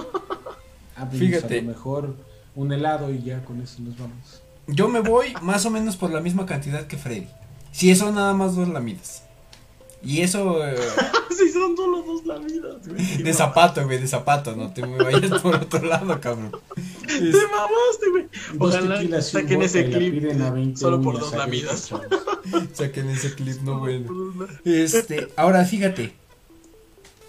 [1.12, 1.58] Fíjate.
[1.58, 2.16] A lo mejor
[2.54, 4.42] un helado y ya con eso nos vamos.
[4.66, 7.28] Yo me voy más o menos por la misma cantidad que Freddy.
[7.72, 9.22] Si eso nada más dos lamidas.
[10.02, 10.66] Y eso.
[10.66, 10.76] Eh,
[11.36, 13.22] si son solo dos lamidas, güey.
[13.22, 16.52] De zapato, güey, de zapato, no te me vayas por otro lado, cabrón.
[17.06, 18.28] Te mamaste, güey.
[18.58, 20.76] Ojalá saquen ese clip.
[20.76, 21.92] Solo por dos lamidas.
[22.72, 24.08] Saquen ese clip, no bueno.
[24.64, 26.14] Este, ahora fíjate.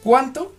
[0.04, 0.54] ¿Cuánto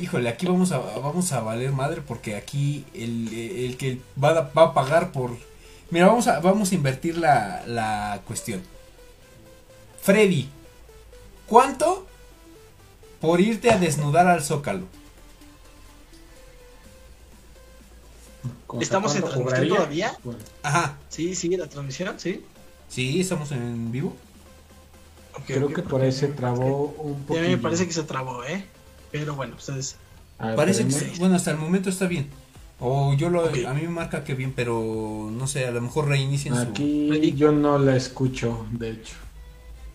[0.00, 4.50] Híjole, aquí vamos a, vamos a valer madre porque aquí el, el que va a,
[4.52, 5.30] va a pagar por...
[5.90, 8.62] Mira, vamos a, vamos a invertir la, la cuestión.
[10.00, 10.48] Freddy,
[11.46, 12.06] ¿cuánto
[13.20, 14.88] por irte a desnudar al zócalo?
[18.78, 19.68] ¿Estamos en ¿Cuánto transmisión cobraría?
[19.68, 20.18] todavía?
[20.22, 22.50] Bueno, Ajá, Sí, sigue la transmisión, sí.
[22.88, 24.16] sí, estamos en vivo.
[25.46, 27.40] Creo que por ahí se trabó un Y a poco.
[27.42, 28.73] mí me parece que se trabó, ¿eh?
[29.14, 29.94] Pero bueno, ustedes.
[30.56, 32.26] Parece que sí, bueno, hasta el momento está bien.
[32.80, 36.08] O yo lo, a mí me marca que bien, pero no sé, a lo mejor
[36.08, 36.62] reinicien su...
[36.62, 39.14] Aquí yo no la escucho, de hecho.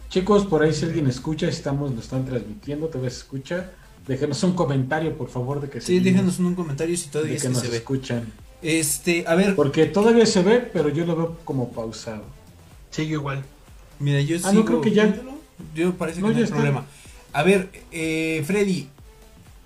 [0.07, 3.71] Chicos, por ahí si alguien escucha, estamos, lo están transmitiendo, te ves escucha.
[4.07, 7.31] Déjenos un comentario, por favor, de que Sí, déjenos en un comentario si de todavía
[7.33, 7.75] que es que nos se ve.
[7.77, 8.31] escuchan.
[8.61, 12.23] Este, a ver, Porque todavía se ve, pero yo lo veo como pausado.
[12.89, 13.43] Sigue igual.
[13.99, 15.33] mira, yo Ah, no, creo que ya- viéndolo.
[15.75, 16.55] Yo parece que No, hay está.
[16.55, 16.85] problema.
[17.33, 18.87] A ver, eh, Freddy,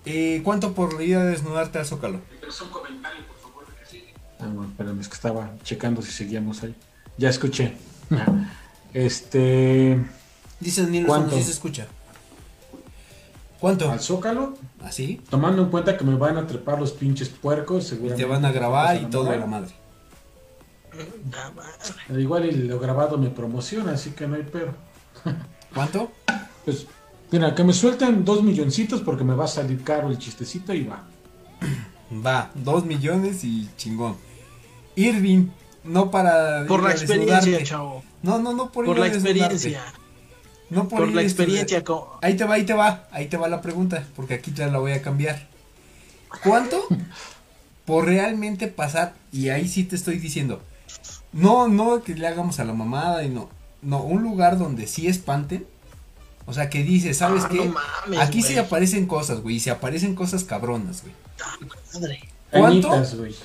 [0.06, 2.20] eh, ¿cuánto por ir a desnudarte al Zócalo?
[4.40, 6.76] Ah, bueno, espérame, es que estaba checando si seguíamos ahí.
[7.18, 7.74] Ya escuché.
[8.94, 9.98] Este.
[10.60, 11.36] Dice Daniel ¿Cuánto?
[11.42, 11.88] Se escucha.
[13.60, 13.90] ¿Cuánto?
[13.90, 15.20] Al Zócalo, ¿Así?
[15.32, 18.24] tomando en cuenta que me van a trepar los pinches puercos, Y seguramente.
[18.24, 19.74] te van a grabar y todo a la madre.
[21.34, 21.72] Ah, madre.
[22.10, 24.76] Al Igual y lo grabado me promociona, así que no hay pero.
[25.74, 26.12] ¿Cuánto?
[26.66, 26.86] Pues,
[27.34, 30.84] mira, que me suelten dos milloncitos porque me va a salir caro el chistecito y
[30.86, 31.04] va.
[32.26, 34.16] Va, dos millones y chingón.
[34.96, 35.48] Irving,
[35.84, 37.64] no para Por la experiencia, desnudarte.
[37.64, 38.04] chavo.
[38.22, 39.84] No, no, no por, Por ir la experiencia.
[40.70, 41.84] No por, Por ir la a experiencia.
[41.84, 44.70] co- Ahí te va, ahí te va, ahí te va la pregunta, porque aquí te
[44.70, 45.48] la voy a cambiar.
[46.44, 46.86] ¿Cuánto
[47.86, 49.16] por realmente pasar?
[49.32, 50.62] Y ahí sí te estoy diciendo,
[51.32, 53.50] no, no que le hagamos a la mamada y no,
[53.82, 55.66] no, un lugar donde sí espanten.
[56.46, 57.66] O sea, que dice, ¿sabes Ah, qué?
[57.66, 58.66] no mames, aquí sí güey.
[58.66, 61.14] aparecen cosas, güey, y se aparecen cosas cabronas, güey.
[61.44, 61.58] Ah,
[61.94, 62.20] madre.
[62.52, 62.90] ¿Cuánto?
[62.90, 63.36] Cañitas, güey.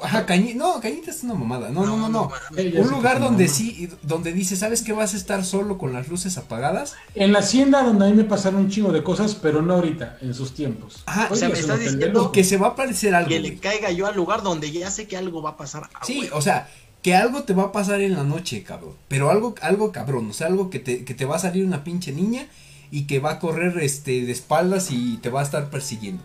[0.00, 1.70] Ajá, cañi no, cañita es una mamada.
[1.70, 2.30] No, no, no, no.
[2.56, 4.92] Un lugar donde sí, donde dice, ¿sabes qué?
[4.92, 6.94] Vas a estar solo con las luces apagadas.
[7.16, 10.18] En la hacienda donde a mí me pasaron un chingo de cosas, pero no ahorita,
[10.20, 11.02] en sus tiempos.
[11.06, 12.30] Ajá, O sea, me es estás diciendo.
[12.30, 13.28] Que se va a aparecer algo.
[13.28, 15.88] Que le caiga yo al lugar donde ya sé que algo va a pasar.
[15.92, 16.68] a Sí, o sea,
[17.02, 18.94] que algo te va a pasar en la noche, cabrón.
[19.08, 21.84] Pero algo, algo cabrón, o sea, algo que te, que te va a salir una
[21.84, 22.46] pinche niña
[22.90, 26.24] y que va a correr este de espaldas y te va a estar persiguiendo.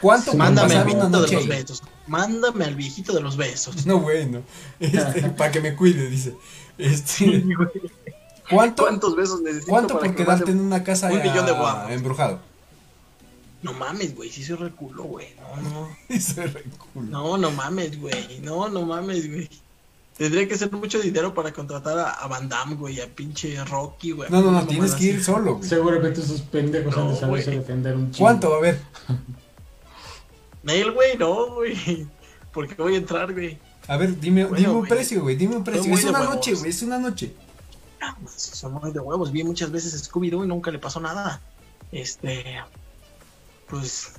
[0.00, 1.46] ¿Cuánto Mándame al viejito de los ahí?
[1.46, 1.82] besos.
[2.06, 3.86] Mándame al viejito de los besos.
[3.86, 4.42] No, bueno.
[4.80, 6.34] Este, para que me cuide, dice.
[6.78, 7.44] Este,
[8.48, 11.52] ¿Cuánto, ¿Cuántos besos necesito ¿cuánto para por que quedarte en una casa un millón de
[11.52, 11.92] guapos?
[11.92, 12.40] embrujado?
[13.62, 15.28] No mames, güey, sí soy reculo, güey.
[15.36, 15.88] No, no.
[16.08, 16.64] Eso es re.
[16.94, 18.40] No, no mames, güey.
[18.40, 19.48] No, no mames, güey.
[20.16, 24.10] Tendría que ser mucho dinero para contratar a, a Van Damme, güey, a pinche Rocky,
[24.12, 24.28] güey.
[24.30, 25.24] No, no, no, tienes que ir así.
[25.24, 25.68] solo, güey.
[25.68, 28.24] Seguramente esos pendejos han de No, saberse defender un chingo.
[28.24, 28.54] ¿Cuánto?
[28.54, 28.80] A ver,
[30.66, 32.06] Él, güey, no, güey.
[32.52, 33.58] Porque voy a entrar, güey.
[33.88, 34.90] a ver, dime, Bueno, dime un güey.
[34.90, 35.92] precio, güey, dime un precio.
[35.94, 36.34] Es una huevos.
[36.34, 37.32] noche, güey, es una noche.
[38.02, 39.30] Ah, pues, son muy de huevos.
[39.32, 41.40] Vi muchas veces Scooby-Doo y nunca le pasó nada.
[41.92, 42.44] Este.
[43.68, 44.12] Pues.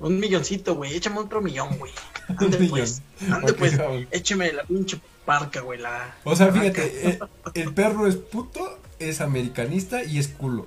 [0.00, 0.94] Un milloncito, güey.
[0.94, 1.92] Échame otro millón, güey.
[2.38, 3.02] Ande pues.
[3.30, 3.76] Ande pues.
[3.76, 4.06] cabrón.
[4.10, 5.78] Écheme la pinche parca, güey.
[5.80, 6.14] La.
[6.24, 7.18] O sea, fíjate, eh,
[7.54, 10.66] el perro es puto, es americanista y es culo.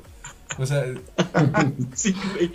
[0.57, 0.85] O sea,
[1.95, 2.51] Sí, güey.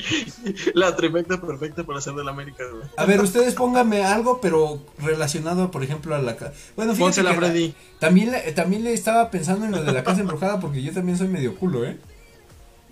[0.75, 2.85] La trifecta perfecta para hacer del América, güey.
[2.97, 6.53] a ver, ustedes pónganme algo, pero relacionado, por ejemplo, a la casa.
[6.77, 7.75] Bueno, fíjate que la- Freddy.
[7.99, 11.19] también, le, también le estaba pensando en lo de la casa embrujada porque yo también
[11.19, 11.99] soy medio culo, ¿eh?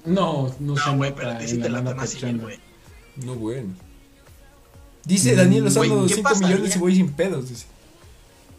[0.05, 2.59] No, no, No, güey, pero a ti sí en te la dan así, güey.
[3.16, 3.74] No, bueno.
[5.05, 6.48] Dice Daniel Lozano Mm, ¿qué 5 pasaría?
[6.56, 7.48] millones y voy sin pedos.
[7.48, 7.66] Dice.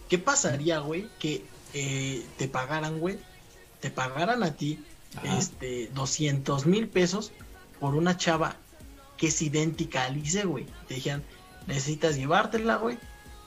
[0.10, 1.08] ¿Qué pasaría, güey?
[1.20, 3.18] Que eh, te pagaran, güey.
[3.80, 4.80] Te pagaran a ti
[5.16, 5.38] Ajá.
[5.38, 7.32] este 200 mil pesos
[7.80, 8.56] por una chava
[9.18, 10.66] que es idéntica a Alice, güey.
[10.88, 11.24] Te dijeran,
[11.68, 12.98] necesitas llevártela, güey.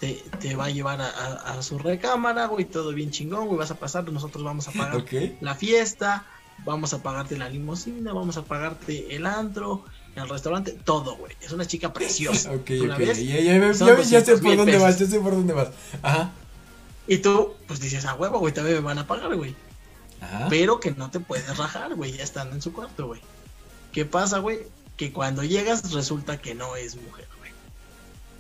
[0.01, 2.65] Te, te va a llevar a, a- a su recámara, güey.
[2.65, 3.59] Todo bien chingón, güey.
[3.59, 5.05] Vas a pasar, nosotros vamos a pagar
[5.41, 6.25] la fiesta.
[6.65, 9.85] Vamos a pagarte la limusina, vamos a pagarte el antro,
[10.15, 11.35] el restaurante, todo, güey.
[11.41, 12.53] Es una chica preciosa.
[12.55, 13.01] Ok, ¿Tú la ok.
[13.01, 14.83] Ya, ya, ya, sé 200 por dónde pesos.
[14.83, 15.69] vas, ya sé por dónde vas.
[16.03, 16.31] Ajá.
[17.07, 19.55] Y tú, pues dices, a huevo, güey, también me van a pagar, güey.
[20.20, 20.47] Ajá.
[20.49, 23.20] Pero que no te puedes rajar, güey, ya estando en su cuarto, güey.
[23.93, 24.61] ¿Qué pasa, güey?
[24.97, 27.41] Que cuando llegas resulta que no es mujer, güey.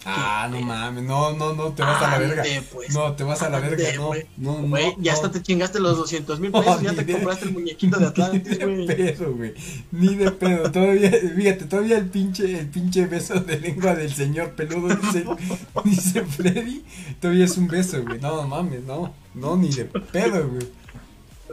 [0.04, 2.42] Ah, no mames, no, no, no, te vas a la verga.
[2.72, 2.92] Pues.
[2.92, 4.26] No, te vas a la verga, no, güey.
[4.36, 4.76] no, no.
[4.98, 5.16] Ya no.
[5.16, 7.98] hasta te chingaste los 200 mil No, pesos, ya ni te de- compraste el muñequito
[8.00, 8.86] de Atlantis, Ni güey.
[8.86, 9.54] de pedo, güey.
[9.92, 10.72] Ni de pedo.
[10.72, 15.24] Todavía, fíjate, todavía el pinche, el pinche beso de lengua del señor peludo, dice,
[15.84, 16.84] dice Freddy.
[17.20, 18.20] Todavía es un beso, güey.
[18.20, 19.14] No mames, no.
[19.34, 20.66] No, ni de pedo, güey.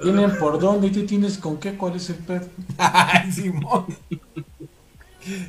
[0.01, 2.47] Tienen por dónde y tú tienes con qué, cuál es el pedo.
[2.79, 3.85] Ay, Simón.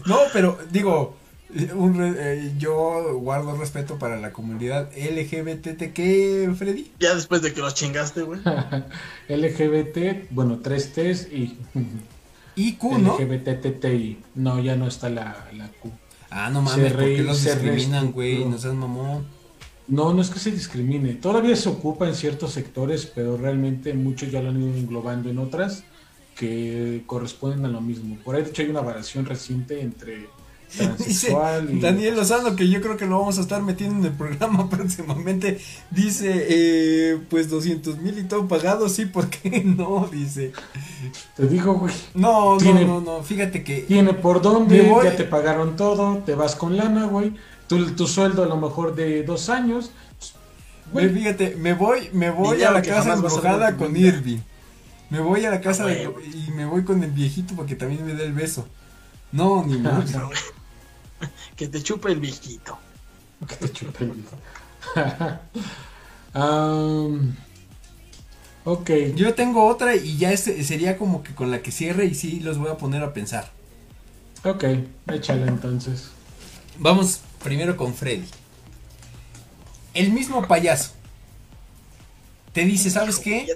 [0.07, 1.17] No, pero digo,
[1.75, 6.91] un re- eh, yo guardo respeto para la comunidad LGBTQ, Freddy.
[7.01, 8.41] Ya después de que los chingaste, güey.
[9.29, 11.57] LGBT, bueno, tres T's y
[12.57, 13.17] Y Q, ¿no?
[13.19, 14.19] LGBTTI.
[14.35, 15.91] No, ya no está la, la Q.
[16.31, 18.45] Ah, no mames, ¿por qué los discriminan, CRI, güey?
[18.45, 18.51] no.
[18.51, 19.27] No seas mamón.
[19.89, 21.15] No, no es que se discrimine.
[21.15, 25.39] Todavía se ocupa en ciertos sectores, pero realmente muchos ya lo han ido englobando en
[25.39, 25.83] otras
[26.37, 28.17] que corresponden a lo mismo.
[28.25, 30.29] Por ahí, de hecho, hay una variación reciente entre
[30.99, 31.37] Dice
[31.69, 31.81] y...
[31.81, 35.61] Daniel Lozano, que yo creo que lo vamos a estar metiendo en el programa próximamente.
[35.91, 40.09] Dice, eh, pues 200 mil y todo pagado, sí, ¿por qué no?
[40.11, 40.53] Dice.
[41.37, 41.95] Te digo, güey.
[42.15, 43.81] No, no, Tiene- no, no, fíjate que...
[43.81, 47.35] Tiene por dónde, Me voy- ya te pagaron todo, te vas con lana, güey.
[47.67, 49.91] Tu, tu sueldo a lo mejor de dos años.
[50.93, 53.97] Ve, Güey, fíjate, me voy, me voy a la que casa embrujada con.
[53.97, 54.39] Irving.
[55.09, 56.27] Me voy a la casa Ah, de- güey.
[56.49, 58.67] y me voy con el viejito porque también me da el beso.
[59.31, 60.13] No, ni más.
[61.61, 62.79] Que te chupe el viejito.
[63.47, 64.25] que te chupe el-
[66.33, 67.37] Am,
[68.65, 68.91] ok.
[69.15, 72.41] Yo tengo otra y ya este sería como que con la que cierre y sí
[72.41, 73.51] los voy a poner a pensar.
[74.43, 74.65] Ok,
[75.09, 76.09] échale entonces.
[76.79, 78.25] Vamos primero con Freddy.
[79.93, 80.93] El mismo payaso.
[82.55, 83.47] Te dice, ¿sabes qué?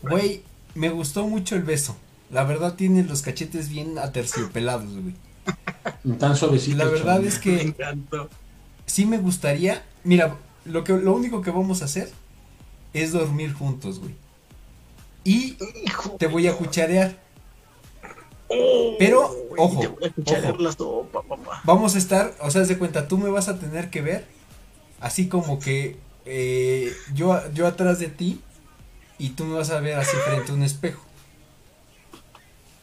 [0.00, 0.42] Güey,
[0.74, 1.94] me gustó mucho el beso.
[2.30, 5.14] La verdad tiene los cachetes bien aterciopelados, güey.
[6.18, 6.76] Tan suavecito.
[6.78, 8.28] La verdad es Me que encantó.
[8.86, 9.84] sí me gustaría.
[10.04, 12.10] Mira, lo que lo único que vamos a hacer
[12.92, 14.14] es dormir juntos, güey.
[15.24, 17.22] Y Hijo te voy a cucharear.
[18.48, 20.62] Oh, Pero, güey, ojo, te voy a cucharear ojo.
[20.62, 21.60] la sopa, papá.
[21.64, 24.26] Vamos a estar, o sea, haz de cuenta, tú me vas a tener que ver
[25.00, 28.40] así como que eh, yo, yo atrás de ti
[29.18, 31.02] y tú me vas a ver así frente a un espejo.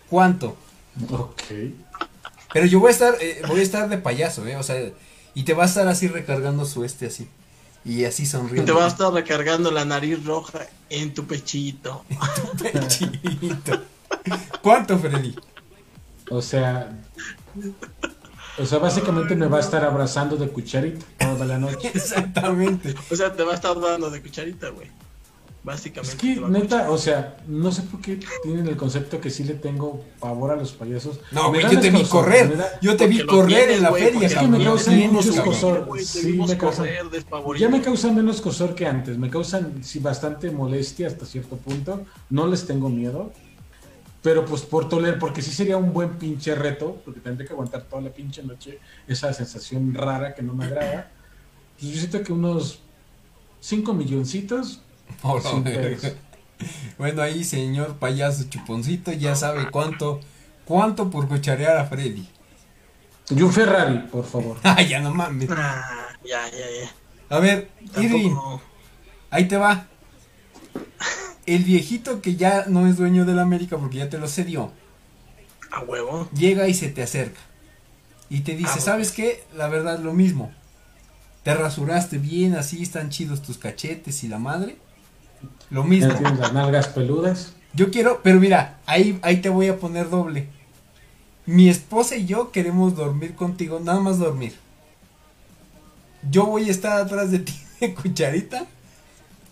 [0.10, 0.58] ¿Cuánto?
[1.10, 1.44] Ok.
[2.54, 4.78] Pero yo voy a estar, eh, voy a estar de payaso, eh, o sea,
[5.34, 7.28] y te va a estar así recargando su este así.
[7.84, 8.72] Y así Y sonriendo.
[8.72, 12.06] te va a estar recargando la nariz roja en tu pechito.
[12.62, 13.82] Pechito.
[14.62, 15.36] ¿Cuánto, Freddy?
[16.30, 16.92] O sea.
[18.60, 21.90] O sea, básicamente me va a estar abrazando de cucharita toda la noche.
[21.96, 22.94] Exactamente.
[23.10, 24.88] O sea, te va a estar dando de cucharita, güey.
[25.62, 26.18] Es Básicamente.
[26.18, 29.30] que, te va a neta, o sea, no sé por qué tienen el concepto que
[29.30, 31.20] sí le tengo pavor a los payasos.
[31.32, 32.58] No, Me güey, yo te vi correr.
[32.82, 34.26] Yo te vi correr tienes, en la feria.
[34.28, 34.64] Es que me cabrón.
[34.64, 35.54] causa Tienes, mucho cabrón.
[35.54, 35.86] escosor.
[35.86, 37.70] Güey, te Sí, me causa- correr, despavorido.
[37.70, 42.06] Ya me causan menos escosor que antes, me causan sí bastante molestia hasta cierto punto,
[42.32, 43.32] no les tengo miedo,
[44.24, 47.84] pero pues por tolerar, porque sí sería un buen pinche reto, porque tendré que aguantar
[47.84, 51.12] toda la pinche noche esa sensación rara que no me agrada.
[51.80, 52.80] Pues yo siento que unos
[53.60, 54.82] 5 milloncitos,
[55.64, 56.14] Pedos.
[57.00, 60.20] Bueno, ahí señor payaso chuponcito ya sabe cuánto,
[60.64, 62.30] cuánto por cucharear a Freddy.
[63.32, 64.58] y un Ferrari, por favor.
[64.64, 65.50] Ay, ya no mames.
[65.52, 67.36] Ah, ya, ya, ya.
[67.36, 68.36] A ver, Irving,
[69.32, 69.88] ahí te va.
[71.48, 74.72] El viejito que ya no es dueño de la América porque ya te lo cedió,
[75.72, 76.30] A huevo.
[76.34, 77.40] llega y se te acerca.
[78.30, 79.44] Y te dice, Ah, ¿sabes qué?
[79.56, 80.54] La verdad, lo mismo.
[81.44, 84.78] Te rasuraste bien, así están chidos tus cachetes y la madre.
[85.70, 86.14] Lo mismo.
[86.14, 87.54] Tienes las nalgas peludas.
[87.74, 90.48] Yo quiero, pero mira, ahí, ahí te voy a poner doble.
[91.46, 94.54] Mi esposa y yo queremos dormir contigo, nada más dormir.
[96.30, 98.66] Yo voy a estar atrás de ti de cucharita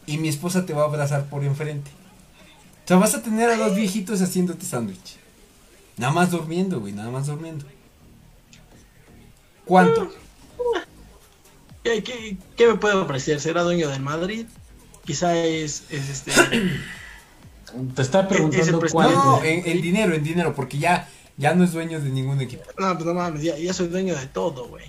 [0.06, 1.90] y mi esposa te va a abrazar por enfrente.
[2.84, 5.18] O sea, vas a tener a los viejitos haciéndote sándwich.
[5.98, 7.66] Nada más durmiendo, güey, nada más durmiendo.
[9.66, 10.10] ¿Cuánto?
[11.84, 13.40] ¿Qué, qué, qué me puede ofrecer?
[13.40, 14.48] ¿Será dueño del Madrid?
[15.10, 16.32] Quizá es, es este.
[17.96, 19.16] Te está preguntando cuánto.
[19.16, 22.62] No, en, en dinero, en dinero, porque ya, ya no es dueño de ningún equipo.
[22.78, 24.86] No, pues no mames, ya, ya soy dueño de todo, güey.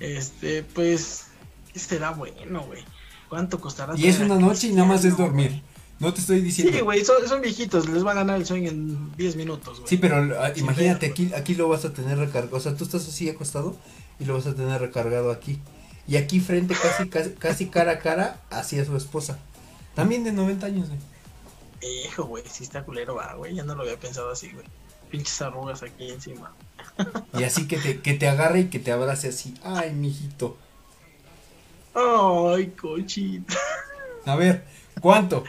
[0.00, 1.26] Este, pues.
[1.72, 2.82] ¿Qué será bueno, güey?
[3.28, 3.94] ¿Cuánto costará?
[3.96, 5.62] Y es una noche y nada más es dormir.
[6.00, 6.72] No te estoy diciendo.
[6.76, 9.88] Sí, güey, son, son viejitos, les va a ganar el sueño en 10 minutos, güey.
[9.88, 12.56] Sí, pero ah, Sí, imagínate, pero- aquí, aquí lo vas a tener recargado.
[12.56, 13.76] O sea, tú estás así acostado
[14.18, 15.60] y lo vas a tener recargado aquí.
[16.08, 19.38] Y aquí frente, casi, casi, casi cara a cara, hacia su esposa.
[19.94, 21.00] También de 90 años, güey.
[22.04, 23.54] Hijo, güey, sí está culero, va, güey.
[23.54, 24.66] Ya no lo había pensado así, güey.
[25.10, 26.52] Pinches arrugas aquí encima.
[27.38, 29.54] Y así que te, que te agarre y que te abrace así.
[29.62, 30.56] Ay, mijito.
[31.94, 33.54] Ay, cochita.
[34.26, 34.64] A ver,
[35.00, 35.44] ¿cuánto?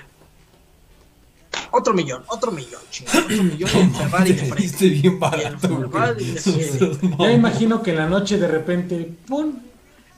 [1.71, 3.19] Otro millón, otro millón, chingada.
[3.19, 4.89] Otro millón en Ferrari de frente.
[4.89, 7.17] bien Y el barato, güey.
[7.19, 9.66] Ya imagino que en la noche de repente, ¡pum!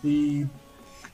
[0.03, 0.45] Y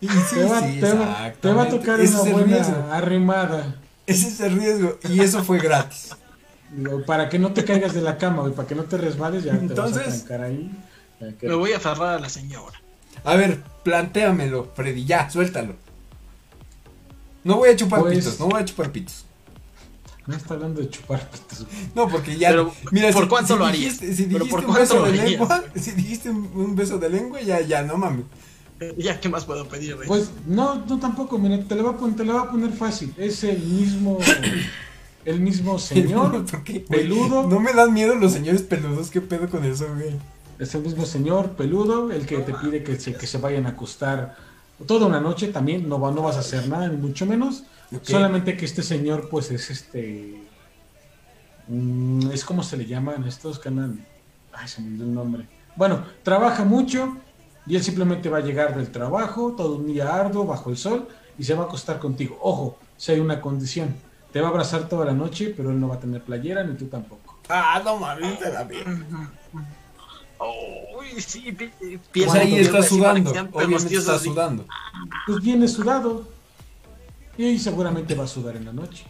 [0.02, 2.88] Y sí, te, va, sí, te va- te va a tocar Ese una buena riesgo.
[2.92, 3.76] arrimada.
[4.06, 5.00] Ese es el riesgo.
[5.10, 6.10] Y eso fue gratis.
[7.08, 9.54] Para que no te caigas de la cama, güey, para que no te resbales, ya
[9.54, 10.72] te Entonces- vas a trancar ahí.
[11.22, 12.80] Ya que- Me voy a aferrar a la señora.
[13.24, 15.76] A ver, plantéamelo, Freddy, ya, suéltalo.
[17.44, 19.26] No voy a chupar Pues- pitos, no voy a chupar pitos.
[20.28, 21.66] No está hablando de chupar pitos.
[21.94, 22.50] No, porque ya.
[22.50, 24.00] Pero, mira, ¿por si- cuánto si lo harías?
[24.00, 27.42] dijiste- Si ¿Pero dijiste por un beso de lengua, si dijiste un beso de lengua,
[27.42, 28.26] ya, ya, no mames.
[28.98, 30.08] Ya, ¿qué más puedo pedir, güey?
[30.08, 32.72] Pues no, no tampoco, mira, te lo voy a poner, te lo voy a poner
[32.72, 33.14] fácil.
[33.18, 34.20] Es el mismo,
[35.26, 36.46] el mismo señor
[36.90, 37.48] peludo.
[37.48, 40.16] No me dan miedo los señores peludos, ¿qué pedo con eso, güey?
[40.60, 43.70] Es el mismo señor peludo, el que te pide que se, que se vayan a
[43.70, 44.38] acostar
[44.86, 47.64] toda una noche también, no, va, no vas a hacer nada, ni mucho menos.
[48.02, 50.42] Solamente que este señor, pues es este.
[51.68, 54.06] mm, es como se le llaman estos que andan.
[54.54, 55.48] Ay, se me olvidó el nombre.
[55.76, 57.18] Bueno, trabaja mucho
[57.68, 61.08] y él simplemente va a llegar del trabajo, todo un día arduo, bajo el sol,
[61.38, 62.38] y se va a acostar contigo.
[62.42, 63.96] Ojo, si hay una condición.
[64.32, 66.76] Te va a abrazar toda la noche, pero él no va a tener playera, ni
[66.76, 67.40] tú tampoco.
[67.48, 68.78] Ah, no mames, te la vi.
[71.00, 74.26] Uy, sí, pi- Pues piensa ahí está sudando, obviamente está así.
[74.30, 74.66] sudando.
[75.26, 76.28] Pues viene sudado.
[77.38, 79.06] Y seguramente va a sudar en la noche.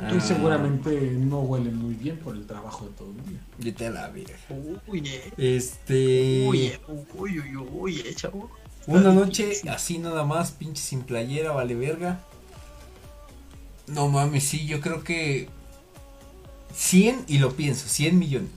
[0.00, 0.14] Ah.
[0.14, 3.40] Y seguramente no huele muy bien por el trabajo de todo el día.
[3.58, 4.34] Vete a la verga.
[4.86, 5.32] Uy, eh.
[5.36, 6.46] Este.
[6.48, 6.80] Uy, eh,
[7.16, 8.50] uy, uy, uy, eh, chavo.
[8.86, 12.20] Una noche así nada más, pinche sin playera, vale verga.
[13.88, 15.48] No mames, sí, yo creo que
[16.74, 18.50] 100 y lo pienso, 100 millones.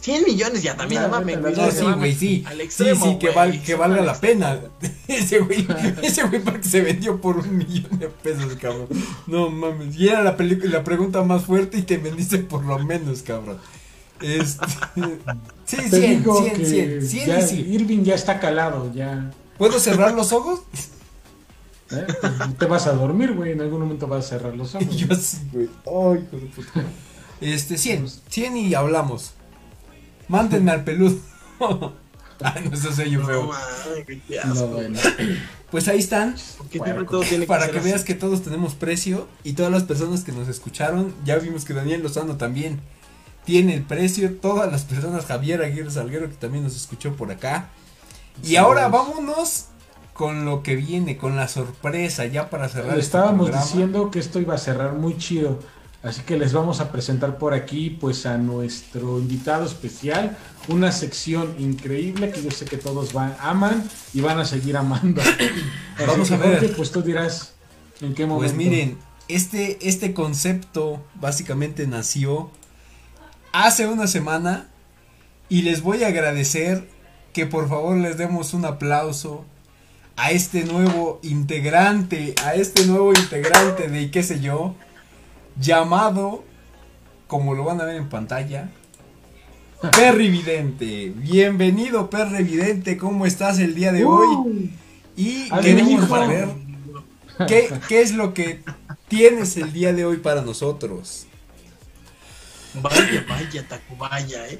[0.00, 1.38] 100 millones ya también, No, no mames.
[1.40, 2.44] no, sí, güey, sí.
[2.46, 4.60] al Sí, extremo, sí, que, val- que valga al la pena.
[5.08, 5.66] Ese güey,
[6.02, 8.88] ese güey porque se vendió por un millón de pesos, cabrón.
[9.26, 9.94] No mames.
[9.96, 13.58] Y era la, la pregunta más fuerte y te vendiste por lo menos, cabrón.
[14.20, 14.64] Este.
[15.64, 17.60] Sí, Te 100, digo 100, que 100, 100 ya sí.
[17.70, 19.30] Irving ya está calado, ya.
[19.56, 20.60] ¿Puedo cerrar los ojos?
[21.90, 22.06] ¿eh?
[22.20, 23.52] Pues te vas a dormir, güey.
[23.52, 24.88] En algún momento vas a cerrar los ojos.
[24.96, 25.68] Yo sí, güey.
[25.86, 26.82] Ay, hijo de puta.
[27.40, 28.06] Este, 100.
[28.28, 29.32] 100 y hablamos.
[30.32, 31.18] Mándenme al peludo.
[32.42, 33.50] Ay, no, eso soy yo No, feo.
[34.54, 34.98] No, bueno.
[35.70, 36.36] Pues ahí están.
[37.10, 37.88] Todo tiene Para que así.
[37.90, 39.28] veas que todos tenemos precio.
[39.44, 41.14] Y todas las personas que nos escucharon.
[41.26, 42.80] Ya vimos que Daniel Lozano también
[43.44, 44.34] tiene el precio.
[44.36, 45.26] Todas las personas.
[45.26, 47.68] Javier Aguirre Salguero que también nos escuchó por acá.
[48.42, 49.66] Y ahora vámonos
[50.14, 52.94] con lo que viene, con la sorpresa, ya para cerrar.
[52.94, 55.58] Le este estábamos diciendo que esto iba a cerrar muy chido.
[56.02, 60.36] Así que les vamos a presentar por aquí pues a nuestro invitado especial,
[60.68, 65.22] una sección increíble que yo sé que todos van, aman y van a seguir amando.
[65.96, 66.58] Así Vamos que, a ver.
[66.58, 67.54] Jorge, pues tú dirás
[68.00, 68.52] en qué momento.
[68.52, 68.98] Pues miren,
[69.28, 72.50] este, este concepto básicamente nació
[73.52, 74.68] hace una semana
[75.48, 76.88] y les voy a agradecer
[77.32, 79.44] que por favor les demos un aplauso
[80.16, 84.74] a este nuevo integrante, a este nuevo integrante de qué sé yo,
[85.60, 86.44] llamado,
[87.26, 88.70] como lo van a ver en pantalla,
[89.96, 91.12] Perry Vidente.
[91.16, 94.26] Bienvenido Perry Vidente, ¿cómo estás el día de hoy?
[94.36, 94.68] Uh,
[95.16, 96.48] Y Al queremos saber
[97.48, 98.62] qué, qué es lo que
[99.08, 101.26] tienes el día de hoy para nosotros.
[102.74, 104.58] Vaya, vaya, Tacubaya, eh.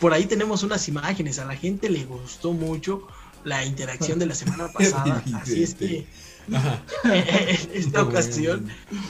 [0.00, 1.38] Por ahí tenemos unas imágenes.
[1.38, 3.06] A la gente le gustó mucho
[3.44, 5.22] la interacción de la semana pasada.
[5.40, 6.06] Así es que
[6.52, 6.82] Ajá.
[7.04, 8.68] en esta ocasión,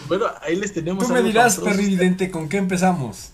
[0.09, 1.05] bueno, ahí les tenemos.
[1.07, 3.31] Tú me algo dirás, Vidente, ¿con qué empezamos?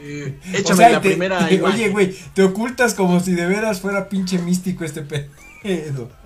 [0.00, 1.48] Eh, O échame sea, la te- primera.
[1.48, 5.28] te- oye, güey, te ocultas como si de veras fuera pinche místico este pedo.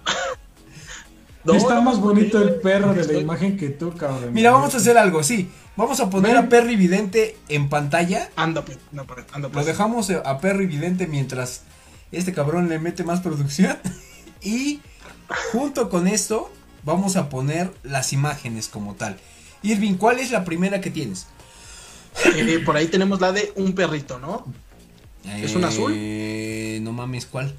[1.44, 3.92] No, está no, más no, bonito no, el perro de la estoy- imagen que tú,
[3.96, 4.32] cabrón.
[4.32, 5.50] Mira, vamos a hacer algo, sí.
[5.76, 6.44] Vamos a poner Ven.
[6.44, 8.30] a Perry Vidente en pantalla.
[8.36, 9.66] Anda, pues, no, pues, anda, Lo pues.
[9.66, 11.62] dejamos a Perry Vidente mientras
[12.12, 13.76] este cabrón le mete más producción.
[14.44, 14.80] Y
[15.52, 16.50] junto con esto
[16.82, 19.16] vamos a poner las imágenes como tal.
[19.62, 21.28] Irving, ¿cuál es la primera que tienes?
[22.24, 24.44] Eh, por ahí tenemos la de un perrito, ¿no?
[25.24, 25.92] ¿Es un azul?
[25.94, 27.54] Eh, no mames, ¿cuál?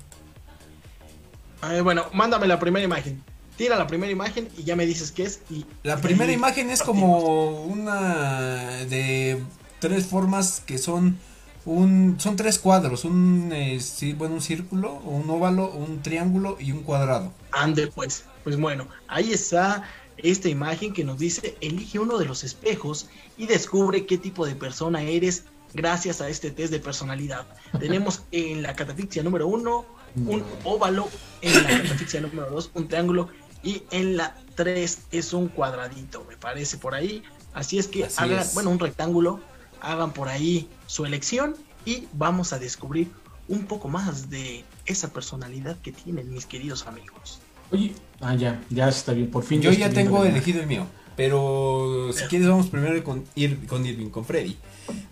[1.71, 3.23] Eh, bueno, mándame la primera imagen.
[3.55, 5.39] Tira la primera imagen y ya me dices qué es.
[5.49, 7.23] Y La primera imagen es partimos.
[7.23, 8.59] como una
[8.89, 9.41] de
[9.79, 11.17] tres formas que son
[11.65, 16.71] un son tres cuadros, un eh, sí, bueno, un círculo, un óvalo, un triángulo y
[16.71, 17.31] un cuadrado.
[17.51, 18.25] Ande, pues.
[18.43, 19.83] Pues bueno, ahí está
[20.17, 23.07] esta imagen que nos dice: elige uno de los espejos
[23.37, 27.45] y descubre qué tipo de persona eres gracias a este test de personalidad.
[27.79, 29.85] Tenemos en la catafixia número uno
[30.15, 31.09] un óvalo,
[31.41, 33.29] en la catafixia número dos un triángulo
[33.63, 37.23] y en la tres es un cuadradito, me parece por ahí.
[37.53, 38.53] Así es que Así hagan, es.
[38.53, 39.39] bueno, un rectángulo,
[39.83, 41.55] hagan por ahí su elección
[41.85, 43.11] y vamos a descubrir
[43.47, 47.39] un poco más de esa personalidad que tienen mis queridos amigos.
[47.71, 49.61] Oye, ah, ya, ya está bien, por fin.
[49.61, 50.87] Yo ya tengo elegido el mío.
[51.15, 54.57] Pero si quieres vamos primero con, ir, con Irving, con Freddy.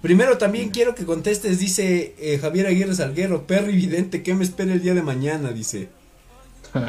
[0.01, 4.73] Primero también quiero que contestes, dice eh, Javier Aguirre Salguero, perro evidente, ¿qué me espera
[4.73, 5.51] el día de mañana?
[5.51, 5.89] Dice.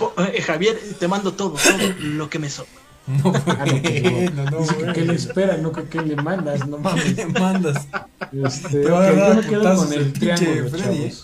[0.00, 2.85] Oh, eh, Javier, te mando todo, todo lo que me sobra.
[3.06, 3.32] No,
[4.44, 7.04] no, no, Dice que qué le espera, no que qué le mandas, no mames.
[7.04, 7.86] ¿Qué le mandas?
[8.32, 11.02] Este, Te okay, yo me quedo con el triángulo, Freddy.
[11.04, 11.14] ¿eh?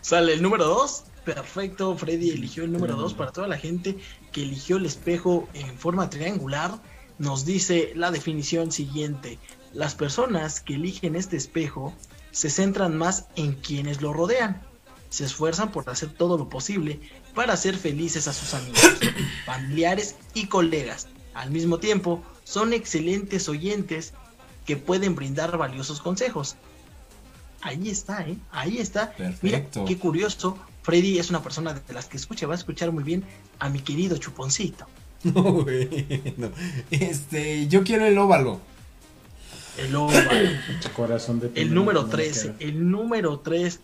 [0.00, 1.04] Sale el número 2.
[1.24, 3.98] Perfecto, Freddy eligió el número 2 para toda la gente
[4.32, 6.80] que eligió el espejo en forma triangular.
[7.18, 9.38] Nos dice la definición siguiente.
[9.74, 11.94] Las personas que eligen este espejo
[12.30, 14.62] se centran más en quienes lo rodean.
[15.10, 17.00] Se esfuerzan por hacer todo lo posible
[17.38, 18.80] para hacer felices a sus amigos,
[19.46, 21.06] familiares y colegas.
[21.34, 24.12] Al mismo tiempo, son excelentes oyentes
[24.66, 26.56] que pueden brindar valiosos consejos.
[27.60, 28.36] Ahí está, ¿eh?
[28.50, 29.14] Ahí está.
[29.40, 30.58] Mira, qué curioso.
[30.82, 33.22] Freddy es una persona de las que escucha, va a escuchar muy bien
[33.60, 34.86] a mi querido Chuponcito.
[35.22, 36.50] No, güey, no.
[36.90, 38.60] Este, yo quiero el óvalo.
[39.76, 40.50] El óvalo.
[40.96, 42.56] Corazón de el número 13.
[42.58, 43.78] El número 3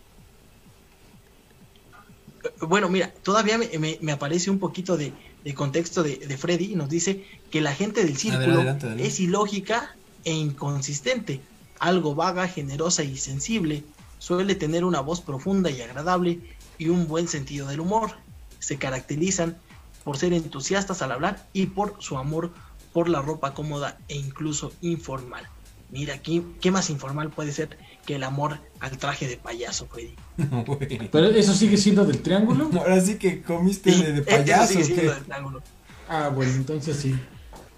[2.61, 5.13] bueno, mira, todavía me, aparece un poquito de,
[5.53, 8.63] contexto de, Freddy y nos dice que la gente del círculo
[8.97, 11.41] es ilógica e inconsistente,
[11.79, 13.83] algo vaga, generosa y sensible,
[14.19, 16.39] suele tener una voz profunda y agradable
[16.77, 18.11] y un buen sentido del humor.
[18.59, 19.57] Se caracterizan
[20.03, 22.51] por ser entusiastas al hablar y por su amor
[22.93, 25.47] por la ropa cómoda e incluso informal.
[25.91, 30.15] Mira, ¿qué, qué más informal puede ser que el amor al traje de payaso, Freddy.
[31.11, 32.69] Pero eso sigue siendo del triángulo.
[32.79, 34.73] Ahora sí que comiste de, payaso.
[34.73, 35.63] Sigue siendo del triángulo.
[36.07, 37.15] Ah, bueno, entonces sí.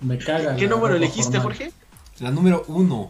[0.02, 0.56] Me caga.
[0.56, 1.72] ¿Qué número elegiste, Jorge?
[2.20, 3.10] La número uno.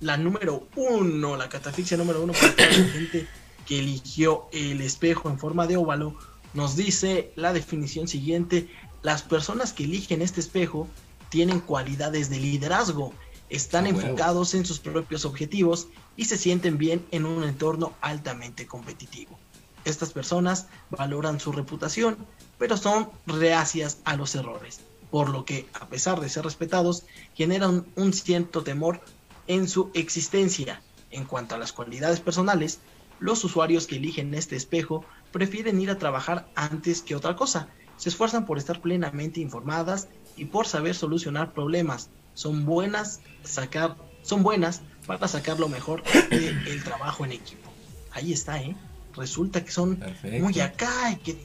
[0.00, 3.26] La número uno, la catafixia número uno para la gente
[3.66, 6.16] que eligió el espejo en forma de óvalo.
[6.54, 8.68] Nos dice la definición siguiente:
[9.02, 10.88] las personas que eligen este espejo
[11.28, 13.12] tienen cualidades de liderazgo
[13.52, 19.38] están enfocados en sus propios objetivos y se sienten bien en un entorno altamente competitivo.
[19.84, 22.16] Estas personas valoran su reputación,
[22.58, 24.80] pero son reacias a los errores,
[25.10, 27.04] por lo que, a pesar de ser respetados,
[27.34, 29.02] generan un cierto temor
[29.46, 30.80] en su existencia.
[31.10, 32.78] En cuanto a las cualidades personales,
[33.20, 37.68] los usuarios que eligen este espejo prefieren ir a trabajar antes que otra cosa.
[37.98, 44.42] Se esfuerzan por estar plenamente informadas y por saber solucionar problemas, son buenas sacar, son
[44.42, 47.70] buenas para sacar lo mejor del trabajo en equipo.
[48.12, 48.76] Ahí está, ¿eh?
[49.16, 50.02] Resulta que son
[50.40, 51.36] muy acá y que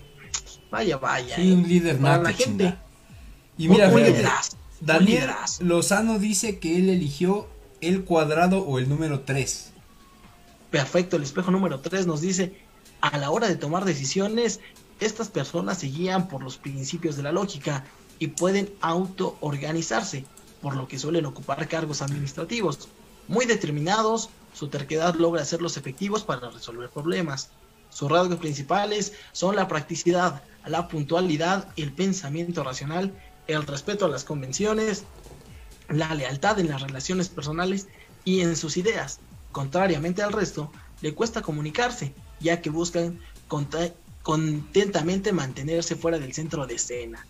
[0.70, 1.36] vaya, vaya.
[1.36, 1.68] Sí, un ¿eh?
[1.68, 2.76] líder para la gente.
[3.58, 3.92] Y mira,
[4.80, 7.48] Daniel Lozano dice que él eligió
[7.82, 9.72] el cuadrado o el número 3.
[10.70, 12.54] Perfecto, el espejo número 3 nos dice,
[13.02, 14.60] a la hora de tomar decisiones,
[15.00, 17.86] estas personas se guían por los principios de la lógica
[18.20, 20.26] y pueden auto-organizarse
[20.62, 22.88] por lo que suelen ocupar cargos administrativos.
[23.28, 27.50] Muy determinados, su terquedad logra hacerlos efectivos para resolver problemas.
[27.90, 33.14] Sus rasgos principales son la practicidad, la puntualidad, el pensamiento racional,
[33.48, 35.04] el respeto a las convenciones,
[35.90, 37.88] la lealtad en las relaciones personales
[38.26, 39.20] y en sus ideas.
[39.52, 40.72] Contrariamente al resto,
[41.02, 43.20] le cuesta comunicarse, ya que buscan
[44.24, 47.26] contentamente mantenerse fuera del centro de escena.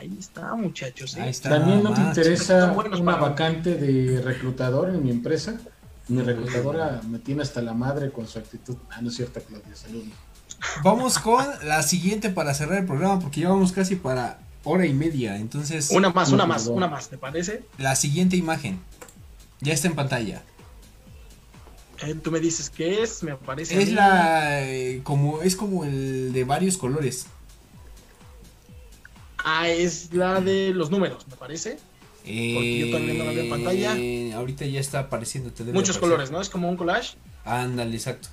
[0.00, 1.14] Ahí está, muchachos.
[1.18, 1.30] ¿eh?
[1.42, 5.60] También no te interesa una vacante de reclutador en mi empresa.
[6.08, 8.78] Mi reclutadora me tiene hasta la madre con su actitud.
[8.88, 10.08] Ah, no es cierto, Claudia, saludos.
[10.82, 14.94] Vamos con la siguiente para cerrar el programa, porque ya vamos casi para hora y
[14.94, 15.36] media.
[15.36, 15.90] Entonces.
[15.90, 17.62] Una más, una más, una más, ¿te parece?
[17.76, 18.80] La siguiente imagen.
[19.60, 20.42] Ya está en pantalla.
[22.06, 23.82] Eh, tú me dices qué es, me parece.
[23.82, 24.66] Es la.
[24.66, 27.26] Eh, como, es como el de varios colores.
[29.44, 31.78] Ah, es la de los números, me parece.
[32.22, 33.96] Porque yo también no la veo en pantalla.
[33.96, 35.50] Eh, ahorita ya está apareciendo.
[35.72, 36.40] Muchos colores, ¿no?
[36.40, 37.16] Es como un collage.
[37.44, 38.28] Ándale, exacto.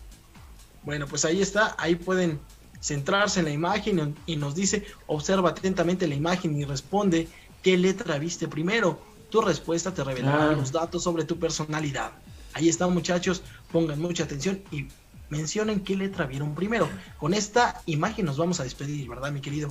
[0.83, 1.75] Bueno, pues ahí está.
[1.77, 2.39] Ahí pueden
[2.81, 7.27] centrarse en la imagen y nos dice, observa atentamente la imagen y responde
[7.63, 8.99] qué letra viste primero.
[9.29, 10.53] Tu respuesta te revelará ah.
[10.53, 12.11] los datos sobre tu personalidad.
[12.53, 14.87] Ahí están muchachos, pongan mucha atención y
[15.29, 16.89] mencionen qué letra vieron primero.
[17.17, 19.69] Con esta imagen nos vamos a despedir, ¿verdad, mi querido?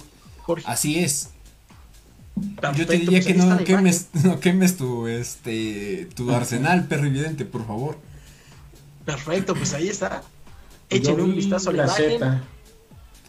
[0.64, 1.30] Así es.
[2.74, 7.44] Yo te diría pues que no quemes, no quemes tu, este, tu arsenal, perro evidente,
[7.44, 7.98] por favor.
[9.04, 10.22] Perfecto, pues ahí está.
[10.90, 12.42] Échenle un vistazo a la, imagen.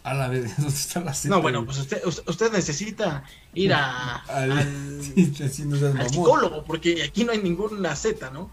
[0.04, 1.34] A la vez, ¿dónde está la Z?
[1.34, 3.24] No, bueno, pues usted, usted necesita
[3.54, 5.02] ir a, al,
[6.10, 8.50] psicólogo, porque aquí no hay ninguna Z, ¿no?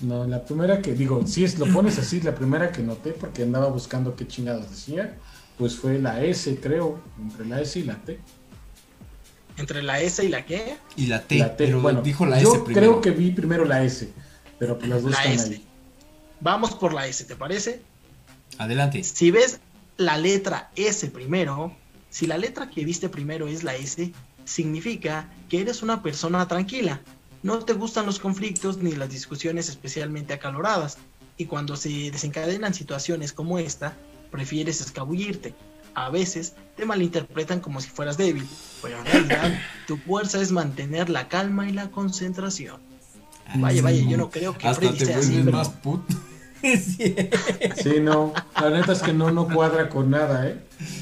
[0.00, 3.44] No, la primera que, digo, si es, lo pones así, la primera que noté, porque
[3.44, 5.16] andaba buscando qué chingados decía,
[5.62, 8.18] pues fue la S, creo, entre la S y la T.
[9.56, 10.76] ¿Entre la S y la qué?
[10.96, 11.38] Y la T.
[11.38, 12.80] La T, pero bueno, dijo la yo S primero.
[12.80, 14.10] creo que vi primero la S,
[14.58, 15.52] pero pues las dos La están S.
[15.52, 15.64] ahí.
[16.40, 17.80] Vamos por la S, ¿te parece?
[18.58, 19.04] Adelante.
[19.04, 19.60] Si ves
[19.98, 21.76] la letra S primero,
[22.10, 24.12] si la letra que viste primero es la S,
[24.44, 27.02] significa que eres una persona tranquila.
[27.44, 30.98] No te gustan los conflictos ni las discusiones especialmente acaloradas.
[31.36, 33.96] Y cuando se desencadenan situaciones como esta,
[34.32, 35.54] prefieres escabullirte.
[35.94, 38.48] A veces te malinterpretan como si fueras débil,
[38.82, 42.80] pero en realidad tu fuerza es mantener la calma y la concentración.
[43.56, 46.14] Vaya, vaya, yo no creo que Hasta Freddy te sea vuelves así, pero- más puto.
[46.62, 47.16] Sí.
[47.82, 50.60] Sí, no, la neta es que no, no cuadra con nada, ¿eh?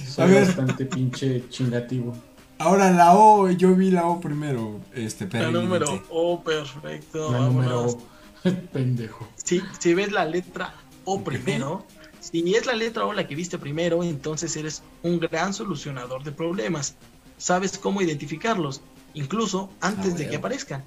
[0.08, 2.16] Soy bastante pinche chingativo.
[2.56, 6.02] Ahora la O, yo vi la O primero, este, La número.
[6.08, 7.30] O, perfecto.
[7.30, 7.96] La vámonos.
[8.42, 9.28] número pendejo.
[9.36, 10.72] Si, si ves la letra
[11.04, 11.84] O primero,
[12.20, 16.32] si es la letra O la que viste primero, entonces eres un gran solucionador de
[16.32, 16.94] problemas.
[17.38, 18.82] Sabes cómo identificarlos,
[19.14, 20.84] incluso antes Ah, de que aparezcan,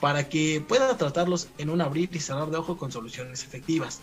[0.00, 4.00] para que pueda tratarlos en un abrir y cerrar de ojo con soluciones efectivas.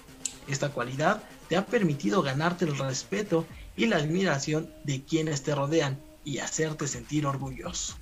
[0.47, 3.45] Esta cualidad te ha permitido ganarte el respeto
[3.77, 7.95] y la admiración de quienes te rodean y hacerte sentir orgulloso.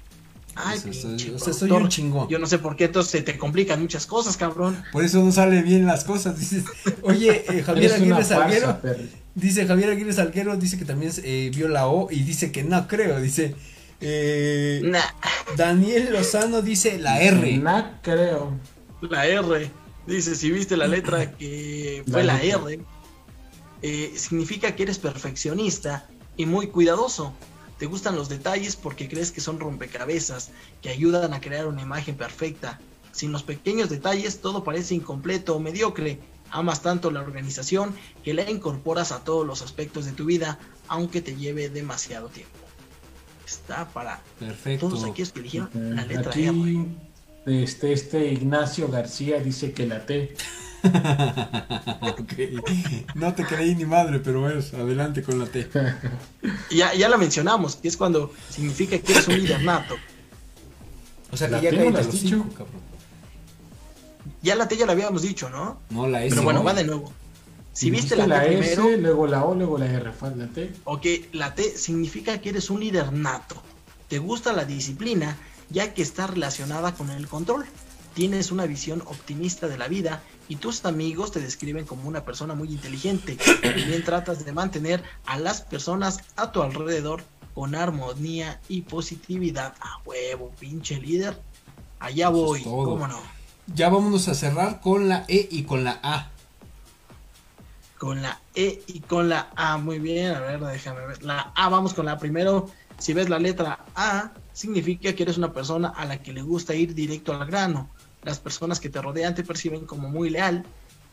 [0.57, 1.81] Ay, O sea, soy- pinche o sea, soy productor.
[1.83, 2.27] un chingón.
[2.29, 4.83] Yo no sé por qué entonces se te complican muchas cosas, cabrón.
[4.91, 6.37] Por eso no sale bien las cosas.
[6.39, 6.63] Dices,
[7.01, 8.79] oye, eh, Javier Aguirre Salguero.
[9.35, 12.87] Dice Javier Aguirre Salguero, dice que también eh, vio la O y dice que no
[12.87, 13.19] creo.
[13.21, 13.55] Dice
[14.01, 14.99] eh, Nah.
[15.55, 17.57] Daniel Lozano dice la R.
[17.57, 18.51] No creo.
[19.01, 19.69] La R.
[20.07, 22.41] Dice, si viste la letra que fue la.
[22.41, 22.79] R,
[23.81, 27.33] eh, significa que eres perfeccionista y muy cuidadoso.
[27.77, 30.51] Te gustan los detalles porque crees que son rompecabezas
[30.81, 32.79] que ayudan a crear una imagen perfecta.
[33.11, 36.19] Sin los pequeños detalles todo parece incompleto o mediocre.
[36.49, 37.93] Amas tanto la organización
[38.23, 42.53] que la incorporas a todos los aspectos de tu vida, aunque te lleve demasiado tiempo.
[43.45, 44.89] Está para Perfecto.
[44.89, 46.31] todos aquellos que eligieron la letra.
[46.31, 46.47] Aquí
[47.47, 50.35] este, este Ignacio García dice que la T.
[53.15, 55.67] No te creí ni madre, pero bueno, adelante con la T.
[56.71, 59.95] Ya, ya la mencionamos, que es cuando significa que eres un líder nato.
[61.31, 62.35] O sea La que ya T, caí ¿no de la los has dicho?
[62.35, 62.81] cinco, cabrón.
[64.41, 65.79] Ya la T ya la habíamos dicho, ¿no?
[65.89, 66.29] No, la S.
[66.35, 66.65] Pero bueno, no.
[66.65, 67.11] va de nuevo.
[67.73, 70.11] Si viste la T S, primero, luego la O, luego la R.
[70.11, 70.71] Falta la T.
[70.85, 73.61] ok, la T significa que eres un líder nato.
[74.07, 75.37] Te gusta la disciplina,
[75.69, 77.65] ya que está relacionada con el control.
[78.17, 82.55] Tienes una visión optimista de la vida y tus amigos te describen como una persona
[82.55, 83.37] muy inteligente.
[83.61, 87.23] También tratas de mantener a las personas a tu alrededor
[87.53, 89.75] con armonía y positividad.
[89.81, 91.39] A huevo, pinche líder.
[91.99, 93.19] Allá es voy, cómo no.
[93.67, 96.31] Ya vámonos a cerrar con la E y con la A.
[97.99, 99.77] Con la E y con la A.
[99.77, 101.21] Muy bien, a ver, déjame ver.
[101.21, 102.67] La A, vamos con la primero.
[102.97, 106.73] Si ves la letra A, significa que eres una persona a la que le gusta
[106.73, 107.91] ir directo al grano.
[108.27, 110.65] Las personas que te rodean te perciben como muy leal.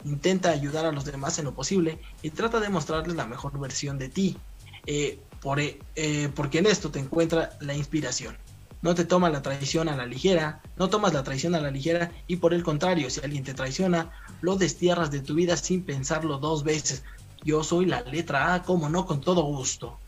[0.05, 3.99] Intenta ayudar a los demás en lo posible y trata de mostrarles la mejor versión
[3.99, 4.36] de ti.
[4.85, 8.36] Eh, por, e- eh, porque en esto te encuentra la inspiración.
[8.82, 12.11] No te toma la traición a la ligera, no tomas la traición a la ligera
[12.27, 14.11] y por el contrario, si alguien te traiciona,
[14.41, 17.05] lo destierras de tu vida sin pensarlo dos veces.
[17.45, 20.01] Yo soy la letra A, como no, con todo gusto.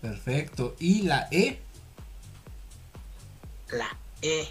[0.00, 0.76] Perfecto.
[0.78, 1.58] Y la E.
[3.72, 3.88] La
[4.22, 4.46] E.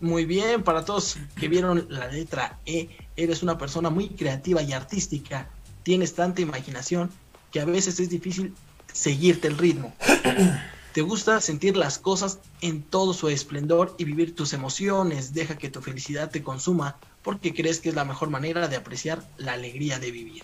[0.00, 4.72] Muy bien, para todos que vieron la letra E, eres una persona muy creativa y
[4.72, 5.48] artística.
[5.82, 7.10] Tienes tanta imaginación
[7.52, 8.54] que a veces es difícil
[8.92, 9.94] seguirte el ritmo.
[10.94, 15.32] Te gusta sentir las cosas en todo su esplendor y vivir tus emociones.
[15.34, 19.22] Deja que tu felicidad te consuma porque crees que es la mejor manera de apreciar
[19.36, 20.42] la alegría de vivir.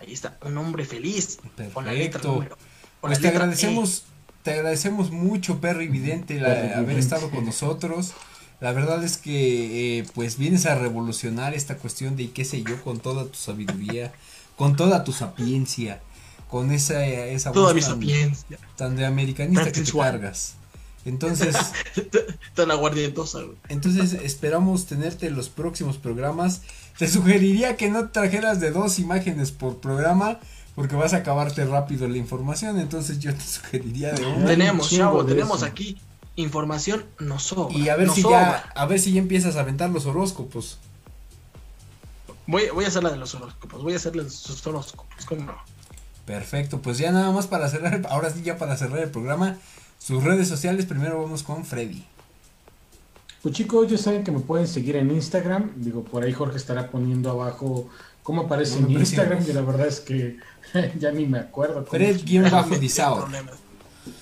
[0.00, 1.38] Ahí está, un hombre feliz
[1.72, 2.56] con la letra número.
[3.00, 3.42] con Pues la te letra E.
[3.44, 4.04] agradecemos,
[4.42, 8.14] te agradecemos mucho, Perry Vidente, la- haber estado con nosotros.
[8.60, 12.82] La verdad es que eh, pues vienes a revolucionar esta cuestión de qué sé yo,
[12.82, 14.12] con toda tu sabiduría,
[14.56, 16.00] con toda tu sapiencia,
[16.48, 18.58] con esa, esa Toda voz mi tan, sapiencia.
[18.76, 20.54] tan de americanista que te cargas.
[21.04, 21.54] Entonces,
[22.54, 23.56] Tan aguardientosa, güey.
[23.68, 26.62] entonces esperamos tenerte en los próximos programas.
[26.96, 30.38] Te sugeriría que no trajeras de dos imágenes por programa
[30.74, 32.78] porque vas a acabarte rápido la información.
[32.78, 34.46] Entonces yo te sugeriría de una.
[34.46, 35.66] Tenemos, chavo, tenemos eso.
[35.66, 35.98] aquí
[36.36, 37.76] información, nos sobra.
[37.76, 38.64] Y a ver si sobra.
[38.74, 40.78] ya, a ver si ya empiezas a aventar los horóscopos.
[42.46, 45.54] Voy, voy a hacer la de los horóscopos, voy a hacer los horóscopos, ¿cómo no?
[46.26, 49.56] Perfecto, pues ya nada más para cerrar, ahora sí ya para cerrar el programa,
[49.98, 52.04] sus redes sociales, primero vamos con Freddy.
[53.42, 55.72] Pues chicos, ya saben que me pueden seguir en Instagram.
[55.76, 57.90] Digo, por ahí Jorge estará poniendo abajo
[58.22, 58.92] cómo aparece parece.
[59.00, 59.44] Instagram.
[59.46, 60.38] Y la verdad es que
[60.98, 61.74] ya ni me acuerdo.
[61.84, 63.20] cómo- Fred guion bajo Sin Disaur.
[63.24, 63.50] problema.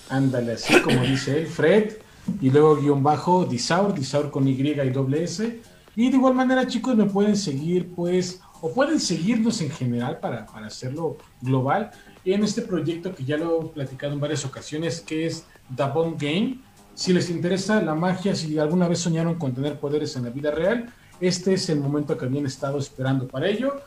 [0.09, 1.47] Ándale, así como dice él.
[1.47, 1.93] Fred
[2.41, 5.61] y luego guion bajo Disaur, Disaur con Y y doble S.
[5.95, 10.47] Y de igual manera, chicos, me pueden seguir, pues, o pueden seguirnos en general para,
[10.47, 11.91] para hacerlo global
[12.25, 15.45] en este proyecto que ya lo he platicado en varias ocasiones, que es
[15.75, 16.61] The Bomb Game.
[16.95, 20.51] Si les interesa la magia, si alguna vez soñaron con tener poderes en la vida
[20.51, 23.81] real, este es el momento que habían estado esperando para ello.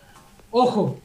[0.51, 0.97] Ojo,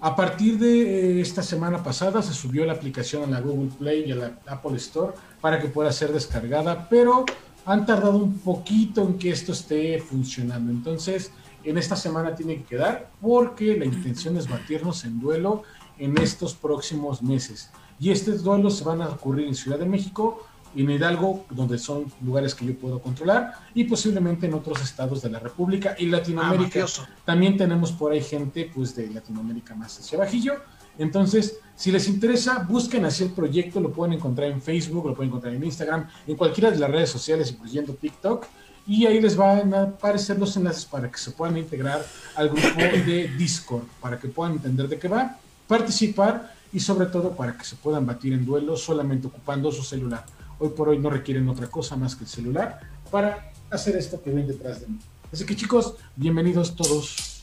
[0.00, 4.04] a partir de eh, esta semana pasada se subió la aplicación a la Google Play
[4.06, 7.24] y a la Apple Store para que pueda ser descargada, pero
[7.64, 10.70] han tardado un poquito en que esto esté funcionando.
[10.70, 11.32] Entonces,
[11.64, 15.64] en esta semana tiene que quedar porque la intención es batirnos en duelo
[15.98, 17.70] en estos próximos meses.
[18.00, 20.46] Y estos duelos se van a ocurrir en Ciudad de México,
[20.76, 25.30] en Hidalgo, donde son lugares que yo puedo controlar, y posiblemente en otros estados de
[25.30, 26.84] la República y Latinoamérica.
[26.84, 30.54] Ah, También tenemos por ahí gente pues de Latinoamérica más hacia bajillo.
[30.98, 35.30] Entonces, si les interesa, busquen así el proyecto, lo pueden encontrar en Facebook, lo pueden
[35.30, 38.46] encontrar en Instagram, en cualquiera de las redes sociales, incluyendo TikTok,
[38.88, 42.04] y ahí les van a aparecer los enlaces para que se puedan integrar
[42.34, 45.36] al grupo de Discord, para que puedan entender de qué va,
[45.68, 50.24] participar y sobre todo para que se puedan batir en duelo solamente ocupando su celular.
[50.60, 52.80] Hoy por hoy no requieren otra cosa más que el celular
[53.10, 54.98] para hacer esto que ven detrás de mí.
[55.32, 57.42] Así que chicos, bienvenidos todos.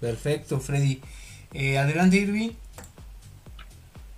[0.00, 1.00] Perfecto, Freddy.
[1.52, 2.50] Eh, adelante, Irving.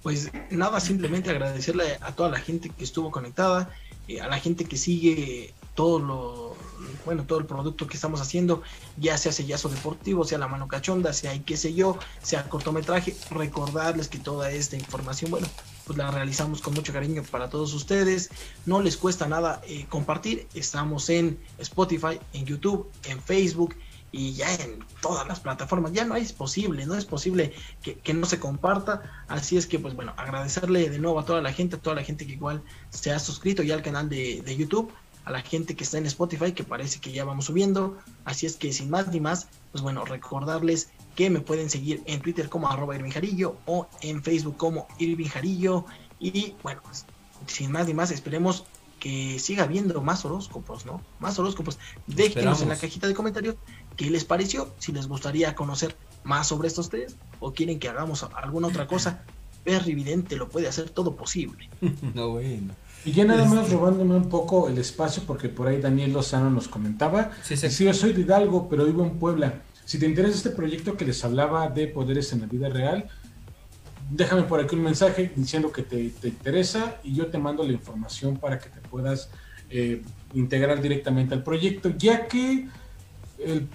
[0.03, 3.71] Pues nada, simplemente agradecerle a toda la gente que estuvo conectada,
[4.09, 6.57] eh, a la gente que sigue todo lo,
[7.05, 8.63] bueno, todo el producto que estamos haciendo,
[8.97, 13.17] ya sea sellazo deportivo, sea la mano cachonda, sea y qué sé yo, sea cortometraje,
[13.31, 15.47] recordarles que toda esta información, bueno,
[15.91, 18.31] pues la realizamos con mucho cariño para todos ustedes.
[18.65, 20.47] No les cuesta nada eh, compartir.
[20.55, 23.75] Estamos en Spotify, en YouTube, en Facebook
[24.13, 25.93] y ya en todas las plataformas.
[25.93, 27.53] Ya no es posible, no es posible
[27.83, 29.03] que, que, no se comparta.
[29.27, 32.05] Así es que, pues bueno, agradecerle de nuevo a toda la gente, a toda la
[32.05, 34.93] gente que igual se ha suscrito ya al canal de, de YouTube,
[35.25, 37.99] a la gente que está en Spotify, que parece que ya vamos subiendo.
[38.25, 42.23] Así es que sin más ni más, pues bueno, recordarles que me pueden seguir en
[42.23, 45.85] Twitter como arroba Irving Jarillo o en Facebook como Irving Jarillo.
[46.19, 47.05] Y bueno, pues
[47.47, 48.65] sin más ni más, esperemos
[48.99, 51.03] que siga habiendo más horóscopos, ¿no?
[51.19, 51.79] Más horóscopos.
[52.07, 53.57] Déjenos en la cajita de comentarios
[53.99, 55.95] qué les pareció, si les gustaría conocer
[56.25, 59.23] más sobre estos tres o quieren que hagamos alguna otra cosa.
[59.65, 61.69] Perry Vidente lo puede hacer todo posible.
[62.15, 62.73] no, bueno.
[63.05, 66.67] Y ya nada más robándome un poco el espacio, porque por ahí Daniel Lozano nos
[66.67, 67.33] comentaba.
[67.43, 67.69] Sí, sí.
[67.69, 69.63] sí, yo soy de Hidalgo, pero vivo en Puebla.
[69.91, 73.09] Si te interesa este proyecto que les hablaba de poderes en la vida real,
[74.09, 77.73] déjame por aquí un mensaje diciendo que te, te interesa y yo te mando la
[77.73, 79.31] información para que te puedas
[79.69, 80.01] eh,
[80.33, 82.69] integrar directamente al proyecto, ya que
[83.41, 83.67] el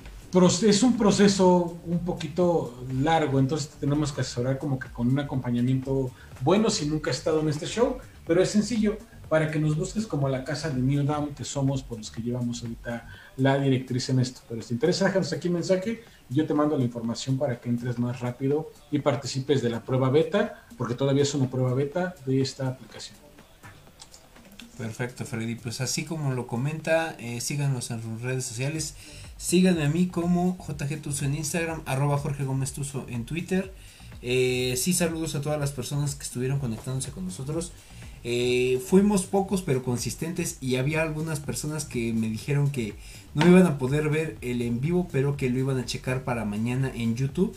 [0.65, 6.11] es un proceso un poquito largo, entonces tenemos que asesorar como que con un acompañamiento
[6.41, 8.97] bueno si nunca has estado en este show, pero es sencillo.
[9.27, 12.21] Para que nos busques como la casa de New Down que somos por los que
[12.21, 14.41] llevamos ahorita la directriz en esto.
[14.47, 17.69] Pero si te interesa, déjanos aquí un mensaje yo te mando la información para que
[17.69, 22.15] entres más rápido y participes de la prueba beta, porque todavía es una prueba beta
[22.25, 23.17] de esta aplicación.
[24.77, 25.55] Perfecto, Freddy.
[25.55, 28.95] Pues así como lo comenta, eh, síganos en sus redes sociales.
[29.37, 33.73] Síganme a mí como JG Tuso en Instagram, arroba Jorge Gómez Tuso en Twitter.
[34.21, 37.71] Eh, sí, saludos a todas las personas que estuvieron conectándose con nosotros.
[38.23, 42.95] Eh, fuimos pocos pero consistentes y había algunas personas que me dijeron que
[43.35, 46.43] no iban a poder ver el en vivo pero que lo iban a checar para
[46.43, 47.55] mañana en YouTube.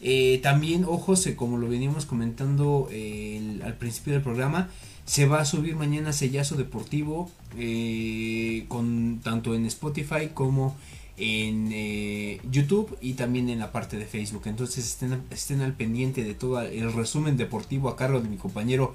[0.00, 4.68] Eh, también, ojos, como lo veníamos comentando eh, al principio del programa,
[5.04, 10.76] se va a subir mañana Sellazo Deportivo eh, con tanto en Spotify como en
[11.18, 14.42] eh, YouTube y también en la parte de Facebook.
[14.46, 18.94] Entonces estén, estén al pendiente de todo el resumen deportivo a cargo de mi compañero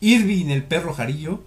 [0.00, 1.42] Irving el perro Jarillo.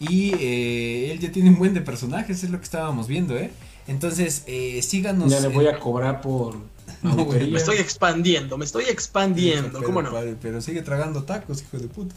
[0.00, 3.52] Y eh, él ya tiene un buen de personajes, es lo que estábamos viendo, ¿eh?
[3.86, 5.30] Entonces, eh, síganos.
[5.30, 6.56] Ya le voy a cobrar por.
[7.02, 10.12] No, güey, me estoy expandiendo, me estoy expandiendo, pero, ¿cómo no?
[10.12, 12.14] Padre, pero sigue tragando tacos, hijo de puta.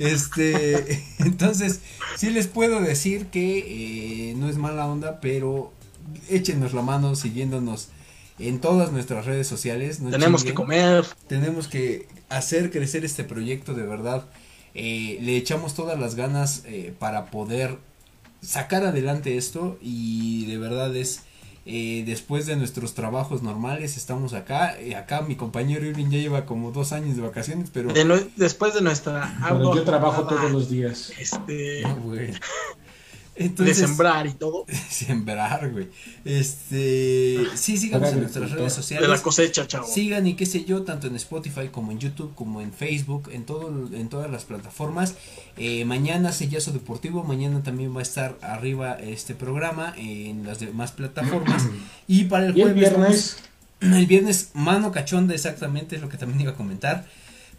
[0.00, 1.80] Este, entonces,
[2.16, 5.72] sí les puedo decir que eh, no es mala onda, pero
[6.28, 7.88] échenos la mano siguiéndonos
[8.38, 10.00] en todas nuestras redes sociales.
[10.00, 10.54] No tenemos chinguen.
[10.54, 11.04] que comer.
[11.28, 14.24] Tenemos que hacer crecer este proyecto de verdad.
[14.74, 17.78] Eh, le echamos todas las ganas eh, para poder
[18.42, 21.22] sacar adelante esto y de verdad es
[21.64, 26.72] eh, después de nuestros trabajos normales estamos acá acá mi compañero Irving ya lleva como
[26.72, 30.68] dos años de vacaciones pero de no, después de nuestra pero yo trabajo todos los
[30.68, 32.12] días este no,
[33.36, 33.48] güey.
[33.48, 34.66] de sembrar y todo.
[34.90, 35.88] sembrar, güey.
[36.24, 39.08] Este, sí, síganos en nuestras redes sociales.
[39.08, 39.86] De la cosecha, chavo.
[39.86, 43.44] Sigan y qué sé yo, tanto en Spotify como en YouTube, como en Facebook, en
[43.44, 45.14] todo, en todas las plataformas.
[45.56, 50.92] Eh, mañana Sellazo Deportivo, mañana también va a estar arriba este programa en las demás
[50.92, 51.66] plataformas.
[52.08, 52.70] y para el jueves.
[52.70, 53.36] el viernes?
[53.80, 57.06] el viernes, mano cachonda, exactamente, es lo que también iba a comentar.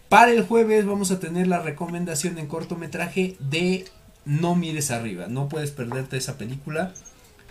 [0.09, 3.85] Para el jueves vamos a tener la recomendación en cortometraje de
[4.25, 6.93] no mires arriba, no puedes perderte esa película.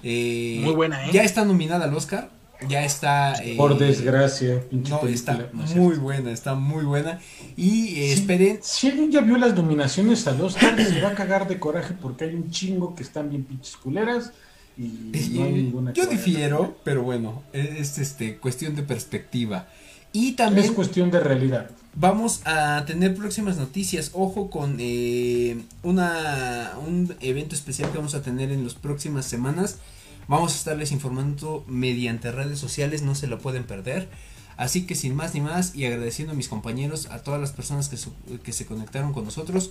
[0.02, 1.10] Eh, muy buena, ¿eh?
[1.12, 2.30] Ya está nominada al Oscar.
[2.68, 3.34] Ya está.
[3.42, 7.20] Eh, Por desgracia, no, está muy buena, está muy buena.
[7.56, 8.58] Y eh, esperen.
[8.62, 12.24] Si alguien ya vio las nominaciones al Oscar, se va a cagar de coraje porque
[12.24, 14.32] hay un chingo que están bien pinches culeras.
[14.76, 19.68] Y no hay ninguna yo difiero, pero bueno, es este cuestión de perspectiva.
[20.12, 20.66] Y también.
[20.66, 21.70] Es cuestión de realidad.
[21.96, 24.10] Vamos a tener próximas noticias.
[24.14, 29.78] Ojo con eh, una, un evento especial que vamos a tener en las próximas semanas.
[30.26, 34.08] Vamos a estarles informando mediante redes sociales, no se lo pueden perder.
[34.56, 37.88] Así que sin más ni más y agradeciendo a mis compañeros, a todas las personas
[37.88, 37.96] que,
[38.38, 39.70] que se conectaron con nosotros.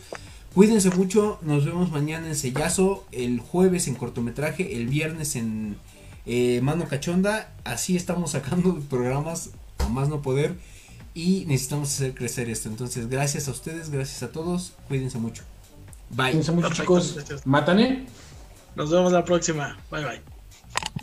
[0.53, 5.75] Cuídense mucho, nos vemos mañana en Sellazo, el jueves en cortometraje, el viernes en
[6.25, 7.53] eh, Mano Cachonda.
[7.65, 10.55] Así estamos sacando programas a más no poder
[11.13, 12.69] y necesitamos hacer crecer esto.
[12.69, 15.43] Entonces, gracias a ustedes, gracias a todos, cuídense mucho.
[16.09, 16.31] Bye.
[16.31, 17.17] Cuídense mucho, chicos.
[17.45, 18.05] Mátane.
[18.75, 19.77] Nos vemos la próxima.
[19.91, 21.02] Bye bye.